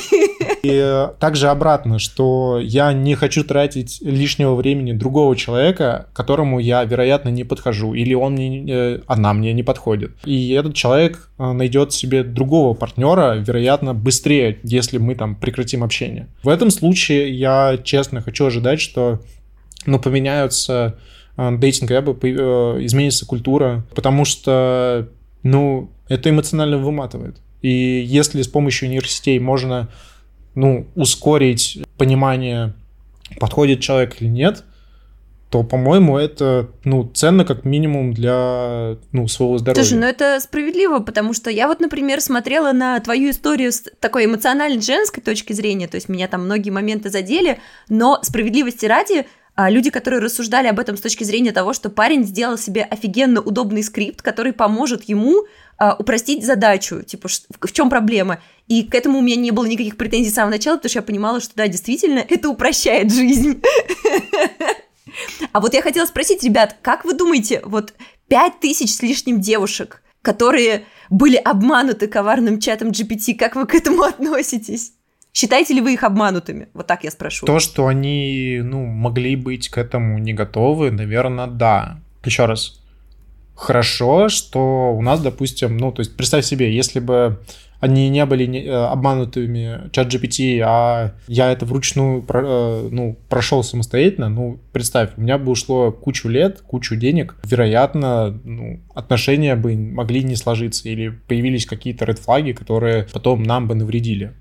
И 0.63 0.69
э, 0.71 1.09
также 1.19 1.49
обратно, 1.49 1.99
что 1.99 2.59
я 2.61 2.93
не 2.93 3.15
хочу 3.15 3.43
тратить 3.43 3.99
лишнего 4.01 4.55
времени 4.55 4.93
другого 4.93 5.35
человека, 5.35 6.07
которому 6.13 6.59
я, 6.59 6.83
вероятно, 6.83 7.29
не 7.29 7.43
подхожу, 7.43 7.93
или 7.93 8.13
он 8.13 8.33
мне, 8.33 8.65
э, 8.69 8.99
она 9.07 9.33
мне 9.33 9.53
не 9.53 9.63
подходит. 9.63 10.11
И 10.23 10.51
этот 10.51 10.75
человек 10.75 11.29
найдет 11.37 11.91
себе 11.91 12.23
другого 12.23 12.73
партнера, 12.75 13.35
вероятно, 13.35 13.93
быстрее, 13.93 14.59
если 14.63 14.97
мы 14.97 15.15
там 15.15 15.35
прекратим 15.35 15.83
общение. 15.83 16.27
В 16.43 16.49
этом 16.49 16.69
случае 16.69 17.37
я, 17.37 17.77
честно, 17.83 18.02
честно 18.03 18.21
хочу 18.21 18.45
ожидать, 18.45 18.81
что 18.81 19.21
ну, 19.85 19.97
поменяются 19.97 20.97
дейтинг-эпы, 21.37 22.11
изменится 22.85 23.25
культура, 23.25 23.85
потому 23.95 24.25
что, 24.25 25.09
ну, 25.41 25.89
это 26.09 26.29
эмоционально 26.29 26.77
выматывает. 26.77 27.37
И 27.61 27.69
если 28.05 28.41
с 28.41 28.47
помощью 28.47 28.89
нейросетей 28.89 29.39
можно, 29.39 29.89
ну, 30.53 30.85
ускорить 30.95 31.79
понимание, 31.97 32.73
подходит 33.39 33.79
человек 33.79 34.21
или 34.21 34.27
нет, 34.27 34.65
то, 35.53 35.61
по-моему, 35.61 36.17
это, 36.17 36.71
ну, 36.83 37.07
ценно 37.13 37.45
как 37.45 37.63
минимум 37.63 38.11
для, 38.11 38.97
ну, 39.11 39.27
своего 39.27 39.59
здоровья. 39.59 39.83
Слушай, 39.83 39.99
ну 39.99 40.07
это 40.07 40.39
справедливо, 40.39 40.97
потому 40.97 41.33
что 41.33 41.51
я 41.51 41.67
вот, 41.67 41.79
например, 41.79 42.21
смотрела 42.21 42.71
на 42.71 42.99
твою 43.01 43.29
историю 43.29 43.71
с 43.71 43.83
такой 43.99 44.25
эмоциональной 44.25 44.81
женской 44.81 45.21
точки 45.21 45.53
зрения, 45.53 45.87
то 45.87 45.93
есть 45.93 46.09
меня 46.09 46.27
там 46.27 46.45
многие 46.45 46.71
моменты 46.71 47.11
задели, 47.11 47.59
но 47.87 48.17
справедливости 48.23 48.87
ради, 48.87 49.27
а, 49.53 49.69
люди, 49.69 49.91
которые 49.91 50.21
рассуждали 50.21 50.65
об 50.65 50.79
этом 50.79 50.97
с 50.97 51.01
точки 51.01 51.23
зрения 51.23 51.51
того, 51.51 51.73
что 51.73 51.91
парень 51.91 52.25
сделал 52.25 52.57
себе 52.57 52.81
офигенно 52.81 53.39
удобный 53.39 53.83
скрипт, 53.83 54.23
который 54.23 54.53
поможет 54.53 55.03
ему 55.03 55.45
а, 55.77 55.93
упростить 55.93 56.43
задачу, 56.43 57.03
типа, 57.03 57.29
в 57.61 57.71
чем 57.71 57.91
проблема. 57.91 58.39
И 58.67 58.81
к 58.81 58.95
этому 58.95 59.19
у 59.19 59.21
меня 59.21 59.35
не 59.35 59.51
было 59.51 59.65
никаких 59.65 59.97
претензий 59.97 60.31
с 60.31 60.33
самого 60.33 60.53
начала, 60.53 60.77
потому 60.77 60.89
что 60.89 60.97
я 60.97 61.03
понимала, 61.03 61.39
что 61.39 61.53
да, 61.55 61.67
действительно, 61.67 62.25
это 62.27 62.49
упрощает 62.49 63.13
жизнь. 63.13 63.61
А 65.51 65.59
вот 65.59 65.73
я 65.73 65.81
хотела 65.81 66.05
спросить, 66.05 66.43
ребят, 66.43 66.77
как 66.81 67.05
вы 67.05 67.13
думаете, 67.13 67.61
вот 67.63 67.93
пять 68.27 68.59
тысяч 68.59 68.93
с 68.93 69.01
лишним 69.01 69.41
девушек, 69.41 70.01
которые 70.21 70.85
были 71.09 71.35
обмануты 71.35 72.07
коварным 72.07 72.59
чатом 72.59 72.89
GPT, 72.89 73.35
как 73.35 73.55
вы 73.55 73.65
к 73.65 73.75
этому 73.75 74.03
относитесь? 74.03 74.93
Считаете 75.33 75.73
ли 75.73 75.81
вы 75.81 75.93
их 75.93 76.03
обманутыми? 76.03 76.69
Вот 76.73 76.85
так 76.85 77.03
я 77.03 77.11
спрошу. 77.11 77.45
То, 77.47 77.59
что 77.59 77.87
они, 77.87 78.61
ну, 78.63 78.85
могли 78.85 79.35
быть 79.35 79.69
к 79.69 79.79
этому 79.79 80.19
не 80.19 80.33
готовы, 80.33 80.91
наверное, 80.91 81.47
да. 81.47 81.99
Еще 82.23 82.45
раз. 82.45 82.79
Хорошо, 83.55 84.29
что 84.29 84.93
у 84.95 85.01
нас, 85.01 85.21
допустим, 85.21 85.77
ну, 85.77 85.91
то 85.91 86.01
есть 86.01 86.15
представь 86.15 86.45
себе, 86.45 86.73
если 86.75 86.99
бы 86.99 87.39
они 87.83 88.07
не 88.07 88.25
были 88.25 88.63
э, 88.63 88.71
обманутыми 88.71 89.89
чат 89.91 90.07
GPT, 90.07 90.61
а 90.65 91.11
я 91.27 91.51
это 91.51 91.65
вручную 91.65 92.25
э, 92.25 92.87
ну, 92.89 93.17
прошел 93.27 93.61
самостоятельно, 93.61 94.29
ну, 94.29 94.57
представь, 94.71 95.09
у 95.17 95.21
меня 95.21 95.37
бы 95.37 95.51
ушло 95.51 95.91
кучу 95.91 96.29
лет, 96.29 96.61
кучу 96.61 96.95
денег, 96.95 97.35
вероятно, 97.43 98.39
ну, 98.45 98.79
отношения 98.95 99.57
бы 99.57 99.75
могли 99.75 100.23
не 100.23 100.37
сложиться, 100.37 100.87
или 100.87 101.09
появились 101.27 101.65
какие-то 101.65 102.05
редфлаги, 102.05 102.53
которые 102.53 103.05
потом 103.11 103.43
нам 103.43 103.67
бы 103.67 103.75
навредили. 103.75 104.31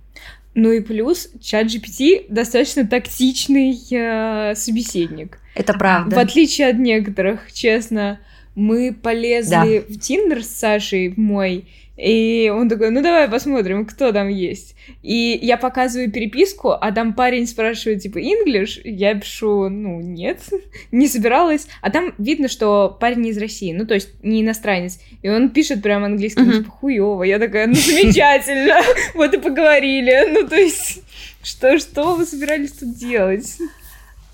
Ну 0.55 0.70
и 0.70 0.80
плюс, 0.80 1.28
чат 1.43 1.66
GPT 1.66 2.26
достаточно 2.28 2.86
тактичный 2.86 3.76
э, 3.90 4.55
собеседник. 4.55 5.40
Это 5.57 5.72
правда. 5.72 6.14
В 6.14 6.18
отличие 6.20 6.68
от 6.68 6.78
некоторых, 6.78 7.53
честно. 7.53 8.20
Мы 8.55 8.95
полезли 8.95 9.84
да. 9.88 9.95
в 9.95 9.99
Тиндер 9.99 10.45
с 10.45 10.49
Сашей 10.49 11.14
мой, 11.16 11.64
и 11.97 12.51
он 12.55 12.68
такой, 12.68 12.90
ну 12.90 13.03
давай 13.03 13.28
посмотрим, 13.28 13.84
кто 13.84 14.12
там 14.12 14.28
есть. 14.28 14.74
И 15.03 15.38
я 15.43 15.59
показываю 15.59 16.11
переписку, 16.11 16.70
а 16.70 16.90
там 16.90 17.12
парень 17.12 17.47
спрашивает, 17.47 18.03
типа, 18.03 18.18
English? 18.18 18.80
Я 18.84 19.14
пишу, 19.14 19.68
ну, 19.68 20.01
нет, 20.01 20.40
не 20.93 21.07
собиралась. 21.07 21.66
А 21.82 21.90
там 21.90 22.14
видно, 22.18 22.49
что 22.49 22.97
парень 22.99 23.26
из 23.26 23.38
России, 23.38 23.72
ну, 23.72 23.86
то 23.86 23.95
есть 23.95 24.11
не 24.22 24.40
иностранец. 24.43 24.99
И 25.22 25.28
он 25.28 25.51
пишет 25.51 25.82
прям 25.82 26.05
английским, 26.05 26.49
uh-huh. 26.49 26.59
типа, 26.59 26.70
хуёво. 26.70 27.24
Я 27.24 27.38
такая, 27.38 27.66
ну, 27.66 27.74
замечательно, 27.74 28.80
вот 29.14 29.34
и 29.34 29.38
поговорили. 29.38 30.28
Ну, 30.32 30.49
то 30.49 30.57
есть, 30.57 31.03
что, 31.43 31.78
что 31.78 32.14
вы 32.14 32.24
собирались 32.24 32.72
тут 32.72 32.97
делать? 32.97 33.59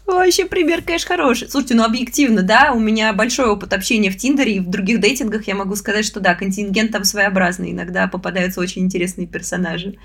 Вообще 0.08 0.46
пример, 0.46 0.80
конечно, 0.82 1.08
хороший. 1.08 1.50
Слушайте, 1.50 1.74
ну 1.74 1.84
объективно, 1.84 2.40
да, 2.42 2.72
у 2.74 2.78
меня 2.78 3.12
большой 3.12 3.46
опыт 3.46 3.74
общения 3.74 4.10
в 4.10 4.16
Тиндере 4.16 4.54
и 4.54 4.60
в 4.60 4.70
других 4.70 5.00
дейтингах 5.00 5.46
я 5.46 5.54
могу 5.54 5.76
сказать, 5.76 6.06
что 6.06 6.18
да, 6.18 6.34
контингент 6.34 6.92
там 6.92 7.04
своеобразный, 7.04 7.72
иногда 7.72 8.08
попадаются 8.08 8.60
очень 8.60 8.82
интересные 8.82 9.26
персонажи. 9.26 9.98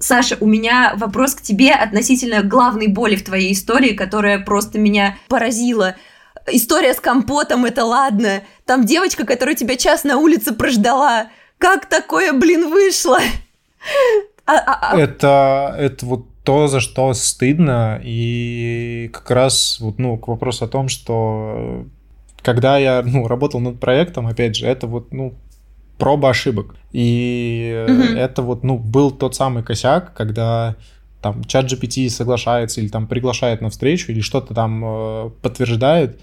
Саша, 0.00 0.36
у 0.40 0.46
меня 0.46 0.94
вопрос 0.96 1.36
к 1.36 1.42
тебе 1.42 1.72
относительно 1.72 2.42
главной 2.42 2.88
боли 2.88 3.14
в 3.14 3.24
твоей 3.24 3.52
истории, 3.52 3.92
которая 3.92 4.40
просто 4.40 4.80
меня 4.80 5.16
поразила. 5.28 5.94
История 6.48 6.92
с 6.92 7.00
компотом, 7.00 7.64
это 7.66 7.84
ладно. 7.84 8.42
Там 8.64 8.84
девочка, 8.84 9.24
которая 9.24 9.54
тебя 9.54 9.76
час 9.76 10.02
на 10.02 10.18
улице 10.18 10.54
прождала. 10.54 11.28
Как 11.58 11.86
такое, 11.86 12.32
блин, 12.32 12.68
вышло? 12.68 13.20
А, 14.48 14.58
а, 14.58 14.92
а... 14.92 15.00
Это, 15.00 15.74
это 15.76 16.06
вот 16.06 16.28
то, 16.46 16.68
за 16.68 16.78
что 16.78 17.12
стыдно, 17.12 18.00
и 18.04 19.10
как 19.12 19.30
раз 19.32 19.78
вот, 19.80 19.98
ну, 19.98 20.16
к 20.16 20.28
вопросу 20.28 20.64
о 20.64 20.68
том, 20.68 20.88
что 20.88 21.84
когда 22.40 22.78
я, 22.78 23.02
ну, 23.04 23.26
работал 23.26 23.58
над 23.58 23.80
проектом, 23.80 24.28
опять 24.28 24.54
же, 24.54 24.64
это 24.64 24.86
вот, 24.86 25.12
ну, 25.12 25.34
проба 25.98 26.30
ошибок. 26.30 26.76
И 26.92 27.84
mm-hmm. 27.88 28.16
это 28.16 28.42
вот, 28.42 28.62
ну, 28.62 28.78
был 28.78 29.10
тот 29.10 29.34
самый 29.34 29.64
косяк, 29.64 30.14
когда 30.14 30.76
там 31.20 31.42
чат 31.42 31.66
GPT 31.66 32.08
соглашается 32.10 32.80
или 32.80 32.88
там 32.88 33.08
приглашает 33.08 33.60
на 33.60 33.68
встречу 33.68 34.12
или 34.12 34.20
что-то 34.20 34.54
там 34.54 34.84
э, 34.84 35.30
подтверждает, 35.42 36.20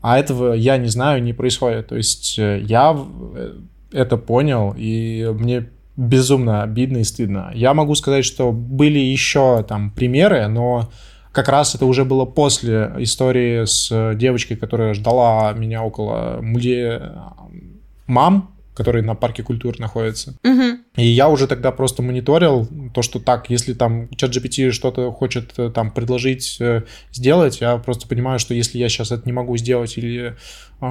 а 0.00 0.20
этого 0.20 0.52
я 0.52 0.76
не 0.76 0.88
знаю, 0.88 1.20
не 1.20 1.32
происходит. 1.32 1.88
То 1.88 1.96
есть 1.96 2.38
э, 2.38 2.60
я 2.62 2.96
э, 3.34 3.54
это 3.90 4.16
понял, 4.18 4.72
и 4.78 5.28
мне 5.36 5.68
безумно 5.98 6.62
обидно 6.62 6.98
и 6.98 7.04
стыдно. 7.04 7.50
Я 7.54 7.74
могу 7.74 7.94
сказать, 7.96 8.24
что 8.24 8.52
были 8.52 9.00
еще 9.00 9.64
там 9.64 9.90
примеры, 9.90 10.46
но 10.46 10.88
как 11.32 11.48
раз 11.48 11.74
это 11.74 11.86
уже 11.86 12.04
было 12.04 12.24
после 12.24 12.94
истории 12.98 13.64
с 13.64 14.14
девочкой, 14.14 14.56
которая 14.56 14.94
ждала 14.94 15.52
меня 15.52 15.82
около 15.82 16.38
музея 16.40 17.34
мам, 18.06 18.54
который 18.74 19.02
на 19.02 19.16
парке 19.16 19.42
культуры 19.42 19.76
находится. 19.80 20.36
Угу. 20.44 20.78
И 20.98 21.04
я 21.04 21.28
уже 21.28 21.48
тогда 21.48 21.72
просто 21.72 22.00
мониторил 22.00 22.68
то, 22.94 23.02
что 23.02 23.18
так, 23.18 23.50
если 23.50 23.72
там 23.72 24.08
чат 24.14 24.30
GPT 24.30 24.70
что-то 24.70 25.10
хочет 25.10 25.52
э, 25.58 25.70
там 25.74 25.90
предложить 25.90 26.58
э, 26.60 26.84
сделать, 27.10 27.60
я 27.60 27.76
просто 27.78 28.06
понимаю, 28.06 28.38
что 28.38 28.54
если 28.54 28.78
я 28.78 28.88
сейчас 28.88 29.10
это 29.10 29.22
не 29.26 29.32
могу 29.32 29.56
сделать 29.56 29.98
или 29.98 30.36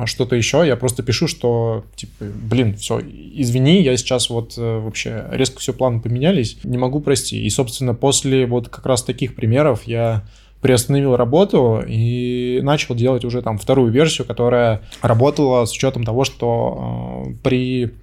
что-то 0.05 0.35
еще, 0.35 0.63
я 0.67 0.75
просто 0.75 1.01
пишу, 1.01 1.27
что, 1.27 1.85
типа, 1.95 2.25
блин, 2.25 2.75
все, 2.75 2.99
извини, 2.99 3.81
я 3.81 3.95
сейчас 3.95 4.29
вот 4.29 4.57
э, 4.57 4.79
вообще 4.79 5.25
резко 5.31 5.59
все 5.59 5.73
планы 5.73 6.01
поменялись, 6.01 6.57
не 6.63 6.77
могу 6.77 6.99
прости. 6.99 7.41
И, 7.41 7.49
собственно, 7.49 7.93
после 7.93 8.45
вот 8.47 8.67
как 8.67 8.85
раз 8.85 9.03
таких 9.03 9.35
примеров 9.35 9.83
я 9.83 10.25
приостановил 10.61 11.15
работу 11.15 11.83
и 11.87 12.59
начал 12.63 12.95
делать 12.95 13.23
уже 13.23 13.41
там 13.41 13.57
вторую 13.57 13.91
версию, 13.91 14.27
которая 14.27 14.81
работала 15.01 15.63
с 15.65 15.71
учетом 15.71 16.03
того, 16.03 16.25
что 16.25 17.25
э, 17.27 17.33
при 17.43 17.93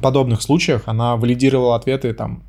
подобных 0.00 0.42
случаях 0.42 0.82
она 0.86 1.16
валидировала 1.16 1.76
ответы 1.76 2.12
там 2.12 2.42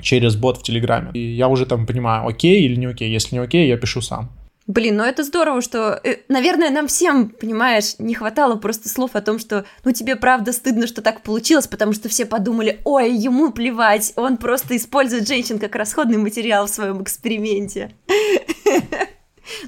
через 0.00 0.36
бот 0.36 0.58
в 0.58 0.62
Телеграме. 0.62 1.10
И 1.14 1.18
я 1.18 1.48
уже 1.48 1.66
там 1.66 1.86
понимаю, 1.86 2.28
окей 2.28 2.62
или 2.62 2.76
не 2.76 2.86
окей. 2.86 3.10
Если 3.10 3.34
не 3.34 3.40
окей, 3.40 3.66
я 3.66 3.76
пишу 3.76 4.00
сам. 4.00 4.30
Блин, 4.66 4.96
ну 4.96 5.04
это 5.04 5.22
здорово, 5.22 5.62
что, 5.62 6.00
э, 6.02 6.16
наверное, 6.28 6.70
нам 6.70 6.88
всем, 6.88 7.28
понимаешь, 7.28 7.94
не 8.00 8.14
хватало 8.14 8.56
просто 8.56 8.88
слов 8.88 9.12
о 9.14 9.20
том, 9.20 9.38
что, 9.38 9.64
ну 9.84 9.92
тебе 9.92 10.16
правда 10.16 10.52
стыдно, 10.52 10.88
что 10.88 11.02
так 11.02 11.22
получилось, 11.22 11.68
потому 11.68 11.92
что 11.92 12.08
все 12.08 12.26
подумали, 12.26 12.80
ой, 12.84 13.14
ему 13.14 13.52
плевать, 13.52 14.12
он 14.16 14.38
просто 14.38 14.76
использует 14.76 15.28
женщин 15.28 15.60
как 15.60 15.76
расходный 15.76 16.18
материал 16.18 16.66
в 16.66 16.70
своем 16.70 17.02
эксперименте. 17.02 17.92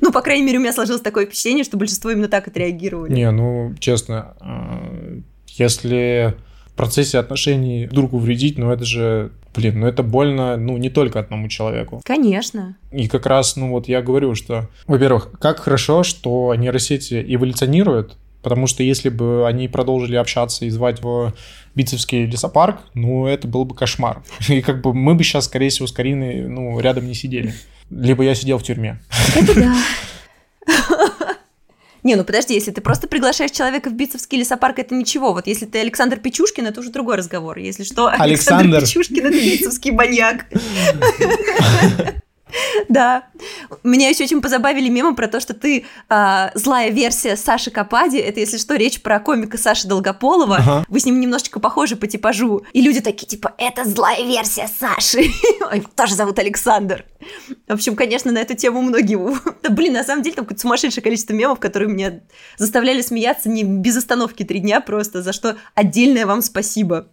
Ну, 0.00 0.10
по 0.10 0.22
крайней 0.22 0.44
мере, 0.44 0.58
у 0.58 0.60
меня 0.60 0.72
сложилось 0.72 1.02
такое 1.02 1.26
впечатление, 1.26 1.62
что 1.62 1.76
большинство 1.76 2.10
именно 2.10 2.26
так 2.26 2.48
отреагировали. 2.48 3.12
Не, 3.12 3.30
ну, 3.30 3.76
честно, 3.78 4.34
э, 4.40 5.20
если 5.46 6.34
в 6.66 6.72
процессе 6.72 7.18
отношений 7.18 7.86
другу 7.86 8.18
вредить, 8.18 8.58
ну 8.58 8.72
это 8.72 8.84
же 8.84 9.30
блин, 9.54 9.80
ну 9.80 9.86
это 9.86 10.02
больно, 10.02 10.56
ну, 10.56 10.76
не 10.76 10.90
только 10.90 11.20
одному 11.20 11.48
человеку. 11.48 12.00
Конечно. 12.04 12.76
И 12.92 13.08
как 13.08 13.26
раз, 13.26 13.56
ну 13.56 13.70
вот 13.70 13.88
я 13.88 14.02
говорю, 14.02 14.34
что, 14.34 14.68
во-первых, 14.86 15.30
как 15.40 15.60
хорошо, 15.60 16.02
что 16.02 16.54
нейросети 16.54 17.24
эволюционируют, 17.26 18.16
потому 18.42 18.66
что 18.66 18.82
если 18.82 19.08
бы 19.08 19.46
они 19.46 19.68
продолжили 19.68 20.16
общаться 20.16 20.64
и 20.64 20.70
звать 20.70 21.02
в 21.02 21.34
Битцевский 21.74 22.26
лесопарк, 22.26 22.80
ну, 22.94 23.26
это 23.26 23.46
был 23.48 23.64
бы 23.64 23.74
кошмар. 23.74 24.22
И 24.48 24.62
как 24.62 24.80
бы 24.82 24.94
мы 24.94 25.14
бы 25.14 25.22
сейчас, 25.22 25.44
скорее 25.44 25.68
всего, 25.70 25.86
с 25.86 25.92
Кариной, 25.92 26.48
ну, 26.48 26.78
рядом 26.80 27.06
не 27.06 27.14
сидели. 27.14 27.54
Либо 27.90 28.24
я 28.24 28.34
сидел 28.34 28.58
в 28.58 28.62
тюрьме. 28.62 29.00
Это 29.36 29.54
да. 29.54 29.76
Не, 32.02 32.16
ну 32.16 32.24
подожди, 32.24 32.54
если 32.54 32.70
ты 32.70 32.80
просто 32.80 33.08
приглашаешь 33.08 33.50
человека 33.50 33.90
в 33.90 33.94
Битцевский 33.94 34.38
лесопарк, 34.38 34.78
это 34.78 34.94
ничего. 34.94 35.32
Вот 35.32 35.46
если 35.46 35.66
ты 35.66 35.80
Александр 35.80 36.18
Печушкин, 36.18 36.66
это 36.66 36.80
уже 36.80 36.90
другой 36.90 37.16
разговор. 37.16 37.58
Если 37.58 37.84
что, 37.84 38.06
Александр, 38.18 38.76
Александр 38.76 38.80
Печушкин– 38.80 39.26
это 39.28 39.36
битцевский 39.36 39.90
маньяк. 39.90 40.46
Да. 42.88 43.24
Меня 43.82 44.08
еще 44.08 44.24
очень 44.24 44.40
позабавили 44.40 44.88
мемы 44.88 45.14
про 45.14 45.28
то, 45.28 45.40
что 45.40 45.54
ты 45.54 45.84
а, 46.08 46.50
злая 46.54 46.90
версия 46.90 47.36
Саши 47.36 47.70
Капади. 47.70 48.16
Это, 48.16 48.40
если 48.40 48.58
что, 48.58 48.76
речь 48.76 49.02
про 49.02 49.20
комика 49.20 49.58
Саши 49.58 49.86
Долгополова. 49.86 50.56
Ага. 50.56 50.84
Вы 50.88 51.00
с 51.00 51.04
ним 51.04 51.20
немножечко 51.20 51.60
похожи 51.60 51.96
по 51.96 52.06
типажу. 52.06 52.62
И 52.72 52.80
люди 52.80 53.00
такие, 53.00 53.26
типа, 53.26 53.54
это 53.58 53.84
злая 53.84 54.22
версия 54.22 54.68
Саши. 54.68 55.30
Ой, 55.72 55.84
тоже 55.94 56.14
зовут 56.14 56.38
Александр. 56.38 57.04
В 57.66 57.74
общем, 57.74 57.96
конечно, 57.96 58.32
на 58.32 58.38
эту 58.38 58.54
тему 58.54 58.82
многие... 58.82 59.18
Да, 59.62 59.70
блин, 59.70 59.92
на 59.92 60.04
самом 60.04 60.22
деле, 60.22 60.36
там 60.36 60.44
какое-то 60.44 60.62
сумасшедшее 60.62 61.02
количество 61.02 61.32
мемов, 61.32 61.58
которые 61.58 61.92
меня 61.92 62.20
заставляли 62.56 63.02
смеяться 63.02 63.48
не 63.48 63.64
без 63.64 63.96
остановки 63.96 64.44
три 64.44 64.60
дня 64.60 64.80
просто, 64.80 65.22
за 65.22 65.32
что 65.32 65.56
отдельное 65.74 66.26
вам 66.26 66.42
спасибо. 66.42 67.08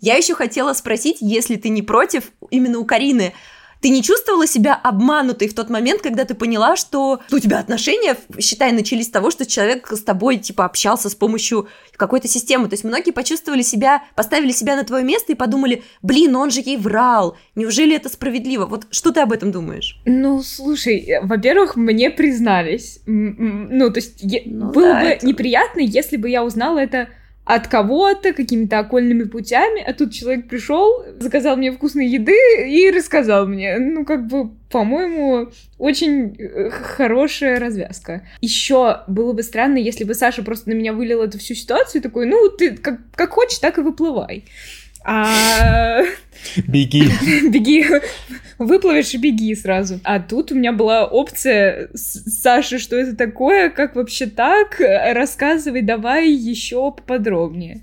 Я 0.00 0.16
еще 0.16 0.34
хотела 0.34 0.74
спросить, 0.74 1.18
если 1.20 1.56
ты 1.56 1.70
не 1.70 1.82
против, 1.82 2.24
именно 2.50 2.78
у 2.78 2.84
Карины, 2.84 3.32
ты 3.80 3.88
не 3.88 4.02
чувствовала 4.02 4.46
себя 4.46 4.74
обманутой 4.74 5.48
в 5.48 5.54
тот 5.54 5.70
момент, 5.70 6.02
когда 6.02 6.24
ты 6.24 6.34
поняла, 6.34 6.76
что 6.76 7.20
у 7.30 7.38
тебя 7.38 7.58
отношения, 7.58 8.16
считай, 8.38 8.72
начались 8.72 9.06
с 9.06 9.10
того, 9.10 9.30
что 9.30 9.46
человек 9.46 9.90
с 9.90 10.02
тобой, 10.02 10.36
типа, 10.36 10.64
общался 10.64 11.08
с 11.08 11.14
помощью 11.14 11.68
какой-то 11.96 12.28
системы. 12.28 12.68
То 12.68 12.74
есть 12.74 12.84
многие 12.84 13.10
почувствовали 13.10 13.62
себя, 13.62 14.02
поставили 14.14 14.52
себя 14.52 14.76
на 14.76 14.84
твое 14.84 15.04
место 15.04 15.32
и 15.32 15.34
подумали, 15.34 15.82
блин, 16.02 16.36
он 16.36 16.50
же 16.50 16.60
ей 16.60 16.76
врал, 16.76 17.36
неужели 17.54 17.96
это 17.96 18.08
справедливо? 18.08 18.66
Вот 18.66 18.86
что 18.90 19.12
ты 19.12 19.20
об 19.20 19.32
этом 19.32 19.52
думаешь? 19.52 20.00
Ну, 20.04 20.42
слушай, 20.42 21.18
во-первых, 21.22 21.76
мне 21.76 22.10
признались. 22.10 23.00
Ну, 23.06 23.90
то 23.90 23.98
есть 23.98 24.22
ну, 24.46 24.72
было 24.72 24.88
да, 24.88 25.00
бы 25.00 25.06
это... 25.08 25.26
неприятно, 25.26 25.80
если 25.80 26.16
бы 26.16 26.28
я 26.28 26.44
узнала 26.44 26.78
это 26.78 27.08
от 27.44 27.66
кого-то 27.66 28.32
какими-то 28.32 28.78
окольными 28.78 29.24
путями, 29.24 29.82
а 29.82 29.92
тут 29.92 30.12
человек 30.12 30.48
пришел, 30.48 31.04
заказал 31.18 31.56
мне 31.56 31.72
вкусной 31.72 32.06
еды 32.06 32.36
и 32.68 32.90
рассказал 32.90 33.46
мне. 33.46 33.78
Ну, 33.78 34.04
как 34.04 34.26
бы, 34.26 34.50
по-моему, 34.70 35.50
очень 35.78 36.36
э, 36.38 36.70
хорошая 36.70 37.58
развязка. 37.58 38.22
Еще 38.40 39.00
было 39.08 39.32
бы 39.32 39.42
странно, 39.42 39.78
если 39.78 40.04
бы 40.04 40.14
Саша 40.14 40.42
просто 40.42 40.68
на 40.68 40.74
меня 40.74 40.92
вылил 40.92 41.22
эту 41.22 41.38
всю 41.38 41.54
ситуацию 41.54 42.02
такой, 42.02 42.26
ну, 42.26 42.50
ты 42.50 42.76
как, 42.76 43.00
как 43.14 43.30
хочешь, 43.30 43.58
так 43.58 43.78
и 43.78 43.82
выплывай. 43.82 44.44
А... 45.04 46.02
Беги. 46.66 47.04
Беги. 47.48 47.86
Выплывешь 48.58 49.14
и 49.14 49.18
беги 49.18 49.54
сразу. 49.54 50.00
А 50.04 50.20
тут 50.20 50.52
у 50.52 50.54
меня 50.54 50.72
была 50.72 51.06
опция 51.06 51.88
Саша, 51.94 52.78
что 52.78 52.96
это 52.96 53.16
такое, 53.16 53.70
как 53.70 53.96
вообще 53.96 54.26
так? 54.26 54.80
Рассказывай, 54.80 55.80
давай 55.80 56.30
еще 56.30 56.92
поподробнее. 56.92 57.82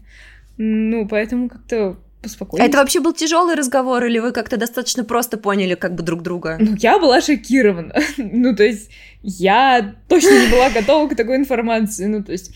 Ну, 0.58 1.08
поэтому 1.08 1.50
как-то 1.50 1.98
поспокойнее. 2.22 2.66
А 2.66 2.70
это 2.70 2.78
вообще 2.78 3.00
был 3.00 3.14
тяжелый 3.14 3.56
разговор, 3.56 4.04
или 4.06 4.20
вы 4.20 4.32
как-то 4.32 4.58
достаточно 4.58 5.04
просто 5.04 5.38
поняли 5.38 5.76
как 5.76 5.96
бы 5.96 6.04
друг 6.04 6.22
друга? 6.22 6.58
Ну, 6.60 6.76
я 6.78 7.00
была 7.00 7.22
шокирована. 7.22 7.96
ну, 8.18 8.56
то 8.56 8.64
есть, 8.64 8.92
я 9.24 9.96
точно 10.08 10.46
не 10.46 10.52
была 10.52 10.70
готова 10.70 11.08
к 11.08 11.16
такой 11.16 11.38
информации. 11.38 12.06
Ну, 12.06 12.24
то 12.24 12.32
есть, 12.32 12.54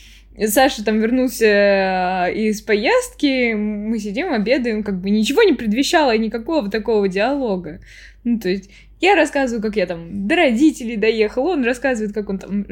Саша 0.48 0.84
там 0.84 1.00
вернулся 1.00 1.46
э, 1.46 2.34
из 2.34 2.62
поездки, 2.62 3.54
мы 3.54 4.00
сидим, 4.00 4.32
обедаем, 4.32 4.84
как 4.84 5.00
бы 5.00 5.10
ничего 5.10 5.44
не 5.44 5.54
предвещало 5.54 6.18
никакого 6.18 6.70
такого 6.70 7.08
диалога. 7.08 7.82
Ну, 8.24 8.40
то 8.40 8.50
есть 8.50 8.70
я 9.02 9.16
рассказываю, 9.16 9.62
как 9.62 9.76
я 9.76 9.88
там 9.88 10.28
до 10.28 10.36
родителей 10.36 10.96
доехал, 10.96 11.48
он 11.48 11.66
рассказывает, 11.66 12.14
как 12.14 12.30
он 12.30 12.38
там, 12.38 12.66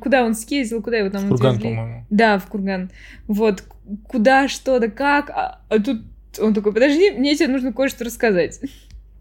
куда 0.00 0.24
он 0.24 0.34
съездил, 0.34 0.82
куда 0.82 0.96
его 0.96 1.10
там 1.10 1.26
в 1.26 1.28
Курган, 1.28 1.60
по-моему. 1.60 2.06
Да, 2.10 2.38
в 2.38 2.46
Курган. 2.46 2.90
Вот, 3.26 3.62
куда, 4.08 4.48
что, 4.48 4.78
да 4.78 4.88
как, 4.88 5.30
а, 5.30 5.60
а 5.68 5.78
тут 5.78 6.02
он 6.40 6.54
такой, 6.54 6.72
подожди, 6.72 7.10
мне 7.10 7.36
тебе 7.36 7.48
нужно 7.48 7.72
кое-что 7.72 8.04
рассказать. 8.04 8.60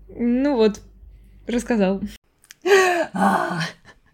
Ну 0.07 0.55
вот, 0.55 0.81
рассказал. 1.47 2.01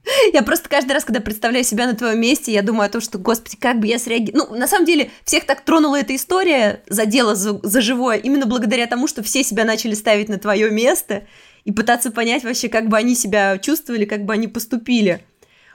Я 0.33 0.43
просто 0.43 0.69
каждый 0.69 0.93
раз, 0.93 1.03
когда 1.03 1.19
представляю 1.19 1.63
себя 1.63 1.87
на 1.87 1.95
твоем 1.95 2.19
месте, 2.19 2.51
я 2.51 2.61
думаю 2.61 2.87
о 2.87 2.89
том, 2.89 3.01
что, 3.01 3.17
господи, 3.17 3.57
как 3.57 3.79
бы 3.79 3.87
я 3.87 3.99
среагировала. 3.99 4.49
Ну, 4.49 4.57
на 4.57 4.67
самом 4.67 4.85
деле, 4.85 5.11
всех 5.25 5.45
так 5.45 5.61
тронула 5.61 5.99
эта 5.99 6.15
история, 6.15 6.83
задела 6.87 7.35
за, 7.35 7.59
за 7.63 7.81
живое, 7.81 8.17
именно 8.17 8.45
благодаря 8.45 8.87
тому, 8.87 9.07
что 9.07 9.23
все 9.23 9.43
себя 9.43 9.65
начали 9.65 9.93
ставить 9.93 10.29
на 10.29 10.37
твое 10.37 10.71
место 10.71 11.23
и 11.65 11.71
пытаться 11.71 12.11
понять 12.11 12.43
вообще, 12.43 12.69
как 12.69 12.87
бы 12.87 12.97
они 12.97 13.15
себя 13.15 13.57
чувствовали, 13.57 14.05
как 14.05 14.25
бы 14.25 14.33
они 14.33 14.47
поступили. 14.47 15.23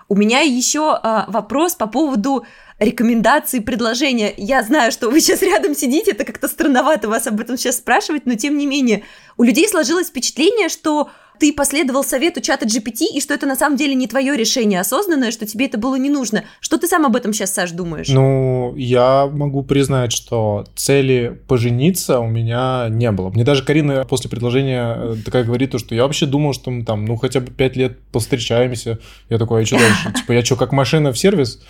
У 0.09 0.17
меня 0.17 0.41
еще 0.41 0.99
а, 1.03 1.25
вопрос 1.29 1.75
по 1.75 1.87
поводу 1.87 2.45
рекомендаций, 2.79 3.63
предложения. 3.63 4.35
Я 4.37 4.63
знаю, 4.63 4.93
что 4.93 5.09
вы 5.09 5.21
сейчас 5.21 5.41
рядом 5.43 5.75
сидите, 5.75 6.11
это 6.11 6.25
как-то 6.25 6.49
странновато 6.49 7.09
вас 7.09 7.27
об 7.27 7.41
этом 7.41 7.57
сейчас 7.57 7.79
спрашивать, 7.79 8.27
но 8.27 8.35
тем 8.35 8.59
не 8.59 8.67
менее, 8.67 9.05
у 9.37 9.45
людей 9.45 9.69
сложилось 9.69 10.09
впечатление, 10.09 10.69
что 10.69 11.11
ты 11.45 11.53
последовал 11.53 12.03
совету 12.03 12.41
чата 12.41 12.65
GPT, 12.65 13.05
и 13.15 13.21
что 13.21 13.35
это 13.35 13.45
на 13.45 13.55
самом 13.55 13.77
деле 13.77 13.95
не 13.95 14.07
твое 14.07 14.35
решение 14.35 14.81
осознанное, 14.81 15.31
что 15.31 15.45
тебе 15.45 15.67
это 15.67 15.77
было 15.77 15.97
не 15.97 16.09
нужно. 16.09 16.45
Что 16.59 16.79
ты 16.79 16.87
сам 16.87 17.05
об 17.05 17.17
этом 17.17 17.35
сейчас, 17.35 17.53
Саш, 17.53 17.73
думаешь? 17.73 18.09
Ну, 18.09 18.75
я 18.79 19.27
могу 19.31 19.63
признать, 19.63 20.11
что 20.11 20.65
цели 20.75 21.39
пожениться 21.47 22.21
у 22.21 22.29
меня 22.29 22.87
не 22.89 23.11
было. 23.11 23.29
Мне 23.29 23.45
даже 23.45 23.63
Карина 23.63 24.07
после 24.09 24.31
предложения 24.31 24.97
э, 24.97 25.17
такая 25.23 25.45
говорит, 25.45 25.73
то, 25.73 25.79
что 25.79 25.95
я 25.95 26.05
вообще 26.05 26.25
думал, 26.25 26.55
что 26.55 26.71
мы 26.71 26.83
там, 26.83 27.05
ну, 27.05 27.17
хотя 27.17 27.41
бы 27.41 27.51
пять 27.51 27.77
лет 27.77 27.99
повстречаемся. 28.11 28.99
Я 29.29 29.37
такой, 29.37 29.65
а 29.65 29.67
что 29.67 29.77
дальше? 29.77 30.15
Типа, 30.17 30.33
я 30.33 30.43
что, 30.43 30.57
как 30.57 30.73
машина 30.73 31.13
в 31.13 31.19
сервис? 31.19 31.61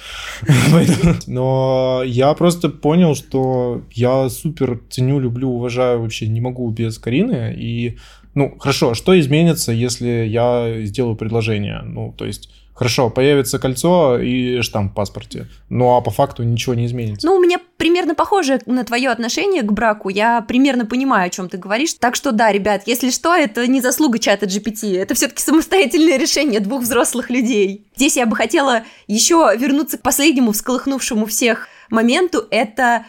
Но 1.27 2.03
я 2.07 2.33
просто 2.35 2.69
понял, 2.69 3.17
что 3.17 3.83
я 3.91 4.29
супер 4.29 4.81
ценю, 4.89 5.19
люблю, 5.19 5.51
уважаю 5.51 6.01
вообще, 6.01 6.29
не 6.29 6.41
могу 6.41 6.71
без 6.71 6.97
Карины, 6.99 7.53
и 7.59 7.99
ну, 8.35 8.57
хорошо, 8.59 8.95
что 8.95 9.19
изменится, 9.19 9.73
если 9.73 10.27
я 10.27 10.83
сделаю 10.85 11.17
предложение? 11.17 11.83
Ну, 11.83 12.13
то 12.17 12.25
есть, 12.25 12.51
хорошо, 12.75 13.09
появится 13.11 13.59
кольцо 13.59 14.19
и 14.19 14.61
штамп 14.61 14.93
в 14.93 14.95
паспорте, 14.95 15.47
ну, 15.69 15.97
а 15.97 16.01
по 16.01 16.11
факту 16.11 16.43
ничего 16.43 16.75
не 16.75 16.87
изменится. 16.87 17.27
Ну, 17.27 17.37
у 17.37 17.41
меня 17.41 17.59
примерно 17.77 18.15
похоже 18.15 18.61
на 18.67 18.85
твое 18.85 19.11
отношение 19.11 19.63
к 19.63 19.73
браку. 19.73 20.09
Я 20.09 20.41
примерно 20.43 20.85
понимаю, 20.85 21.29
о 21.29 21.31
чем 21.31 21.49
ты 21.49 21.59
говоришь. 21.59 21.95
Так 21.95 22.17
что 22.17 22.33
да, 22.33 22.51
ребят, 22.51 22.83
если 22.87 23.11
что, 23.11 23.35
это 23.35 23.67
не 23.67 23.81
заслуга 23.81 24.19
чата 24.19 24.47
GPT. 24.47 24.99
Это 24.99 25.15
все-таки 25.15 25.43
самостоятельное 25.43 26.19
решение 26.19 26.61
двух 26.61 26.83
взрослых 26.83 27.31
людей. 27.31 27.87
Здесь 27.97 28.17
я 28.17 28.27
бы 28.27 28.35
хотела 28.37 28.83
еще 29.07 29.53
вернуться 29.57 29.99
к 29.99 30.03
последнему 30.03 30.53
всколыхнувшему 30.53 31.27
всех 31.27 31.69
моменту. 31.91 32.45
Это 32.51 33.05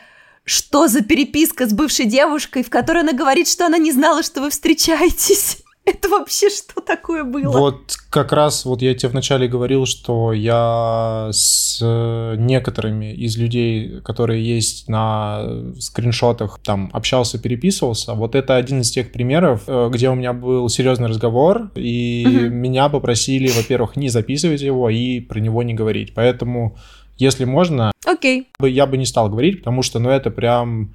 что 0.46 0.88
за 0.88 1.02
переписка 1.02 1.68
с 1.68 1.74
бывшей 1.74 2.06
девушкой, 2.06 2.64
в 2.64 2.70
которой 2.70 3.02
она 3.02 3.14
говорит, 3.14 3.48
что 3.48 3.66
она 3.66 3.78
не 3.78 3.92
знала, 3.92 4.24
что 4.24 4.42
вы 4.42 4.52
встречаетесь? 4.52 5.58
Это 5.86 6.10
вообще 6.10 6.50
что 6.50 6.82
такое 6.82 7.24
было? 7.24 7.52
Вот 7.52 7.96
как 8.10 8.32
раз 8.32 8.66
вот 8.66 8.82
я 8.82 8.96
тебе 8.96 9.10
вначале 9.10 9.48
говорил, 9.48 9.86
что 9.86 10.34
я 10.34 11.30
с 11.32 11.80
некоторыми 12.38 13.14
из 13.14 13.38
людей, 13.38 14.02
которые 14.02 14.44
есть 14.44 14.88
на 14.88 15.44
скриншотах, 15.80 16.60
там 16.64 16.90
общался, 16.92 17.38
переписывался. 17.38 18.14
Вот 18.14 18.34
это 18.34 18.56
один 18.56 18.82
из 18.82 18.90
тех 18.90 19.12
примеров, 19.12 19.64
э, 19.68 19.90
где 19.92 20.10
у 20.10 20.16
меня 20.16 20.34
был 20.34 20.70
серьезный 20.70 21.08
разговор, 21.08 21.70
и 21.76 22.26
угу. 22.26 22.56
меня 22.56 22.90
попросили, 22.90 23.48
во-первых, 23.50 23.96
не 23.96 24.10
записывать 24.10 24.62
его 24.62 24.90
и 24.90 25.20
про 25.20 25.40
него 25.40 25.62
не 25.62 25.76
говорить. 25.76 26.14
Поэтому 26.16 26.78
если 27.18 27.46
можно, 27.46 27.92
Окей. 28.06 28.50
я 28.60 28.86
бы 28.86 28.98
не 28.98 29.06
стал 29.06 29.30
говорить, 29.30 29.60
потому 29.60 29.84
что, 29.84 30.00
ну, 30.00 30.10
это 30.10 30.32
прям 30.32 30.94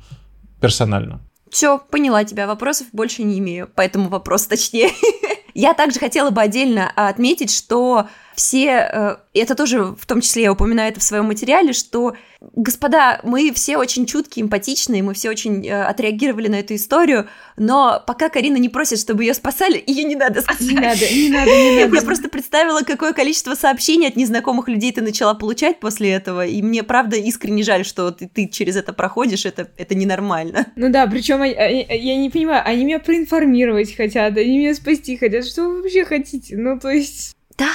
персонально. 0.61 1.21
Все, 1.51 1.79
поняла 1.79 2.25
тебя. 2.25 2.47
Вопросов 2.47 2.87
больше 2.93 3.23
не 3.23 3.39
имею, 3.39 3.69
поэтому 3.75 4.09
вопрос 4.09 4.47
точнее. 4.47 4.91
Я 5.55 5.75
также 5.75 5.99
хотела 5.99 6.31
бы 6.31 6.41
отдельно 6.41 6.91
отметить, 6.95 7.51
что 7.51 8.07
все, 8.41 8.89
э, 8.91 9.17
это 9.35 9.55
тоже 9.55 9.83
в 9.83 10.07
том 10.07 10.23
числе 10.23 10.45
я 10.45 10.53
упоминаю 10.53 10.91
это 10.91 10.99
в 10.99 11.03
своем 11.03 11.27
материале, 11.27 11.75
что, 11.75 12.17
господа, 12.41 13.21
мы 13.23 13.53
все 13.53 13.77
очень 13.77 14.07
чуткие, 14.07 14.47
эмпатичные, 14.47 15.03
мы 15.03 15.13
все 15.13 15.29
очень 15.29 15.67
э, 15.67 15.83
отреагировали 15.83 16.49
на 16.49 16.55
эту 16.55 16.75
историю, 16.75 17.29
но 17.59 18.03
пока 18.07 18.31
Карина 18.31 18.57
не 18.57 18.71
просит, 18.71 18.99
чтобы 18.99 19.25
ее 19.25 19.35
спасали, 19.35 19.85
ее 19.87 20.05
не 20.05 20.17
надо 20.17 20.41
спасать. 20.41 20.63
Не 20.63 20.75
надо, 20.75 21.01
не 21.13 21.29
надо, 21.29 21.51
не 21.51 21.71
надо. 21.85 21.97
Я 21.97 22.03
просто 22.03 22.31
представила, 22.31 22.81
какое 22.81 23.13
количество 23.13 23.55
сообщений 23.55 24.09
от 24.09 24.17
незнакомых 24.17 24.69
людей 24.69 24.91
ты 24.93 25.03
начала 25.03 25.35
получать 25.35 25.79
после 25.79 26.11
этого, 26.11 26.47
и 26.47 26.63
мне, 26.63 26.83
правда, 26.83 27.17
искренне 27.17 27.63
жаль, 27.63 27.85
что 27.85 28.11
ты, 28.11 28.27
ты 28.27 28.49
через 28.49 28.75
это 28.75 28.95
проходишь, 28.95 29.45
это, 29.45 29.69
это 29.77 29.95
ненормально. 29.95 30.67
Ну 30.77 30.91
да, 30.91 31.07
причем 31.07 31.43
я 31.43 32.17
не 32.17 32.31
понимаю, 32.31 32.63
они 32.65 32.87
меня 32.87 33.01
проинформировать 33.01 33.95
хотят, 33.95 34.39
они 34.39 34.61
меня 34.61 34.75
спасти 34.75 35.19
хотят, 35.19 35.45
что 35.45 35.69
вы 35.69 35.83
вообще 35.83 36.07
хотите? 36.07 36.57
Ну, 36.57 36.81
то 36.81 36.89
есть... 36.89 37.37
Да, 37.59 37.67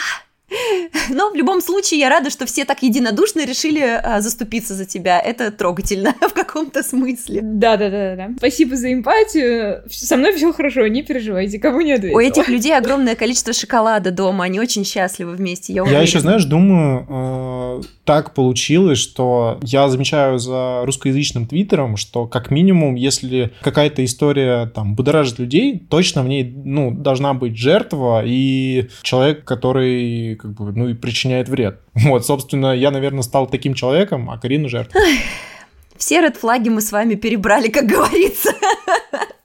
но 1.09 1.31
в 1.31 1.35
любом 1.35 1.61
случае 1.61 1.99
я 1.99 2.09
рада, 2.09 2.29
что 2.29 2.45
все 2.45 2.65
так 2.65 2.83
единодушно 2.83 3.45
решили 3.45 3.81
а, 3.81 4.21
заступиться 4.21 4.73
за 4.75 4.85
тебя. 4.85 5.19
Это 5.19 5.51
трогательно 5.51 6.13
в 6.21 6.33
каком-то 6.33 6.83
смысле. 6.83 7.41
Да, 7.43 7.77
да, 7.77 7.89
да, 7.89 8.15
да. 8.15 8.29
Спасибо 8.37 8.75
за 8.75 8.93
эмпатию. 8.93 9.83
Со 9.89 10.17
мной 10.17 10.33
все 10.35 10.53
хорошо, 10.53 10.87
не 10.87 11.03
переживайте, 11.03 11.59
кому 11.59 11.81
не 11.81 11.93
ответила. 11.93 12.17
У 12.17 12.21
этих 12.21 12.47
людей 12.47 12.77
огромное 12.77 13.15
количество 13.15 13.53
шоколада 13.53 14.11
дома, 14.11 14.45
они 14.45 14.59
очень 14.59 14.85
счастливы 14.85 15.33
вместе. 15.33 15.73
Я, 15.73 15.83
я 15.85 16.01
еще, 16.01 16.19
знаешь, 16.19 16.45
думаю, 16.45 17.81
э, 17.81 17.81
так 18.05 18.33
получилось, 18.33 18.99
что 18.99 19.59
я 19.63 19.89
замечаю 19.89 20.37
за 20.37 20.83
русскоязычным 20.85 21.47
твиттером, 21.47 21.97
что 21.97 22.27
как 22.27 22.51
минимум, 22.51 22.95
если 22.95 23.51
какая-то 23.61 24.05
история 24.05 24.67
там 24.67 24.95
будоражит 24.95 25.39
людей, 25.39 25.79
точно 25.89 26.23
в 26.23 26.27
ней 26.27 26.43
ну, 26.43 26.91
должна 26.91 27.33
быть 27.33 27.57
жертва 27.57 28.23
и 28.23 28.89
человек, 29.01 29.43
который 29.43 30.35
как 30.35 30.53
бы, 30.53 30.71
ну, 30.71 30.87
и 30.87 30.93
причиняет 30.93 31.49
вред. 31.49 31.81
Вот, 32.05 32.25
собственно, 32.25 32.73
я, 32.75 32.91
наверное, 32.91 33.23
стал 33.23 33.47
таким 33.47 33.73
человеком, 33.73 34.29
а 34.29 34.37
Карина 34.37 34.69
жертва. 34.69 35.01
Все 35.97 36.21
ред 36.21 36.37
флаги 36.37 36.69
мы 36.69 36.81
с 36.81 36.91
вами 36.91 37.15
перебрали, 37.15 37.69
как 37.69 37.87
говорится. 37.87 38.51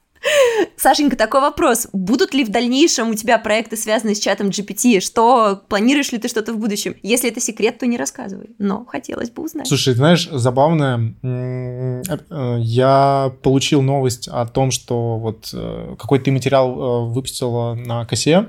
Сашенька, 0.77 1.17
такой 1.17 1.41
вопрос. 1.41 1.89
Будут 1.93 2.35
ли 2.35 2.45
в 2.45 2.51
дальнейшем 2.51 3.11
у 3.11 3.15
тебя 3.15 3.39
проекты, 3.39 3.77
связанные 3.77 4.15
с 4.15 4.19
чатом 4.19 4.49
GPT? 4.49 5.01
Что, 5.01 5.63
планируешь 5.69 6.13
ли 6.13 6.19
ты 6.19 6.29
что-то 6.29 6.53
в 6.53 6.59
будущем? 6.59 6.95
Если 7.03 7.31
это 7.31 7.41
секрет, 7.41 7.79
то 7.79 7.87
не 7.87 7.97
рассказывай. 7.97 8.51
Но 8.59 8.85
хотелось 8.85 9.31
бы 9.31 9.43
узнать. 9.43 9.67
Слушай, 9.67 9.95
знаешь, 9.95 10.29
забавно, 10.31 11.15
э, 11.23 12.57
я 12.61 13.33
получил 13.43 13.83
новость 13.83 14.29
о 14.29 14.47
том, 14.47 14.71
что 14.71 15.19
вот 15.19 15.51
э, 15.53 15.97
какой-то 15.99 16.31
материал 16.31 16.71
э, 16.71 17.13
выпустила 17.13 17.75
на 17.75 18.05
косе, 18.05 18.49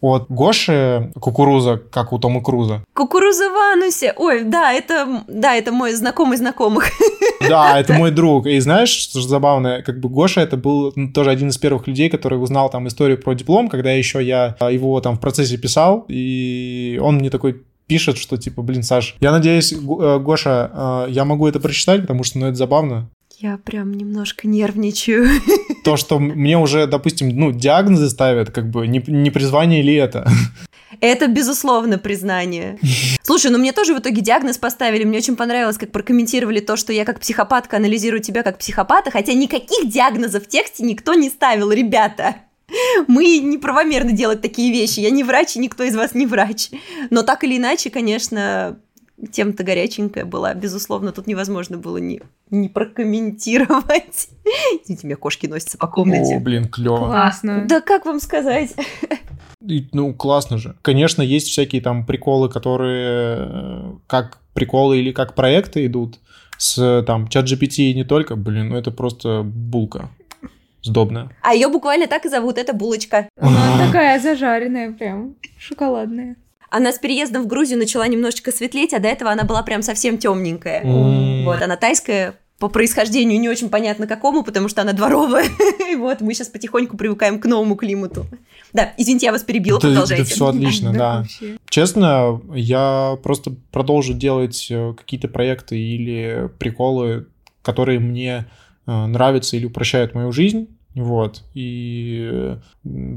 от 0.00 0.26
Гоши 0.28 1.10
Кукуруза, 1.20 1.80
как 1.90 2.12
у 2.12 2.18
Тома 2.18 2.42
Круза. 2.42 2.82
Кукуруза 2.94 3.48
в 3.50 3.72
анусе. 3.72 4.14
Ой, 4.16 4.44
да, 4.44 4.72
это, 4.72 5.24
да, 5.28 5.54
это 5.54 5.72
мой 5.72 5.92
знакомый 5.92 6.36
знакомых. 6.36 6.90
Да, 7.48 7.78
это 7.80 7.94
мой 7.94 8.10
друг. 8.10 8.46
И 8.46 8.58
знаешь, 8.60 8.90
что 8.90 9.20
забавно, 9.20 9.82
как 9.84 10.00
бы 10.00 10.08
Гоша 10.08 10.40
это 10.40 10.56
был 10.56 10.92
тоже 11.14 11.30
один 11.30 11.48
из 11.48 11.58
первых 11.58 11.86
людей, 11.86 12.08
который 12.08 12.42
узнал 12.42 12.70
там 12.70 12.88
историю 12.88 13.20
про 13.20 13.34
диплом, 13.34 13.68
когда 13.68 13.90
еще 13.92 14.22
я 14.22 14.56
его 14.70 15.00
там 15.00 15.16
в 15.16 15.20
процессе 15.20 15.56
писал, 15.56 16.04
и 16.08 16.98
он 17.02 17.16
мне 17.16 17.30
такой 17.30 17.62
пишет, 17.86 18.18
что 18.18 18.36
типа, 18.36 18.62
блин, 18.62 18.84
Саш, 18.84 19.16
я 19.20 19.32
надеюсь, 19.32 19.72
э, 19.72 20.18
Гоша, 20.20 21.06
э, 21.08 21.10
я 21.10 21.24
могу 21.24 21.48
это 21.48 21.58
прочитать, 21.58 22.02
потому 22.02 22.22
что, 22.22 22.38
ну, 22.38 22.46
это 22.46 22.54
забавно. 22.54 23.10
Я 23.38 23.58
прям 23.58 23.94
немножко 23.94 24.46
нервничаю. 24.46 25.26
То, 25.84 25.96
что 25.96 26.18
мне 26.18 26.58
уже, 26.58 26.86
допустим, 26.86 27.28
ну, 27.28 27.52
диагнозы 27.52 28.08
ставят, 28.10 28.50
как 28.50 28.70
бы, 28.70 28.86
не, 28.86 29.02
не 29.06 29.30
призвание 29.30 29.82
ли 29.82 29.94
это? 29.94 30.28
Это, 31.00 31.28
безусловно, 31.28 31.98
признание. 31.98 32.78
Слушай, 33.22 33.50
ну 33.50 33.58
мне 33.58 33.72
тоже 33.72 33.94
в 33.94 34.00
итоге 34.00 34.20
диагноз 34.20 34.58
поставили. 34.58 35.04
Мне 35.04 35.18
очень 35.18 35.36
понравилось, 35.36 35.78
как 35.78 35.92
прокомментировали 35.92 36.60
то, 36.60 36.76
что 36.76 36.92
я 36.92 37.04
как 37.04 37.20
психопатка 37.20 37.76
анализирую 37.76 38.20
тебя 38.20 38.42
как 38.42 38.58
психопата, 38.58 39.10
хотя 39.10 39.32
никаких 39.32 39.88
диагнозов 39.88 40.44
в 40.44 40.48
тексте 40.48 40.82
никто 40.82 41.14
не 41.14 41.30
ставил, 41.30 41.70
ребята. 41.70 42.36
Мы 43.06 43.38
неправомерно 43.38 44.12
делать 44.12 44.42
такие 44.42 44.72
вещи. 44.72 45.00
Я 45.00 45.10
не 45.10 45.24
врач, 45.24 45.56
и 45.56 45.60
никто 45.60 45.84
из 45.84 45.96
вас 45.96 46.14
не 46.14 46.26
врач. 46.26 46.70
Но 47.10 47.22
так 47.22 47.44
или 47.44 47.56
иначе, 47.56 47.90
конечно, 47.90 48.78
тема-то 49.32 49.64
горяченькая 49.64 50.24
была. 50.24 50.54
Безусловно, 50.54 51.12
тут 51.12 51.26
невозможно 51.26 51.78
было 51.78 51.98
не, 51.98 52.20
не 52.50 52.68
прокомментировать. 52.68 54.28
Извините, 54.82 55.06
меня 55.06 55.16
кошки 55.16 55.46
носятся 55.46 55.78
по 55.78 55.86
комнате. 55.86 56.36
О, 56.36 56.40
блин, 56.40 56.68
клево. 56.68 57.06
Классно. 57.06 57.64
Да 57.68 57.80
как 57.80 58.06
вам 58.06 58.20
сказать? 58.20 58.74
И, 59.66 59.88
ну, 59.92 60.14
классно 60.14 60.58
же. 60.58 60.76
Конечно, 60.82 61.22
есть 61.22 61.48
всякие 61.48 61.82
там 61.82 62.06
приколы, 62.06 62.48
которые 62.48 63.36
э, 63.40 63.92
как 64.06 64.38
приколы 64.54 64.98
или 64.98 65.12
как 65.12 65.34
проекты 65.34 65.84
идут 65.86 66.18
с 66.56 67.02
там 67.06 67.28
чат 67.28 67.46
GPT 67.46 67.90
и 67.90 67.94
не 67.94 68.04
только. 68.04 68.36
Блин, 68.36 68.70
ну 68.70 68.76
это 68.76 68.90
просто 68.90 69.42
булка 69.42 70.08
сдобная. 70.82 71.30
А 71.42 71.54
ее 71.54 71.68
буквально 71.68 72.06
так 72.06 72.24
и 72.24 72.28
зовут, 72.28 72.58
это 72.58 72.72
булочка. 72.72 73.28
Она 73.38 73.86
такая 73.86 74.18
зажаренная 74.18 74.92
прям, 74.92 75.36
шоколадная. 75.58 76.36
Она 76.70 76.92
с 76.92 76.98
переездом 76.98 77.42
в 77.42 77.46
Грузию 77.46 77.78
начала 77.78 78.06
немножечко 78.06 78.52
светлеть, 78.52 78.94
а 78.94 79.00
до 79.00 79.08
этого 79.08 79.30
она 79.30 79.44
была 79.44 79.62
прям 79.62 79.82
совсем 79.82 80.18
темненькая. 80.18 80.82
М. 80.82 81.44
Вот, 81.44 81.60
она 81.60 81.76
тайская, 81.76 82.36
по 82.60 82.68
происхождению 82.68 83.40
не 83.40 83.48
очень 83.48 83.70
понятно 83.70 84.06
какому, 84.06 84.44
потому 84.44 84.68
что 84.68 84.82
она 84.82 84.92
дворовая. 84.92 85.46
И 85.90 85.96
вот 85.96 86.20
мы 86.20 86.34
сейчас 86.34 86.48
потихоньку 86.48 86.96
привыкаем 86.96 87.40
к 87.40 87.46
новому 87.46 87.74
климату. 87.74 88.26
Да, 88.72 88.92
извините, 88.98 89.26
я 89.26 89.32
вас 89.32 89.42
перебила, 89.42 89.78
Да, 89.80 89.88
продолжайте. 89.88 90.24
да 90.24 90.30
все 90.30 90.46
отлично, 90.46 90.92
да. 90.92 91.18
вообще. 91.18 91.56
Честно, 91.68 92.40
я 92.54 93.18
просто 93.22 93.54
продолжу 93.72 94.12
делать 94.12 94.68
э, 94.70 94.92
какие-то 94.96 95.26
проекты 95.28 95.78
или 95.78 96.50
приколы, 96.58 97.26
которые 97.62 97.98
мне 97.98 98.46
э, 98.86 99.06
нравятся 99.06 99.56
или 99.56 99.64
упрощают 99.64 100.14
мою 100.14 100.30
жизнь. 100.30 100.68
Вот. 100.94 101.44
И 101.54 102.56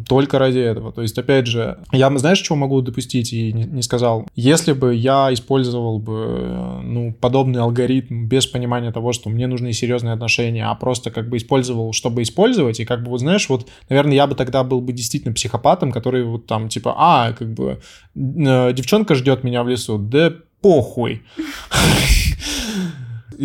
только 0.08 0.38
ради 0.38 0.60
этого. 0.60 0.92
То 0.92 1.02
есть, 1.02 1.18
опять 1.18 1.48
же, 1.48 1.80
я, 1.92 2.16
знаешь, 2.18 2.40
чего 2.40 2.56
могу 2.56 2.82
допустить 2.82 3.34
и 3.34 3.52
не, 3.52 3.82
сказал? 3.82 4.28
Если 4.36 4.74
бы 4.74 4.94
я 4.94 5.34
использовал 5.34 6.00
бы, 6.00 6.82
ну, 6.84 7.14
подобный 7.20 7.62
алгоритм 7.62 8.26
без 8.28 8.46
понимания 8.46 8.92
того, 8.92 9.12
что 9.12 9.30
мне 9.30 9.48
нужны 9.48 9.74
серьезные 9.74 10.14
отношения, 10.14 10.66
а 10.66 10.76
просто 10.76 11.10
как 11.10 11.30
бы 11.30 11.38
использовал, 11.38 11.94
чтобы 11.94 12.22
использовать, 12.22 12.80
и 12.80 12.86
как 12.86 13.04
бы, 13.04 13.10
вот 13.10 13.22
знаешь, 13.22 13.50
вот, 13.50 13.68
наверное, 13.90 14.16
я 14.16 14.28
бы 14.28 14.36
тогда 14.36 14.64
был 14.64 14.82
бы 14.82 14.94
действительно 14.94 15.34
психопатом, 15.34 15.92
который 15.92 16.24
вот 16.24 16.46
там, 16.46 16.70
типа, 16.70 16.94
а, 16.96 17.34
как 17.34 17.54
бы, 17.54 17.80
э, 18.16 18.74
девчонка 18.74 19.16
ждет 19.16 19.44
меня 19.44 19.64
в 19.64 19.68
лесу, 19.68 19.98
да 19.98 20.34
похуй. 20.62 21.24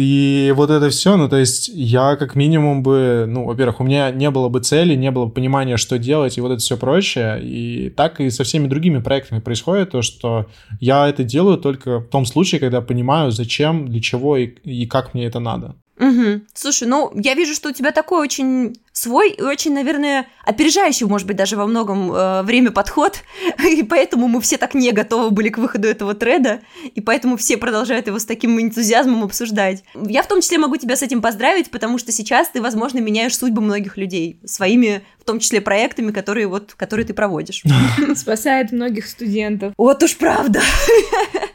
И 0.00 0.52
вот 0.54 0.70
это 0.70 0.90
все, 0.90 1.16
ну, 1.16 1.28
то 1.28 1.38
есть 1.38 1.66
я 1.74 2.14
как 2.14 2.36
минимум 2.36 2.84
бы, 2.84 3.24
ну, 3.26 3.44
во-первых, 3.46 3.80
у 3.80 3.82
меня 3.84 4.12
не 4.12 4.30
было 4.30 4.48
бы 4.48 4.60
цели, 4.60 4.94
не 4.94 5.10
было 5.10 5.24
бы 5.26 5.32
понимания, 5.32 5.76
что 5.76 5.98
делать, 5.98 6.38
и 6.38 6.40
вот 6.40 6.52
это 6.52 6.60
все 6.60 6.76
прочее. 6.76 7.40
И 7.42 7.90
так 7.90 8.20
и 8.20 8.30
со 8.30 8.44
всеми 8.44 8.68
другими 8.68 8.98
проектами 8.98 9.40
происходит 9.40 9.90
то, 9.90 10.02
что 10.02 10.46
я 10.78 11.08
это 11.08 11.24
делаю 11.24 11.58
только 11.58 11.98
в 11.98 12.06
том 12.06 12.26
случае, 12.26 12.60
когда 12.60 12.80
понимаю, 12.80 13.32
зачем, 13.32 13.88
для 13.88 14.00
чего 14.00 14.36
и, 14.36 14.46
и 14.46 14.86
как 14.86 15.14
мне 15.14 15.26
это 15.26 15.40
надо. 15.40 15.74
Мгм. 15.98 16.42
Слушай, 16.54 16.86
ну, 16.86 17.10
я 17.16 17.34
вижу, 17.34 17.54
что 17.54 17.70
у 17.70 17.72
тебя 17.72 17.90
такой 17.90 18.22
очень 18.22 18.76
свой 18.98 19.30
и 19.30 19.42
очень, 19.42 19.72
наверное, 19.72 20.26
опережающий, 20.44 21.06
может 21.06 21.26
быть, 21.26 21.36
даже 21.36 21.56
во 21.56 21.66
многом 21.66 22.12
э, 22.12 22.42
время 22.42 22.70
подход, 22.70 23.22
и 23.64 23.82
поэтому 23.82 24.28
мы 24.28 24.40
все 24.40 24.56
так 24.56 24.74
не 24.74 24.92
готовы 24.92 25.30
были 25.30 25.48
к 25.48 25.58
выходу 25.58 25.88
этого 25.88 26.14
треда, 26.14 26.60
и 26.94 27.00
поэтому 27.00 27.36
все 27.36 27.56
продолжают 27.56 28.06
его 28.06 28.18
с 28.18 28.24
таким 28.24 28.60
энтузиазмом 28.60 29.24
обсуждать. 29.24 29.84
Я 29.94 30.22
в 30.22 30.28
том 30.28 30.40
числе 30.40 30.58
могу 30.58 30.76
тебя 30.76 30.96
с 30.96 31.02
этим 31.02 31.22
поздравить, 31.22 31.70
потому 31.70 31.98
что 31.98 32.12
сейчас 32.12 32.48
ты, 32.48 32.60
возможно, 32.60 32.98
меняешь 32.98 33.36
судьбы 33.36 33.62
многих 33.62 33.96
людей 33.96 34.40
своими, 34.44 35.02
в 35.20 35.24
том 35.24 35.38
числе, 35.38 35.60
проектами, 35.60 36.10
которые 36.10 36.46
вот, 36.46 36.74
которые 36.74 37.06
ты 37.06 37.14
проводишь. 37.14 37.62
Спасает 38.16 38.72
многих 38.72 39.06
студентов. 39.06 39.74
Вот 39.76 40.02
уж 40.02 40.16
правда. 40.16 40.60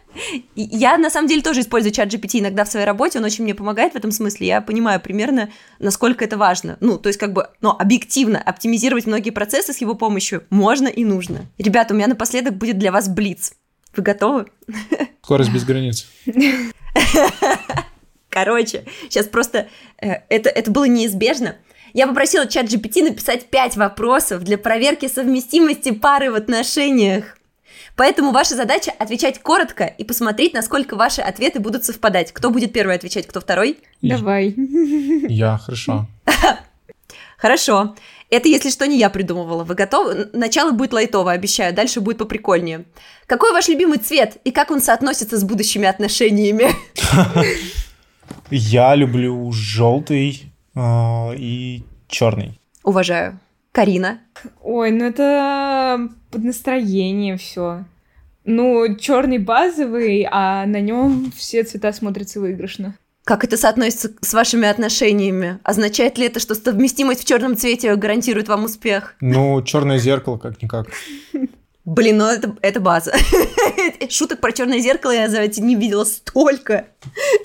Я, 0.56 0.98
на 0.98 1.10
самом 1.10 1.28
деле, 1.28 1.42
тоже 1.42 1.62
использую 1.62 1.92
чат 1.92 2.14
GPT 2.14 2.40
иногда 2.40 2.66
в 2.66 2.68
своей 2.68 2.86
работе, 2.86 3.20
он 3.20 3.26
очень 3.26 3.44
мне 3.44 3.56
помогает 3.56 3.94
в 3.94 3.96
этом 3.96 4.12
смысле, 4.12 4.48
я 4.48 4.62
понимаю 4.62 5.00
примерно, 5.00 5.50
насколько 5.80 6.26
это 6.26 6.38
важно. 6.38 6.78
Ну, 6.80 6.98
то 6.98 7.08
есть, 7.08 7.20
как 7.20 7.34
бы, 7.34 7.50
но 7.62 7.76
объективно 7.78 8.40
оптимизировать 8.40 9.06
многие 9.06 9.32
процессы 9.32 9.74
с 9.74 9.82
его 9.82 9.96
помощью 9.96 10.44
можно 10.50 10.88
и 10.88 11.04
нужно. 11.04 11.46
Ребята, 11.58 11.94
у 11.94 11.98
меня 11.98 12.08
напоследок 12.08 12.56
будет 12.56 12.78
для 12.78 12.92
вас 12.92 13.10
блиц. 13.10 13.54
Вы 13.96 14.04
готовы? 14.04 14.48
Скорость 15.24 15.52
без 15.52 15.64
границ. 15.64 16.08
Короче, 18.30 18.86
сейчас 19.04 19.28
просто 19.28 19.68
э, 20.02 20.14
это, 20.30 20.50
это 20.50 20.72
было 20.72 20.86
неизбежно. 20.86 21.56
Я 21.94 22.08
попросила 22.08 22.48
чат 22.48 22.66
GPT 22.66 23.04
написать 23.04 23.46
5 23.52 23.78
вопросов 23.78 24.44
для 24.44 24.58
проверки 24.58 25.08
совместимости 25.08 25.92
пары 25.92 26.32
в 26.32 26.36
отношениях. 26.36 27.38
Поэтому 27.96 28.32
ваша 28.32 28.56
задача 28.56 28.92
отвечать 28.98 29.40
коротко 29.40 29.84
и 29.86 30.04
посмотреть, 30.04 30.54
насколько 30.54 30.96
ваши 30.96 31.22
ответы 31.22 31.60
будут 31.60 31.86
совпадать. 31.86 32.32
Кто 32.32 32.50
будет 32.50 32.74
первый 32.74 32.96
отвечать, 32.96 33.28
кто 33.28 33.40
второй? 33.40 33.80
Давай. 34.02 34.54
Я, 35.30 35.58
хорошо. 35.58 36.08
Хорошо. 37.38 37.94
Это, 38.30 38.48
если 38.48 38.70
что, 38.70 38.88
не 38.88 38.98
я 38.98 39.10
придумывала. 39.10 39.66
Вы 39.66 39.76
готовы? 39.76 40.30
Начало 40.32 40.72
будет 40.72 40.94
лайтово, 40.94 41.34
обещаю. 41.34 41.74
Дальше 41.74 42.00
будет 42.00 42.18
поприкольнее. 42.18 42.86
Какой 43.28 43.52
ваш 43.52 43.68
любимый 43.68 44.00
цвет 44.00 44.38
и 44.46 44.52
как 44.52 44.72
он 44.72 44.82
соотносится 44.82 45.38
с 45.38 45.44
будущими 45.44 45.86
отношениями? 45.86 46.68
Я 48.50 48.96
люблю 48.96 49.52
желтый 49.52 50.54
а, 50.74 51.34
и 51.38 51.84
черный. 52.08 52.60
Уважаю. 52.84 53.40
Карина. 53.74 54.20
Ой, 54.62 54.92
ну 54.92 55.04
это 55.04 56.08
под 56.32 56.44
настроение 56.44 57.38
все. 57.38 57.84
Ну, 58.46 58.96
черный 58.98 59.40
базовый, 59.40 60.28
а 60.30 60.66
на 60.68 60.80
нем 60.80 61.34
все 61.36 61.64
цвета 61.64 61.92
смотрятся 61.92 62.40
выигрышно. 62.40 62.96
Как 63.24 63.44
это 63.44 63.58
соотносится 63.58 64.12
с 64.22 64.34
вашими 64.34 64.68
отношениями? 64.68 65.60
Означает 65.64 66.18
ли 66.20 66.28
это, 66.28 66.40
что 66.40 66.54
совместимость 66.54 67.24
в 67.24 67.26
черном 67.26 67.58
цвете 67.58 67.96
гарантирует 67.96 68.48
вам 68.48 68.66
успех? 68.66 69.16
Ну, 69.22 69.62
черное 69.64 69.98
зеркало, 69.98 70.38
как-никак. 70.38 70.88
Блин, 71.86 72.18
ну 72.18 72.26
это, 72.26 72.56
это 72.62 72.80
база. 72.80 73.14
Шуток 74.10 74.40
про 74.40 74.52
черное 74.52 74.80
зеркало 74.80 75.12
я 75.12 75.30
за 75.30 75.42
эти 75.42 75.62
не 75.62 75.76
видела 75.76 76.04
столько, 76.04 76.86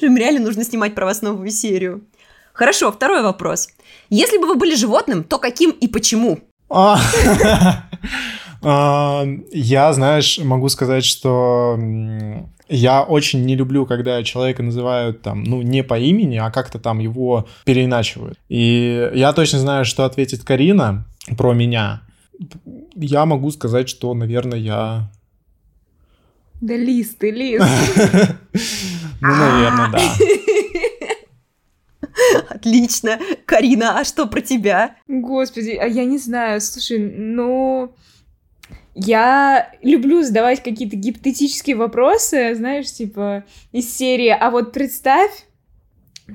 им 0.01 0.17
реально 0.17 0.41
нужно 0.41 0.63
снимать 0.63 0.95
про 0.95 1.07
вас 1.07 1.23
новую 1.23 1.51
серию. 1.51 2.05
Хорошо, 2.53 2.93
второй 2.93 3.23
вопрос. 3.23 3.69
Если 4.11 4.39
бы 4.39 4.47
вы 4.47 4.55
были 4.57 4.75
животным, 4.75 5.25
то 5.25 5.39
каким 5.39 5.71
и 5.71 5.87
почему? 5.89 6.41
А, 6.71 6.99
а, 8.63 9.25
Я, 9.53 9.93
знаешь, 9.93 10.39
могу 10.39 10.69
сказать, 10.69 11.05
что 11.05 11.79
Я 12.69 13.03
очень 13.03 13.45
не 13.45 13.57
люблю, 13.57 13.87
когда 13.87 14.23
человека 14.23 14.63
называют 14.63 15.23
там, 15.23 15.45
ну, 15.45 15.63
не 15.63 15.83
по 15.83 15.99
имени, 15.99 16.37
а 16.37 16.51
как-то 16.51 16.79
там 16.79 16.99
его 16.99 17.47
переиначивают. 17.65 18.39
И 18.49 19.11
я 19.15 19.33
точно 19.33 19.59
знаю, 19.59 19.85
что 19.85 20.05
ответит 20.05 20.45
Карина 20.45 21.07
про 21.37 21.53
меня. 21.53 22.03
Я 22.95 23.27
могу 23.27 23.51
сказать, 23.51 23.89
что, 23.89 24.15
наверное, 24.15 24.59
я... 24.59 25.11
Да 26.61 26.75
лис 26.75 27.15
ты, 27.19 27.31
лис. 27.31 27.63
Ну, 29.21 29.35
наверное, 29.35 29.91
да. 29.91 30.01
Отлично. 32.49 33.19
Карина, 33.45 33.99
а 33.99 34.05
что 34.05 34.27
про 34.27 34.41
тебя? 34.41 34.97
Господи, 35.07 35.71
а 35.71 35.87
я 35.87 36.05
не 36.05 36.19
знаю, 36.19 36.61
слушай, 36.61 36.99
ну... 36.99 37.95
Я 39.01 39.71
люблю 39.83 40.23
задавать 40.23 40.61
какие-то 40.61 40.97
гипотетические 40.97 41.77
вопросы, 41.77 42.57
знаешь, 42.57 42.91
типа 42.91 43.45
из 43.71 43.97
серии 43.97 44.37
«А 44.37 44.51
вот 44.51 44.73
представь, 44.73 45.47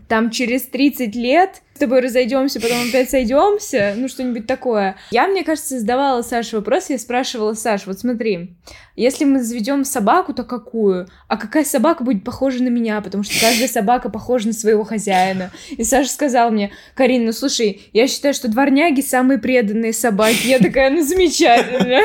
там 0.08 0.32
через 0.32 0.64
30 0.64 1.16
лет 1.16 1.62
с 1.76 1.80
тобой 1.80 2.02
разойдемся, 2.02 2.62
потом 2.62 2.88
опять 2.88 3.10
сойдемся, 3.10 3.94
ну 3.98 4.08
что-нибудь 4.08 4.48
такое. 4.48 4.96
Я, 5.12 5.28
мне 5.28 5.44
кажется, 5.44 5.80
задавала 5.80 6.22
Саше 6.22 6.58
вопрос, 6.58 6.90
я 6.90 7.00
спрашивала 7.00 7.54
Саш, 7.54 7.88
вот 7.88 8.00
смотри, 8.00 8.56
если 8.96 9.26
мы 9.26 9.42
заведем 9.42 9.84
собаку, 9.84 10.34
то 10.34 10.44
какую? 10.44 11.08
А 11.28 11.38
какая 11.38 11.66
собака 11.66 12.04
будет 12.04 12.24
похожа 12.24 12.64
на 12.64 12.70
меня? 12.70 13.02
Потому 13.02 13.24
что 13.24 13.40
каждая 13.40 13.68
собака 13.68 14.10
похожа 14.10 14.48
на 14.48 14.54
своего 14.54 14.84
хозяина. 14.84 15.52
И 15.72 15.84
Саша 15.84 16.10
сказал 16.10 16.52
мне, 16.52 16.72
Карин, 16.94 17.26
ну 17.26 17.32
слушай, 17.32 17.90
я 17.92 18.08
считаю, 18.08 18.34
что 18.34 18.48
дворняги 18.48 19.02
самые 19.02 19.40
преданные 19.40 19.94
собаки. 19.94 20.48
Я 20.48 20.60
такая, 20.60 20.92
ну 20.92 21.04
замечательно. 21.04 22.02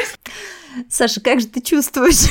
Саша, 0.88 1.20
как 1.20 1.40
же 1.40 1.46
ты 1.46 1.60
чувствуешь, 1.60 2.30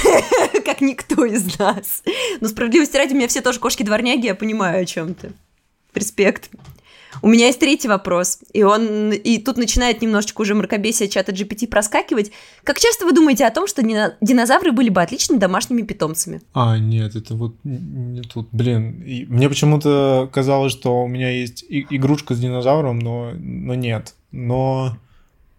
как 0.65 0.81
никто 0.81 1.25
из 1.25 1.57
нас? 1.59 2.03
Ну, 2.39 2.47
справедливости 2.47 2.95
ради, 2.95 3.13
у 3.13 3.17
меня 3.17 3.27
все 3.27 3.41
тоже 3.41 3.59
кошки-дворняги, 3.59 4.27
я 4.27 4.35
понимаю, 4.35 4.81
о 4.81 4.85
чем 4.85 5.13
ты. 5.13 5.31
Респект. 5.97 6.49
У 7.21 7.27
меня 7.27 7.47
есть 7.47 7.59
третий 7.59 7.87
вопрос, 7.87 8.39
и 8.53 8.63
он 8.63 9.11
и 9.11 9.39
тут 9.39 9.57
начинает 9.57 10.01
немножечко 10.01 10.41
уже 10.41 10.53
мракобесие 10.53 11.09
чата 11.09 11.31
GPT 11.31 11.67
проскакивать. 11.67 12.31
Как 12.63 12.79
часто 12.79 13.05
вы 13.05 13.13
думаете 13.13 13.45
о 13.45 13.51
том, 13.51 13.67
что 13.67 13.81
динозавры 13.81 14.71
были 14.71 14.89
бы 14.89 15.01
отличными 15.01 15.39
домашними 15.39 15.81
питомцами? 15.81 16.41
А, 16.53 16.77
нет, 16.77 17.15
это 17.15 17.35
вот 17.35 17.55
тут, 18.31 18.49
блин. 18.51 19.01
И 19.03 19.25
мне 19.25 19.49
почему-то 19.49 20.29
казалось, 20.31 20.73
что 20.73 21.03
у 21.03 21.07
меня 21.07 21.29
есть 21.29 21.65
игрушка 21.67 22.35
с 22.35 22.39
динозавром, 22.39 22.99
но, 22.99 23.31
но 23.35 23.75
нет. 23.75 24.13
Но 24.31 24.97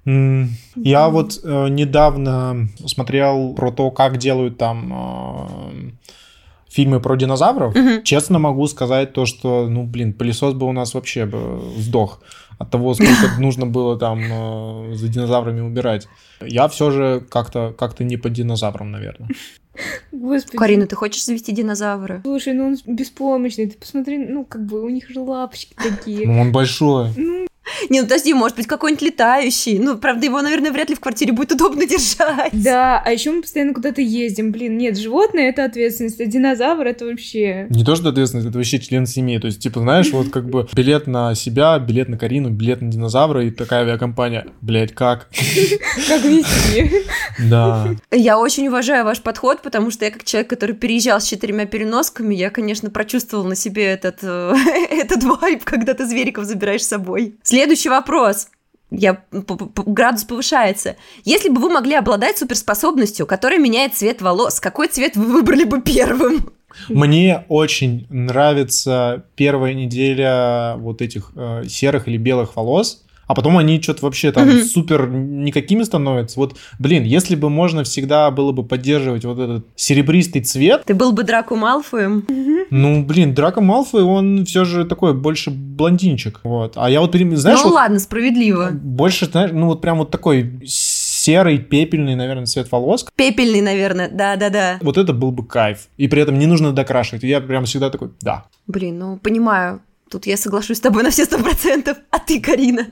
я 0.05 1.09
вот 1.11 1.41
э, 1.43 1.69
недавно 1.69 2.69
смотрел 2.87 3.53
про 3.55 3.71
то, 3.71 3.91
как 3.91 4.17
делают 4.17 4.57
там 4.57 4.93
э, 4.93 5.91
фильмы 6.69 7.01
про 7.01 7.17
динозавров, 7.17 7.75
угу. 7.75 8.03
честно 8.03 8.39
могу 8.39 8.67
сказать 8.67 9.13
то, 9.13 9.27
что, 9.27 9.69
ну, 9.69 9.85
блин, 9.85 10.13
пылесос 10.13 10.55
бы 10.55 10.67
у 10.67 10.73
нас 10.73 10.95
вообще 10.95 11.27
бы 11.27 11.61
сдох 11.77 12.21
от 12.59 12.71
того, 12.71 12.95
сколько 12.95 13.41
нужно 13.41 13.67
было 13.67 13.99
там 13.99 14.21
э, 14.21 14.95
за 14.95 15.09
динозаврами 15.09 15.61
убирать. 15.61 16.09
Я 16.41 16.69
все 16.69 16.91
же 16.91 17.25
как-то 17.31 17.75
как 17.77 17.99
не 18.01 18.17
по 18.17 18.29
динозаврам, 18.29 18.91
наверное. 18.91 19.29
Господи. 20.13 20.57
Карина, 20.57 20.87
ты 20.87 20.97
хочешь 20.97 21.25
завести 21.25 21.53
динозавра? 21.53 22.21
Слушай, 22.25 22.53
ну 22.55 22.67
он 22.67 22.77
беспомощный. 22.87 23.67
Ты 23.67 23.79
посмотри, 23.79 24.19
ну, 24.19 24.45
как 24.45 24.67
бы 24.67 24.83
у 24.83 24.89
них 24.89 25.09
же 25.09 25.21
лапочки 25.21 25.75
такие. 25.75 26.27
Ну, 26.27 26.41
он 26.41 26.53
большой. 26.53 27.11
Ну, 27.17 27.47
не, 27.89 28.01
ну 28.01 28.07
подожди, 28.07 28.35
может 28.35 28.57
быть, 28.57 28.67
какой-нибудь 28.67 29.03
летающий. 29.03 29.79
Ну, 29.79 29.97
правда, 29.99 30.27
его, 30.27 30.41
наверное, 30.43 30.73
вряд 30.73 30.91
ли 30.91 30.97
в 30.97 31.01
квартире 31.01 31.33
будет 31.33 31.53
удобно 31.53 31.87
держать. 31.87 32.51
Да, 32.53 33.03
а 33.05 33.11
еще 33.11 33.31
мы 33.31 33.43
постоянно 33.43 33.75
куда-то 33.75 34.01
ездим. 34.01 34.53
Блин, 34.53 34.79
нет, 34.79 34.97
животное— 34.97 35.49
это 35.51 35.65
ответственность, 35.65 36.21
а 36.21 36.27
динозавр— 36.27 36.87
это 36.87 37.07
вообще... 37.07 37.67
Не 37.71 37.85
то, 37.85 37.97
что 37.97 38.09
ответственность, 38.09 38.49
это 38.49 38.59
вообще 38.59 38.79
член 38.79 39.07
семьи. 39.07 39.39
То 39.39 39.47
есть, 39.47 39.61
типа, 39.61 39.81
знаешь, 39.81 40.11
вот 40.11 40.31
как 40.31 40.49
бы 40.49 40.69
билет 40.73 41.07
на 41.07 41.35
себя, 41.35 41.79
билет 41.79 42.09
на 42.09 42.19
Карину, 42.19 42.51
билет 42.51 42.81
на 42.81 42.91
динозавра 42.91 43.45
и 43.45 43.51
такая 43.51 43.83
авиакомпания. 43.83 44.47
Блять, 44.61 44.95
как? 44.95 45.29
Как 46.09 46.23
вести? 46.25 46.93
Да. 47.39 47.89
Я 48.11 48.39
очень 48.39 48.69
уважаю 48.69 49.05
ваш 49.05 49.23
подход, 49.23 49.63
потому 49.63 49.91
что 49.91 50.05
я 50.05 50.11
как 50.11 50.25
человек, 50.25 50.51
который 50.51 50.75
переезжал 50.75 51.21
с 51.21 51.25
четырьмя 51.25 51.67
переносками, 51.67 52.35
я, 52.35 52.51
конечно, 52.51 52.91
прочувствовал 52.91 53.45
на 53.45 53.55
себе 53.55 53.85
этот, 53.85 54.19
э, 54.23 54.55
этот 54.91 55.23
вайб, 55.23 55.65
когда 55.65 55.95
ты 55.95 56.07
звериков 56.07 56.45
забираешь 56.45 56.85
с 56.85 56.89
собой. 56.89 57.37
Следующий 57.59 57.89
вопрос. 57.89 58.47
Я, 58.89 59.25
градус 59.33 60.23
повышается. 60.23 60.95
Если 61.25 61.49
бы 61.49 61.61
вы 61.61 61.71
могли 61.71 61.97
обладать 61.97 62.39
суперспособностью, 62.39 63.27
которая 63.27 63.59
меняет 63.59 63.97
цвет 63.97 64.23
волос, 64.23 64.61
какой 64.61 64.87
цвет 64.87 65.17
вы 65.17 65.25
выбрали 65.25 65.65
бы 65.65 65.83
первым? 65.83 66.53
Мне 66.89 67.45
очень 67.49 68.07
нравится 68.11 69.25
первая 69.35 69.75
неделя 69.75 70.77
вот 70.77 71.03
этих 71.03 71.33
э, 71.35 71.65
серых 71.67 72.07
или 72.07 72.17
белых 72.17 72.55
волос 72.55 73.05
а 73.29 73.35
потом 73.35 73.57
они 73.59 73.81
что-то 73.81 74.05
вообще 74.05 74.33
там 74.33 74.49
mm-hmm. 74.49 74.65
супер 74.65 75.09
никакими 75.09 75.85
становятся. 75.85 76.41
Вот, 76.41 76.57
блин, 76.79 77.05
если 77.05 77.37
бы 77.37 77.51
можно 77.51 77.85
всегда 77.85 78.31
было 78.31 78.53
бы 78.53 78.65
поддерживать 78.65 79.25
вот 79.25 79.39
этот 79.39 79.67
серебристый 79.77 80.43
цвет... 80.43 80.83
Ты 80.87 80.95
был 80.95 81.13
бы 81.13 81.23
Драку 81.23 81.55
Малфоем? 81.55 82.25
Mm-hmm. 82.27 82.67
Ну, 82.71 83.05
блин, 83.05 83.35
Драко 83.35 83.61
Малфой, 83.61 84.03
он 84.03 84.45
все 84.47 84.65
же 84.65 84.85
такой 84.85 85.15
больше 85.15 85.51
блондинчик, 85.51 86.41
вот. 86.43 86.73
А 86.77 86.91
я 86.91 87.01
вот, 87.01 87.15
знаешь... 87.15 87.59
Ну, 87.59 87.65
вот, 87.65 87.75
ладно, 87.75 87.99
справедливо. 87.99 88.71
Больше, 88.73 89.27
знаешь, 89.27 89.51
ну, 89.53 89.67
вот 89.67 89.81
прям 89.81 89.99
вот 89.99 90.11
такой 90.11 90.61
серый, 90.65 91.59
пепельный, 91.59 92.15
наверное, 92.15 92.47
цвет 92.47 92.73
волос. 92.73 93.07
Пепельный, 93.15 93.61
наверное, 93.61 94.09
да-да-да. 94.09 94.79
Вот 94.81 94.97
это 94.97 95.13
был 95.13 95.31
бы 95.31 95.45
кайф. 95.45 95.89
И 95.99 96.09
при 96.09 96.23
этом 96.23 96.39
не 96.39 96.47
нужно 96.47 96.73
докрашивать. 96.73 97.23
Я 97.23 97.41
прям 97.41 97.67
всегда 97.67 97.91
такой, 97.91 98.11
да. 98.23 98.47
Блин, 98.67 98.99
ну, 98.99 99.19
понимаю. 99.19 99.81
Тут 100.11 100.27
я 100.27 100.39
соглашусь 100.39 100.79
с 100.79 100.81
тобой 100.81 101.03
на 101.03 101.11
все 101.11 101.27
сто 101.27 101.39
процентов. 101.39 101.99
А 102.11 102.19
ты, 102.19 102.41
Карина? 102.41 102.87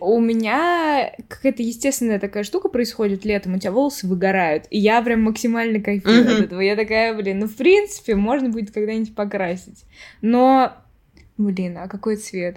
У 0.00 0.20
меня 0.20 1.12
какая-то 1.28 1.62
естественная 1.62 2.18
такая 2.18 2.44
штука 2.44 2.68
происходит 2.68 3.24
летом, 3.24 3.54
у 3.54 3.58
тебя 3.58 3.72
волосы 3.72 4.06
выгорают, 4.06 4.66
и 4.70 4.78
я 4.78 5.02
прям 5.02 5.22
максимально 5.22 5.80
кайфую 5.80 6.22
от 6.22 6.40
этого. 6.44 6.60
Я 6.60 6.76
такая, 6.76 7.14
блин, 7.14 7.40
ну, 7.40 7.46
в 7.46 7.56
принципе, 7.56 8.14
можно 8.14 8.48
будет 8.48 8.70
когда-нибудь 8.70 9.14
покрасить. 9.14 9.84
Но, 10.22 10.72
блин, 11.36 11.78
а 11.78 11.88
какой 11.88 12.16
цвет? 12.16 12.56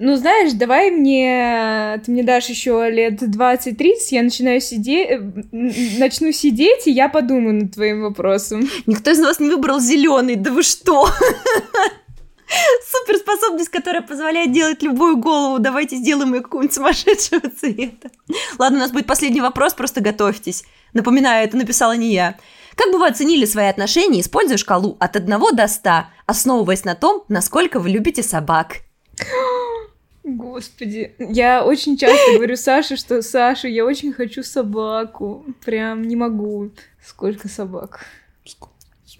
Ну, 0.00 0.14
знаешь, 0.14 0.52
давай 0.52 0.92
мне... 0.92 2.00
Ты 2.04 2.12
мне 2.12 2.22
дашь 2.22 2.48
еще 2.48 2.88
лет 2.88 3.20
20-30, 3.20 3.96
я 4.10 4.22
начинаю 4.22 4.60
сидеть... 4.60 5.10
Начну 5.50 6.30
сидеть, 6.30 6.86
и 6.86 6.92
я 6.92 7.08
подумаю 7.08 7.54
над 7.62 7.74
твоим 7.74 8.02
вопросом. 8.02 8.68
Никто 8.86 9.10
из 9.10 9.18
нас 9.18 9.40
не 9.40 9.50
выбрал 9.50 9.80
зеленый, 9.80 10.36
да 10.36 10.52
вы 10.52 10.62
что? 10.62 11.08
Суперспособность, 12.90 13.68
которая 13.68 14.02
позволяет 14.02 14.52
делать 14.52 14.82
любую 14.82 15.16
голову. 15.16 15.58
Давайте 15.58 15.96
сделаем 15.96 16.34
ее 16.34 16.40
какого-нибудь 16.40 16.74
сумасшедшего 16.74 17.50
цвета. 17.60 18.10
Ладно, 18.58 18.78
у 18.78 18.80
нас 18.80 18.92
будет 18.92 19.06
последний 19.06 19.40
вопрос, 19.40 19.74
просто 19.74 20.00
готовьтесь. 20.00 20.64
Напоминаю, 20.92 21.44
это 21.44 21.56
написала 21.56 21.96
не 21.96 22.12
я. 22.12 22.36
Как 22.74 22.92
бы 22.92 22.98
вы 22.98 23.08
оценили 23.08 23.44
свои 23.44 23.66
отношения, 23.66 24.20
используя 24.20 24.56
шкалу 24.56 24.96
от 25.00 25.16
1 25.16 25.38
до 25.52 25.68
100, 25.68 25.90
основываясь 26.26 26.84
на 26.84 26.94
том, 26.94 27.24
насколько 27.28 27.80
вы 27.80 27.90
любите 27.90 28.22
собак? 28.22 28.76
Господи, 30.24 31.14
я 31.18 31.64
очень 31.64 31.96
часто 31.96 32.34
говорю 32.34 32.56
Саше, 32.56 32.96
что 32.96 33.22
Саша, 33.22 33.66
я 33.68 33.84
очень 33.84 34.12
хочу 34.12 34.42
собаку. 34.42 35.44
Прям 35.64 36.02
не 36.02 36.16
могу. 36.16 36.70
Сколько 37.04 37.48
собак? 37.48 38.04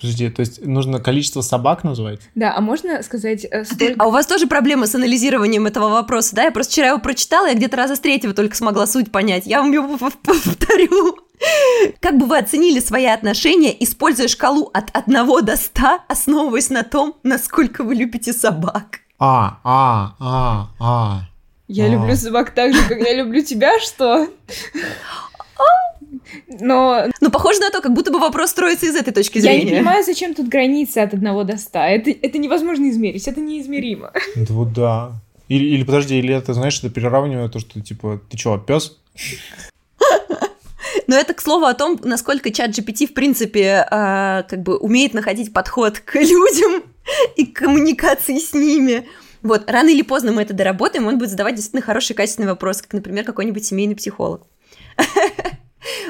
Подожди, 0.01 0.31
то 0.31 0.41
есть 0.41 0.65
нужно 0.65 1.01
количество 1.01 1.41
собак 1.41 1.83
называть? 1.83 2.21
Да, 2.37 2.55
а 2.57 2.61
можно 2.61 3.03
сказать 3.03 3.45
э, 3.51 3.65
столько... 3.65 3.95
А 3.99 4.07
у 4.07 4.11
вас 4.11 4.27
тоже 4.27 4.47
проблемы 4.47 4.87
с 4.87 4.95
анализированием 4.95 5.67
этого 5.67 5.89
вопроса, 5.89 6.37
да? 6.37 6.45
Я 6.45 6.53
просто 6.53 6.73
вчера 6.73 6.89
его 6.89 6.99
прочитала, 6.99 7.47
я 7.47 7.55
где-то 7.55 7.77
раза 7.77 7.97
с 7.97 8.01
третьего 8.01 8.33
только 8.33 8.57
смогла 8.57 8.87
суть 8.87 9.11
понять. 9.11 9.47
Я 9.47 9.61
вам 9.61 9.73
его 9.73 9.99
повторю. 9.99 11.19
Как 12.01 12.17
бы 12.17 12.27
вы 12.27 12.39
оценили 12.39 12.81
свои 12.81 13.07
отношения, 13.07 13.75
используя 13.83 14.29
шкалу 14.29 14.71
от 14.73 14.91
1 14.93 15.45
до 15.45 15.57
100, 15.57 15.83
основываясь 16.09 16.71
на 16.71 16.85
том, 16.85 17.17
насколько 17.23 17.83
вы 17.83 17.95
любите 17.95 18.33
собак? 18.33 19.01
А, 19.19 19.59
а, 19.65 20.15
а, 20.21 20.69
а. 20.79 21.23
Я 21.67 21.87
а. 21.87 21.89
люблю 21.89 22.15
собак 22.15 22.53
так 22.53 22.73
же, 22.73 22.81
как 22.89 22.99
я 22.99 23.15
люблю 23.15 23.43
тебя, 23.43 23.79
что? 23.81 24.29
Но... 26.61 27.07
Ну, 27.21 27.31
похоже 27.31 27.61
на 27.61 27.71
то, 27.71 27.81
как 27.81 27.93
будто 27.95 28.11
бы 28.11 28.19
вопрос 28.19 28.51
строится 28.51 28.87
из 28.87 28.97
этой 28.97 29.13
точки 29.13 29.39
зрения. 29.39 29.59
Я 29.59 29.65
не 29.65 29.71
понимаю, 29.71 30.05
зачем 30.05 30.35
тут 30.35 30.49
граница 30.49 31.03
от 31.03 31.15
1 31.15 31.47
до 31.47 31.57
100. 31.57 31.79
Это, 31.79 32.11
это 32.11 32.39
невозможно 32.39 32.89
измерить, 32.91 33.29
это 33.29 33.41
неизмеримо. 33.41 34.13
Да 34.37 34.55
вот 34.55 34.73
да. 34.73 35.13
Или, 35.49 35.65
или 35.65 35.83
подожди, 35.85 36.19
или 36.19 36.35
это, 36.35 36.53
знаешь, 36.53 36.79
это 36.79 36.91
переравнивает 36.91 37.53
то, 37.53 37.59
что, 37.59 37.81
типа, 37.81 38.21
ты 38.29 38.37
чё, 38.37 38.59
пес? 38.59 38.99
Но 41.07 41.17
это 41.17 41.33
к 41.33 41.41
слову 41.41 41.65
о 41.65 41.75
том, 41.75 41.99
насколько 42.05 42.51
чат 42.51 42.71
GPT, 42.71 43.07
в 43.07 43.15
принципе, 43.15 43.87
э, 43.91 44.43
как 44.43 44.63
бы 44.63 44.77
умеет 44.77 45.15
находить 45.15 45.53
подход 45.55 46.01
к 46.01 46.15
людям 46.17 46.83
и 47.37 47.47
к 47.47 47.61
коммуникации 47.61 48.39
с 48.39 48.53
ними. 48.53 49.09
Вот, 49.43 49.71
рано 49.71 49.89
или 49.89 50.03
поздно 50.03 50.33
мы 50.33 50.43
это 50.43 50.53
доработаем, 50.53 51.07
он 51.07 51.19
будет 51.19 51.31
задавать 51.31 51.55
действительно 51.55 51.83
хороший, 51.83 52.15
качественный 52.15 52.49
вопрос, 52.49 52.83
как, 52.83 52.93
например, 52.93 53.25
какой-нибудь 53.25 53.65
семейный 53.65 53.97
психолог. 53.97 54.43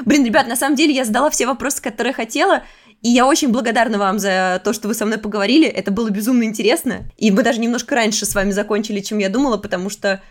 Блин, 0.05 0.25
ребят, 0.25 0.47
на 0.47 0.55
самом 0.55 0.75
деле 0.75 0.93
я 0.93 1.05
задала 1.05 1.29
все 1.29 1.45
вопросы, 1.45 1.81
которые 1.81 2.13
хотела, 2.13 2.63
И 3.01 3.09
я 3.09 3.25
очень 3.25 3.49
благодарна 3.49 3.97
вам 3.97 4.19
за 4.19 4.61
то, 4.63 4.73
что 4.73 4.87
вы 4.87 4.93
со 4.93 5.05
мной 5.05 5.17
поговорили. 5.19 5.67
Это 5.67 5.91
было 5.91 6.09
безумно 6.09 6.43
интересно. 6.43 7.09
И 7.17 7.31
мы 7.31 7.43
даже 7.43 7.59
немножко 7.59 7.95
раньше 7.95 8.25
с 8.25 8.35
вами 8.35 8.51
закончили, 8.51 8.99
чем 8.99 9.19
я 9.19 9.29
думала, 9.29 9.57
потому 9.57 9.89
что 9.89 10.21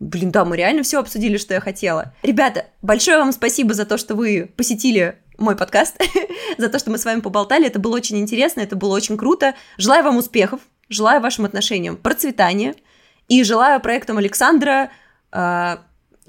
Блин, 0.00 0.30
да, 0.30 0.44
мы 0.44 0.56
реально 0.56 0.84
все 0.84 1.00
обсудили, 1.00 1.38
что 1.38 1.54
я 1.54 1.60
хотела. 1.60 2.14
Ребята, 2.22 2.66
большое 2.82 3.18
вам 3.18 3.32
спасибо 3.32 3.74
за 3.74 3.84
то, 3.84 3.98
что 3.98 4.14
вы 4.14 4.48
посетили 4.56 5.18
мой 5.38 5.56
подкаст, 5.56 5.96
за 6.58 6.68
то, 6.68 6.78
что 6.78 6.90
мы 6.90 6.98
с 6.98 7.04
вами 7.04 7.20
поболтали. 7.20 7.66
Это 7.66 7.80
было 7.80 7.96
очень 7.96 8.18
интересно, 8.18 8.60
это 8.60 8.76
было 8.76 8.94
очень 8.94 9.16
круто. 9.16 9.54
Желаю 9.76 10.04
вам 10.04 10.16
успехов, 10.16 10.60
желаю 10.88 11.20
вашим 11.20 11.46
отношениям 11.46 11.96
процветания 11.96 12.74
и 13.26 13.42
желаю 13.42 13.80
проектам 13.80 14.18
Александра 14.18 14.90
а, 15.32 15.80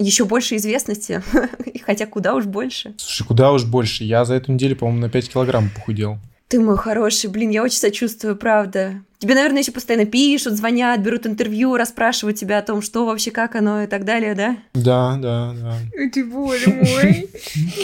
еще 0.04 0.24
больше 0.24 0.56
известности, 0.56 1.22
хотя 1.84 2.06
куда 2.06 2.34
уж 2.34 2.46
больше. 2.46 2.94
Слушай, 2.96 3.26
куда 3.26 3.52
уж 3.52 3.64
больше. 3.64 4.04
Я 4.04 4.24
за 4.24 4.34
эту 4.34 4.52
неделю, 4.52 4.76
по-моему, 4.76 5.00
на 5.00 5.10
5 5.10 5.30
килограмм 5.30 5.70
похудел. 5.74 6.18
Ты 6.48 6.58
мой 6.58 6.76
хороший, 6.76 7.30
блин, 7.30 7.50
я 7.50 7.62
очень 7.62 7.78
сочувствую, 7.78 8.36
правда. 8.36 9.02
Тебе, 9.18 9.34
наверное, 9.34 9.60
еще 9.60 9.70
постоянно 9.70 10.06
пишут, 10.06 10.54
звонят, 10.54 11.00
берут 11.00 11.26
интервью, 11.26 11.76
расспрашивают 11.76 12.38
тебя 12.38 12.58
о 12.58 12.62
том, 12.62 12.82
что 12.82 13.04
вообще, 13.04 13.30
как 13.30 13.54
оно 13.54 13.82
и 13.82 13.86
так 13.86 14.04
далее, 14.04 14.34
да? 14.34 14.56
Да, 14.74 15.16
да, 15.16 15.54
да. 15.54 15.76
Ты, 16.12 16.24
боже 16.24 16.70
мой. 16.70 17.28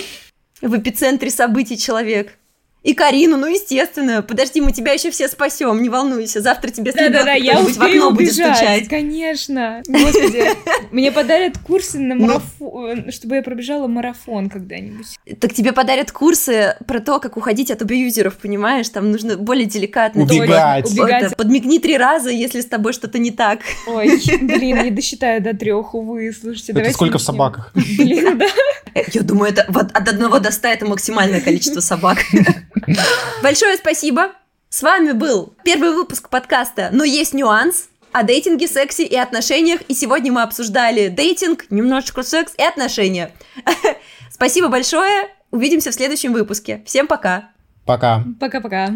В 0.62 0.79
эпицентре 0.79 1.31
событий 1.31 1.77
человек. 1.77 2.33
И 2.87 2.95
Карину, 2.95 3.37
ну, 3.37 3.49
естественно. 3.49 4.22
Подожди, 4.22 4.61
мы 4.61 4.70
тебя 4.70 4.93
еще 4.93 5.11
все 5.11 5.26
спасем, 5.26 5.82
не 5.82 5.89
волнуйся. 5.89 6.41
Завтра 6.41 6.70
тебе 6.70 6.93
да, 6.93 7.24
да, 7.24 7.32
я 7.32 7.59
в 7.59 7.80
окно 7.80 8.12
будет 8.12 8.32
стучать. 8.32 8.87
Конечно. 8.89 9.82
Господи, 9.89 10.45
мне 10.93 11.11
подарят 11.11 11.59
курсы 11.59 11.99
на 11.99 12.14
ну. 12.14 12.26
марафон, 12.26 13.11
чтобы 13.11 13.34
я 13.34 13.43
пробежала 13.43 13.89
марафон 13.89 14.49
когда-нибудь. 14.49 15.18
Так 15.41 15.53
тебе 15.53 15.72
подарят 15.72 16.12
курсы 16.12 16.76
про 16.87 17.01
то, 17.01 17.18
как 17.18 17.37
уходить 17.37 17.72
от 17.72 17.82
абьюзеров, 17.82 18.37
понимаешь? 18.37 18.89
Там 18.91 19.11
нужно 19.11 19.37
более 19.37 19.66
деликатно. 19.66 20.22
Убегать. 20.22 20.89
Убегать. 20.89 21.37
Подмигни 21.37 21.80
три 21.80 21.99
раза, 21.99 22.30
если 22.30 22.61
с 22.61 22.66
тобой 22.66 22.93
что-то 22.93 23.18
не 23.18 23.32
так. 23.32 23.62
Ой, 23.89 24.20
блин, 24.41 24.84
не 24.84 24.91
досчитаю 24.93 25.43
до 25.43 25.57
трех, 25.57 25.93
увы. 25.93 26.32
Слушайте, 26.32 26.70
Это 26.70 26.93
сколько 26.93 27.18
в 27.18 27.22
собаках? 27.22 27.72
Блин, 27.74 28.39
да. 28.39 28.47
Я 29.13 29.23
думаю, 29.23 29.53
это 29.53 29.63
от 29.63 30.09
одного 30.09 30.39
до 30.39 30.51
ста 30.51 30.71
это 30.71 30.87
максимальное 30.87 31.41
количество 31.41 31.81
собак. 31.81 32.19
Большое 33.43 33.77
спасибо. 33.77 34.33
С 34.69 34.83
вами 34.83 35.13
был 35.13 35.55
первый 35.65 35.93
выпуск 35.93 36.29
подкаста 36.29 36.91
«Но 36.93 37.05
есть 37.05 37.35
нюанс» 37.35 37.89
о 38.13 38.23
дейтинге, 38.23 38.67
сексе 38.67 39.05
и 39.05 39.17
отношениях. 39.17 39.83
И 39.89 39.95
сегодня 39.95 40.33
мы 40.33 40.43
обсуждали 40.43 41.09
дейтинг, 41.09 41.71
немножечко 41.71 42.23
секс 42.23 42.55
и 42.57 42.63
отношения. 42.63 43.33
Спасибо 44.31 44.69
большое. 44.69 45.29
Увидимся 45.51 45.91
в 45.91 45.95
следующем 45.95 46.33
выпуске. 46.33 46.83
Всем 46.87 47.07
пока. 47.07 47.51
Пока. 47.85 48.25
Пока-пока. 48.41 48.95